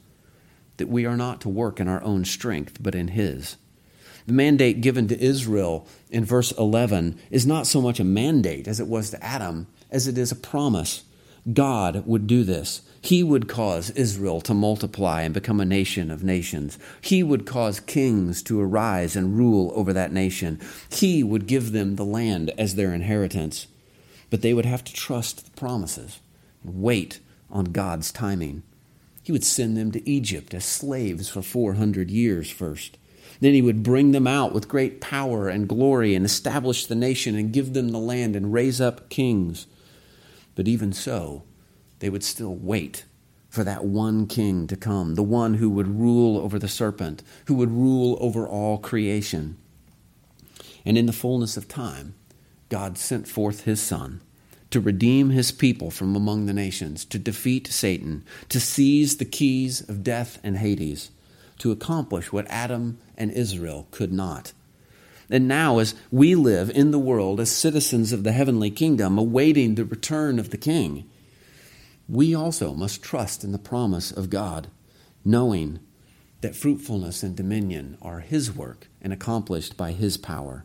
that 0.77 0.87
we 0.87 1.05
are 1.05 1.17
not 1.17 1.41
to 1.41 1.49
work 1.49 1.79
in 1.79 1.87
our 1.87 2.03
own 2.03 2.23
strength, 2.23 2.77
but 2.81 2.95
in 2.95 3.09
His. 3.09 3.57
The 4.27 4.33
mandate 4.33 4.81
given 4.81 5.07
to 5.07 5.19
Israel 5.19 5.87
in 6.09 6.25
verse 6.25 6.51
11 6.53 7.19
is 7.29 7.45
not 7.45 7.67
so 7.67 7.81
much 7.81 7.99
a 7.99 8.03
mandate 8.03 8.67
as 8.67 8.79
it 8.79 8.87
was 8.87 9.09
to 9.11 9.23
Adam, 9.23 9.67
as 9.91 10.07
it 10.07 10.17
is 10.17 10.31
a 10.31 10.35
promise. 10.35 11.03
God 11.53 12.07
would 12.07 12.25
do 12.25 12.43
this. 12.43 12.81
He 13.01 13.21
would 13.21 13.47
cause 13.47 13.91
Israel 13.91 14.41
to 14.41 14.53
multiply 14.55 15.21
and 15.21 15.33
become 15.33 15.59
a 15.59 15.65
nation 15.65 16.09
of 16.09 16.23
nations. 16.23 16.79
He 17.01 17.21
would 17.21 17.45
cause 17.45 17.79
kings 17.79 18.41
to 18.43 18.59
arise 18.59 19.15
and 19.15 19.37
rule 19.37 19.71
over 19.75 19.93
that 19.93 20.11
nation. 20.11 20.59
He 20.89 21.23
would 21.23 21.45
give 21.45 21.71
them 21.71 21.95
the 21.95 22.05
land 22.05 22.51
as 22.57 22.73
their 22.73 22.93
inheritance. 22.93 23.67
But 24.31 24.41
they 24.41 24.55
would 24.55 24.65
have 24.65 24.83
to 24.85 24.93
trust 24.93 25.45
the 25.45 25.51
promises 25.51 26.19
and 26.63 26.81
wait 26.81 27.19
on 27.51 27.65
God's 27.65 28.11
timing. 28.11 28.63
He 29.21 29.31
would 29.31 29.43
send 29.43 29.77
them 29.77 29.91
to 29.91 30.09
Egypt 30.09 30.53
as 30.55 30.65
slaves 30.65 31.29
for 31.29 31.43
400 31.43 32.09
years 32.09 32.49
first. 32.49 32.97
Then 33.39 33.53
he 33.53 33.61
would 33.61 33.83
bring 33.83 34.11
them 34.11 34.25
out 34.27 34.51
with 34.51 34.67
great 34.67 34.99
power 34.99 35.47
and 35.47 35.67
glory 35.67 36.15
and 36.15 36.25
establish 36.25 36.85
the 36.85 36.95
nation 36.95 37.35
and 37.35 37.53
give 37.53 37.73
them 37.73 37.89
the 37.89 37.99
land 37.99 38.35
and 38.35 38.53
raise 38.53 38.81
up 38.81 39.09
kings. 39.09 39.67
But 40.55 40.67
even 40.67 40.93
so, 40.93 41.43
they 41.99 42.09
would 42.09 42.23
still 42.23 42.55
wait 42.55 43.05
for 43.49 43.63
that 43.63 43.85
one 43.85 44.27
king 44.27 44.67
to 44.67 44.75
come, 44.75 45.15
the 45.15 45.23
one 45.23 45.55
who 45.55 45.69
would 45.69 45.99
rule 45.99 46.37
over 46.37 46.59
the 46.59 46.67
serpent, 46.67 47.23
who 47.45 47.55
would 47.55 47.71
rule 47.71 48.17
over 48.19 48.47
all 48.47 48.77
creation. 48.77 49.57
And 50.85 50.97
in 50.97 51.05
the 51.05 51.13
fullness 51.13 51.55
of 51.55 51.67
time, 51.67 52.15
God 52.69 52.97
sent 52.97 53.27
forth 53.27 53.63
his 53.63 53.81
Son 53.81 54.21
to 54.71 54.81
redeem 54.81 55.29
his 55.29 55.51
people 55.53 55.89
from 55.89 56.15
among 56.15 56.45
the 56.45 56.53
nations, 56.53 57.05
to 57.05 57.17
defeat 57.17 57.67
Satan, 57.67 58.25
to 58.49 58.59
seize 58.59 59.17
the 59.17 59.25
keys 59.25 59.87
of 59.87 60.03
death 60.03 60.37
and 60.43 60.57
Hades, 60.57 61.11
to 61.59 61.71
accomplish 61.71 62.33
what 62.33 62.45
Adam 62.49 62.97
and 63.17 63.31
Israel 63.31 63.87
could 63.91 64.11
not. 64.11 64.51
And 65.29 65.47
now, 65.47 65.79
as 65.79 65.95
we 66.11 66.35
live 66.35 66.69
in 66.69 66.91
the 66.91 66.99
world 66.99 67.39
as 67.39 67.51
citizens 67.51 68.11
of 68.11 68.23
the 68.23 68.31
heavenly 68.31 68.69
kingdom, 68.69 69.17
awaiting 69.17 69.75
the 69.75 69.85
return 69.85 70.37
of 70.37 70.51
the 70.51 70.57
King, 70.57 71.09
we 72.07 72.35
also 72.35 72.73
must 72.73 73.01
trust 73.01 73.43
in 73.43 73.51
the 73.51 73.57
promise 73.57 74.11
of 74.11 74.29
God, 74.29 74.67
knowing 75.23 75.79
that 76.41 76.55
fruitfulness 76.55 77.23
and 77.23 77.35
dominion 77.35 77.97
are 78.01 78.19
His 78.19 78.55
work 78.55 78.87
and 79.01 79.11
accomplished 79.11 79.75
by 79.75 79.93
His 79.93 80.17
power. 80.17 80.63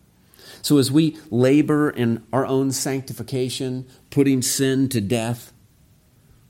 So, 0.60 0.76
as 0.76 0.90
we 0.90 1.16
labor 1.30 1.88
in 1.88 2.26
our 2.32 2.44
own 2.44 2.72
sanctification, 2.72 3.86
putting 4.10 4.42
sin 4.42 4.88
to 4.90 5.00
death, 5.00 5.52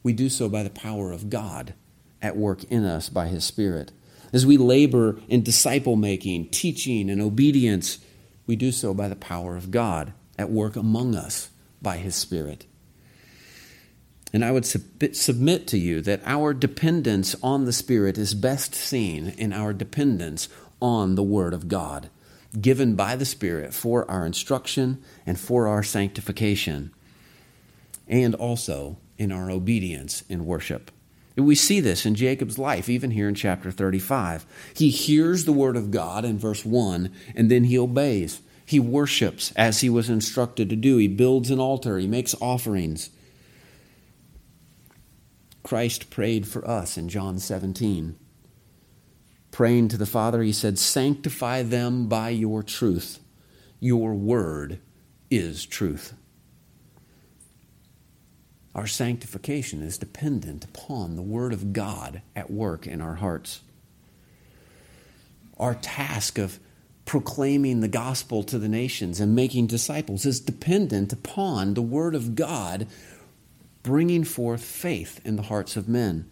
we 0.02 0.12
do 0.12 0.28
so 0.28 0.48
by 0.48 0.62
the 0.62 0.70
power 0.70 1.12
of 1.12 1.30
God 1.30 1.74
at 2.20 2.36
work 2.36 2.64
in 2.64 2.84
us 2.84 3.08
by 3.08 3.28
His 3.28 3.44
Spirit. 3.44 3.92
As 4.32 4.46
we 4.46 4.56
labor 4.56 5.20
in 5.28 5.42
disciple 5.42 5.96
making, 5.96 6.50
teaching, 6.50 7.10
and 7.10 7.20
obedience, 7.20 7.98
we 8.46 8.56
do 8.56 8.72
so 8.72 8.94
by 8.94 9.08
the 9.08 9.16
power 9.16 9.56
of 9.56 9.70
God 9.70 10.12
at 10.38 10.50
work 10.50 10.76
among 10.76 11.14
us 11.14 11.50
by 11.82 11.96
His 11.96 12.14
Spirit. 12.14 12.66
And 14.32 14.44
I 14.44 14.52
would 14.52 14.64
submit 14.64 15.66
to 15.68 15.78
you 15.78 16.00
that 16.02 16.22
our 16.24 16.54
dependence 16.54 17.34
on 17.42 17.64
the 17.64 17.72
Spirit 17.72 18.16
is 18.16 18.34
best 18.34 18.74
seen 18.74 19.34
in 19.36 19.52
our 19.52 19.72
dependence 19.72 20.48
on 20.80 21.16
the 21.16 21.22
Word 21.22 21.52
of 21.52 21.66
God, 21.66 22.10
given 22.60 22.94
by 22.94 23.16
the 23.16 23.24
Spirit 23.24 23.74
for 23.74 24.08
our 24.08 24.24
instruction 24.24 25.02
and 25.26 25.38
for 25.38 25.66
our 25.66 25.82
sanctification, 25.82 26.92
and 28.06 28.36
also 28.36 28.98
in 29.18 29.32
our 29.32 29.50
obedience 29.50 30.22
in 30.28 30.46
worship. 30.46 30.92
We 31.40 31.54
see 31.54 31.80
this 31.80 32.06
in 32.06 32.14
Jacob's 32.14 32.58
life, 32.58 32.88
even 32.88 33.10
here 33.10 33.28
in 33.28 33.34
chapter 33.34 33.70
35. 33.70 34.46
He 34.74 34.90
hears 34.90 35.44
the 35.44 35.52
word 35.52 35.76
of 35.76 35.90
God 35.90 36.24
in 36.24 36.38
verse 36.38 36.64
1, 36.64 37.12
and 37.34 37.50
then 37.50 37.64
he 37.64 37.78
obeys. 37.78 38.40
He 38.64 38.78
worships 38.78 39.52
as 39.56 39.80
he 39.80 39.90
was 39.90 40.08
instructed 40.08 40.70
to 40.70 40.76
do. 40.76 40.96
He 40.96 41.08
builds 41.08 41.50
an 41.50 41.58
altar, 41.58 41.98
he 41.98 42.06
makes 42.06 42.34
offerings. 42.40 43.10
Christ 45.62 46.10
prayed 46.10 46.46
for 46.46 46.66
us 46.66 46.96
in 46.96 47.08
John 47.08 47.38
17. 47.38 48.16
Praying 49.50 49.88
to 49.88 49.96
the 49.96 50.06
Father, 50.06 50.42
he 50.42 50.52
said, 50.52 50.78
Sanctify 50.78 51.62
them 51.62 52.08
by 52.08 52.30
your 52.30 52.62
truth. 52.62 53.18
Your 53.78 54.14
word 54.14 54.80
is 55.30 55.66
truth. 55.66 56.14
Our 58.74 58.86
sanctification 58.86 59.82
is 59.82 59.98
dependent 59.98 60.64
upon 60.64 61.16
the 61.16 61.22
Word 61.22 61.52
of 61.52 61.72
God 61.72 62.22
at 62.36 62.50
work 62.50 62.86
in 62.86 63.00
our 63.00 63.16
hearts. 63.16 63.62
Our 65.58 65.74
task 65.74 66.38
of 66.38 66.58
proclaiming 67.04 67.80
the 67.80 67.88
gospel 67.88 68.44
to 68.44 68.58
the 68.58 68.68
nations 68.68 69.18
and 69.18 69.34
making 69.34 69.66
disciples 69.66 70.24
is 70.24 70.38
dependent 70.38 71.12
upon 71.12 71.74
the 71.74 71.82
Word 71.82 72.14
of 72.14 72.36
God 72.36 72.86
bringing 73.82 74.24
forth 74.24 74.62
faith 74.62 75.20
in 75.24 75.36
the 75.36 75.42
hearts 75.42 75.76
of 75.76 75.88
men. 75.88 76.30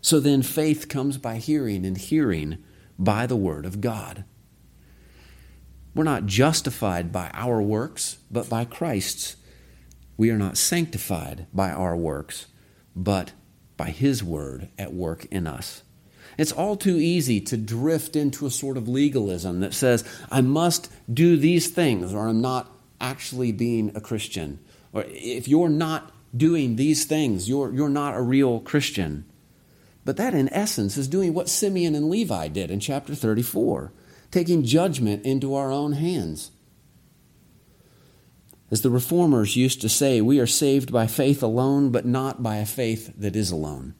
So 0.00 0.20
then, 0.20 0.42
faith 0.42 0.88
comes 0.88 1.18
by 1.18 1.36
hearing, 1.36 1.84
and 1.84 1.96
hearing 1.96 2.58
by 2.98 3.26
the 3.26 3.36
Word 3.36 3.66
of 3.66 3.80
God. 3.80 4.24
We're 5.94 6.04
not 6.04 6.26
justified 6.26 7.12
by 7.12 7.30
our 7.32 7.62
works, 7.62 8.18
but 8.30 8.48
by 8.48 8.64
Christ's. 8.64 9.36
We 10.16 10.30
are 10.30 10.38
not 10.38 10.56
sanctified 10.56 11.46
by 11.52 11.70
our 11.70 11.96
works, 11.96 12.46
but 12.94 13.32
by 13.76 13.90
His 13.90 14.22
Word 14.22 14.68
at 14.78 14.94
work 14.94 15.26
in 15.26 15.46
us. 15.46 15.82
It's 16.38 16.52
all 16.52 16.76
too 16.76 16.96
easy 16.96 17.40
to 17.42 17.56
drift 17.56 18.16
into 18.16 18.46
a 18.46 18.50
sort 18.50 18.76
of 18.76 18.88
legalism 18.88 19.60
that 19.60 19.74
says, 19.74 20.04
I 20.30 20.40
must 20.42 20.90
do 21.12 21.36
these 21.36 21.68
things 21.68 22.12
or 22.12 22.28
I'm 22.28 22.40
not 22.40 22.70
actually 23.00 23.52
being 23.52 23.92
a 23.94 24.00
Christian. 24.00 24.58
Or 24.92 25.04
if 25.08 25.48
you're 25.48 25.68
not 25.68 26.12
doing 26.36 26.76
these 26.76 27.04
things, 27.04 27.48
you're, 27.48 27.72
you're 27.72 27.88
not 27.88 28.16
a 28.16 28.20
real 28.20 28.60
Christian. 28.60 29.24
But 30.04 30.16
that, 30.18 30.34
in 30.34 30.52
essence, 30.52 30.96
is 30.96 31.08
doing 31.08 31.34
what 31.34 31.48
Simeon 31.48 31.94
and 31.94 32.10
Levi 32.10 32.48
did 32.48 32.70
in 32.70 32.80
chapter 32.80 33.14
34, 33.14 33.92
taking 34.30 34.62
judgment 34.62 35.24
into 35.24 35.54
our 35.54 35.72
own 35.72 35.92
hands. 35.92 36.50
As 38.70 38.82
the 38.82 38.90
reformers 38.90 39.56
used 39.56 39.80
to 39.82 39.88
say, 39.88 40.20
we 40.20 40.40
are 40.40 40.46
saved 40.46 40.92
by 40.92 41.06
faith 41.06 41.42
alone, 41.42 41.90
but 41.90 42.04
not 42.04 42.42
by 42.42 42.56
a 42.56 42.66
faith 42.66 43.12
that 43.16 43.36
is 43.36 43.50
alone. 43.50 43.94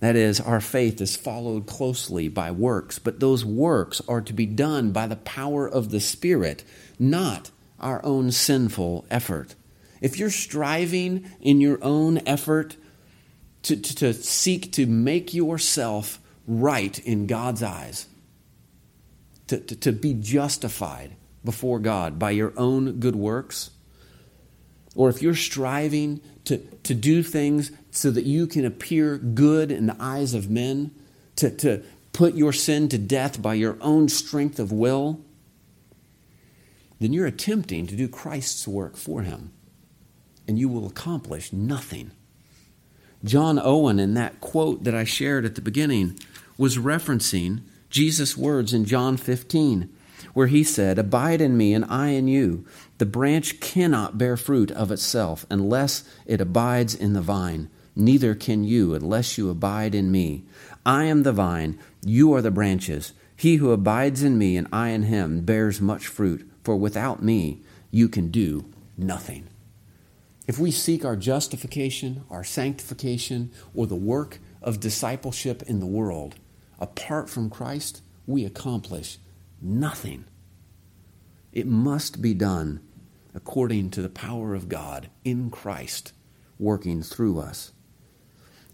That 0.00 0.14
is, 0.14 0.40
our 0.40 0.60
faith 0.60 1.00
is 1.00 1.16
followed 1.16 1.66
closely 1.66 2.28
by 2.28 2.52
works, 2.52 3.00
but 3.00 3.18
those 3.18 3.44
works 3.44 4.00
are 4.06 4.20
to 4.20 4.32
be 4.32 4.46
done 4.46 4.92
by 4.92 5.08
the 5.08 5.16
power 5.16 5.68
of 5.68 5.90
the 5.90 5.98
Spirit, 5.98 6.62
not 7.00 7.50
our 7.80 8.04
own 8.04 8.30
sinful 8.30 9.06
effort. 9.10 9.56
If 10.00 10.18
you're 10.18 10.30
striving 10.30 11.28
in 11.40 11.60
your 11.60 11.82
own 11.82 12.20
effort 12.26 12.76
to, 13.64 13.76
to, 13.76 13.94
to 13.96 14.14
seek 14.14 14.70
to 14.72 14.86
make 14.86 15.34
yourself 15.34 16.20
right 16.46 16.96
in 17.00 17.26
God's 17.26 17.64
eyes, 17.64 18.06
to, 19.48 19.58
to, 19.58 19.74
to 19.74 19.92
be 19.92 20.14
justified, 20.14 21.16
before 21.48 21.78
God 21.78 22.18
by 22.18 22.30
your 22.30 22.52
own 22.58 23.00
good 23.00 23.16
works, 23.16 23.70
or 24.94 25.08
if 25.08 25.22
you're 25.22 25.34
striving 25.34 26.20
to, 26.44 26.58
to 26.82 26.94
do 26.94 27.22
things 27.22 27.72
so 27.90 28.10
that 28.10 28.24
you 28.24 28.46
can 28.46 28.66
appear 28.66 29.16
good 29.16 29.72
in 29.72 29.86
the 29.86 29.96
eyes 29.98 30.34
of 30.34 30.50
men, 30.50 30.94
to, 31.36 31.48
to 31.48 31.82
put 32.12 32.34
your 32.34 32.52
sin 32.52 32.86
to 32.90 32.98
death 32.98 33.40
by 33.40 33.54
your 33.54 33.78
own 33.80 34.10
strength 34.10 34.58
of 34.58 34.70
will, 34.70 35.22
then 37.00 37.14
you're 37.14 37.24
attempting 37.24 37.86
to 37.86 37.96
do 37.96 38.08
Christ's 38.08 38.68
work 38.68 38.94
for 38.94 39.22
him, 39.22 39.50
and 40.46 40.58
you 40.58 40.68
will 40.68 40.86
accomplish 40.86 41.50
nothing. 41.50 42.10
John 43.24 43.58
Owen, 43.58 43.98
in 43.98 44.12
that 44.12 44.42
quote 44.42 44.84
that 44.84 44.94
I 44.94 45.04
shared 45.04 45.46
at 45.46 45.54
the 45.54 45.62
beginning, 45.62 46.18
was 46.58 46.76
referencing 46.76 47.62
Jesus' 47.88 48.36
words 48.36 48.74
in 48.74 48.84
John 48.84 49.16
15 49.16 49.94
where 50.34 50.46
he 50.46 50.64
said, 50.64 50.98
Abide 50.98 51.40
in 51.40 51.56
me, 51.56 51.74
and 51.74 51.84
I 51.84 52.08
in 52.08 52.28
you. 52.28 52.64
The 52.98 53.06
branch 53.06 53.60
cannot 53.60 54.18
bear 54.18 54.36
fruit 54.36 54.70
of 54.70 54.90
itself 54.90 55.46
unless 55.50 56.04
it 56.26 56.40
abides 56.40 56.94
in 56.94 57.12
the 57.12 57.22
vine. 57.22 57.70
Neither 57.94 58.34
can 58.34 58.64
you 58.64 58.94
unless 58.94 59.38
you 59.38 59.50
abide 59.50 59.94
in 59.94 60.10
me. 60.10 60.44
I 60.86 61.04
am 61.04 61.22
the 61.22 61.32
vine, 61.32 61.78
you 62.04 62.32
are 62.32 62.42
the 62.42 62.50
branches. 62.50 63.12
He 63.36 63.56
who 63.56 63.72
abides 63.72 64.22
in 64.22 64.38
me, 64.38 64.56
and 64.56 64.66
I 64.72 64.88
in 64.88 65.04
him, 65.04 65.42
bears 65.42 65.80
much 65.80 66.06
fruit, 66.06 66.48
for 66.62 66.76
without 66.76 67.22
me 67.22 67.62
you 67.90 68.08
can 68.08 68.30
do 68.30 68.64
nothing. 68.96 69.48
If 70.46 70.58
we 70.58 70.70
seek 70.70 71.04
our 71.04 71.16
justification, 71.16 72.24
our 72.30 72.42
sanctification, 72.42 73.50
or 73.74 73.86
the 73.86 73.94
work 73.94 74.38
of 74.62 74.80
discipleship 74.80 75.62
in 75.62 75.78
the 75.78 75.86
world, 75.86 76.36
apart 76.80 77.28
from 77.28 77.50
Christ, 77.50 78.00
we 78.26 78.44
accomplish 78.44 79.18
nothing. 79.60 80.24
It 81.52 81.66
must 81.66 82.20
be 82.22 82.34
done 82.34 82.80
according 83.34 83.90
to 83.90 84.02
the 84.02 84.08
power 84.08 84.54
of 84.54 84.68
God 84.68 85.10
in 85.24 85.50
Christ 85.50 86.12
working 86.58 87.02
through 87.02 87.38
us. 87.38 87.72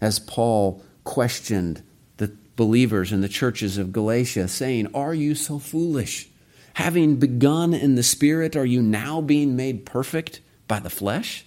As 0.01 0.19
Paul 0.19 0.83
questioned 1.03 1.83
the 2.17 2.35
believers 2.55 3.11
in 3.11 3.21
the 3.21 3.29
churches 3.29 3.77
of 3.77 3.93
Galatia, 3.93 4.47
saying, 4.47 4.87
Are 4.93 5.13
you 5.13 5.35
so 5.35 5.59
foolish? 5.59 6.29
Having 6.75 7.17
begun 7.17 7.73
in 7.73 7.95
the 7.95 8.03
Spirit, 8.03 8.55
are 8.55 8.65
you 8.65 8.81
now 8.81 9.21
being 9.21 9.55
made 9.55 9.85
perfect 9.85 10.41
by 10.67 10.79
the 10.79 10.89
flesh? 10.89 11.45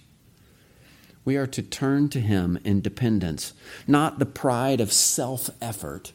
We 1.23 1.37
are 1.37 1.47
to 1.47 1.61
turn 1.61 2.09
to 2.09 2.19
Him 2.19 2.57
in 2.63 2.81
dependence, 2.81 3.53
not 3.85 4.17
the 4.17 4.25
pride 4.25 4.81
of 4.81 4.91
self 4.91 5.49
effort, 5.61 6.13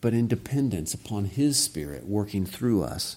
but 0.00 0.14
in 0.14 0.28
dependence 0.28 0.94
upon 0.94 1.24
His 1.24 1.58
Spirit 1.58 2.06
working 2.06 2.46
through 2.46 2.82
us. 2.82 3.16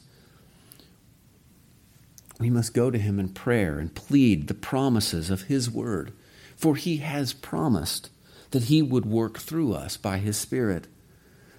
We 2.40 2.50
must 2.50 2.74
go 2.74 2.90
to 2.90 2.98
Him 2.98 3.20
in 3.20 3.30
prayer 3.30 3.78
and 3.78 3.94
plead 3.94 4.48
the 4.48 4.54
promises 4.54 5.30
of 5.30 5.44
His 5.44 5.70
Word, 5.70 6.12
for 6.56 6.76
He 6.76 6.98
has 6.98 7.34
promised 7.34 8.10
that 8.52 8.64
He 8.64 8.82
would 8.82 9.06
work 9.06 9.38
through 9.38 9.74
us 9.74 9.98
by 9.98 10.18
His 10.18 10.38
Spirit. 10.38 10.88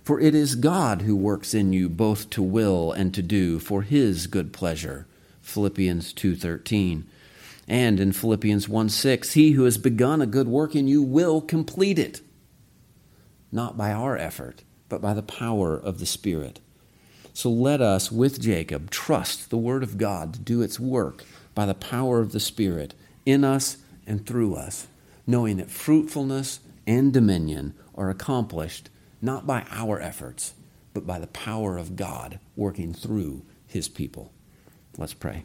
For 0.02 0.18
it 0.20 0.34
is 0.34 0.56
God 0.56 1.02
who 1.02 1.14
works 1.14 1.54
in 1.54 1.72
you 1.72 1.88
both 1.88 2.28
to 2.30 2.42
will 2.42 2.90
and 2.90 3.14
to 3.14 3.22
do 3.22 3.60
for 3.60 3.82
His 3.82 4.26
good 4.26 4.52
pleasure. 4.52 5.06
Philippians 5.40 6.12
2:13. 6.12 7.04
And 7.68 8.00
in 8.00 8.12
Philippians 8.12 8.68
1 8.68 8.88
6, 8.88 9.32
he 9.32 9.52
who 9.52 9.64
has 9.64 9.78
begun 9.78 10.20
a 10.20 10.26
good 10.26 10.48
work 10.48 10.74
in 10.74 10.88
you 10.88 11.02
will 11.02 11.40
complete 11.40 11.98
it, 11.98 12.20
not 13.52 13.76
by 13.76 13.92
our 13.92 14.16
effort, 14.16 14.64
but 14.92 15.00
by 15.00 15.14
the 15.14 15.22
power 15.22 15.74
of 15.74 16.00
the 16.00 16.04
Spirit. 16.04 16.60
So 17.32 17.48
let 17.48 17.80
us, 17.80 18.12
with 18.12 18.38
Jacob, 18.38 18.90
trust 18.90 19.48
the 19.48 19.56
Word 19.56 19.82
of 19.82 19.96
God 19.96 20.34
to 20.34 20.38
do 20.38 20.60
its 20.60 20.78
work 20.78 21.24
by 21.54 21.64
the 21.64 21.72
power 21.72 22.20
of 22.20 22.32
the 22.32 22.38
Spirit 22.38 22.92
in 23.24 23.42
us 23.42 23.78
and 24.06 24.26
through 24.26 24.54
us, 24.54 24.88
knowing 25.26 25.56
that 25.56 25.70
fruitfulness 25.70 26.60
and 26.86 27.10
dominion 27.10 27.72
are 27.94 28.10
accomplished 28.10 28.90
not 29.22 29.46
by 29.46 29.64
our 29.70 29.98
efforts, 29.98 30.52
but 30.92 31.06
by 31.06 31.18
the 31.18 31.26
power 31.28 31.78
of 31.78 31.96
God 31.96 32.38
working 32.54 32.92
through 32.92 33.46
His 33.66 33.88
people. 33.88 34.30
Let's 34.98 35.14
pray. 35.14 35.44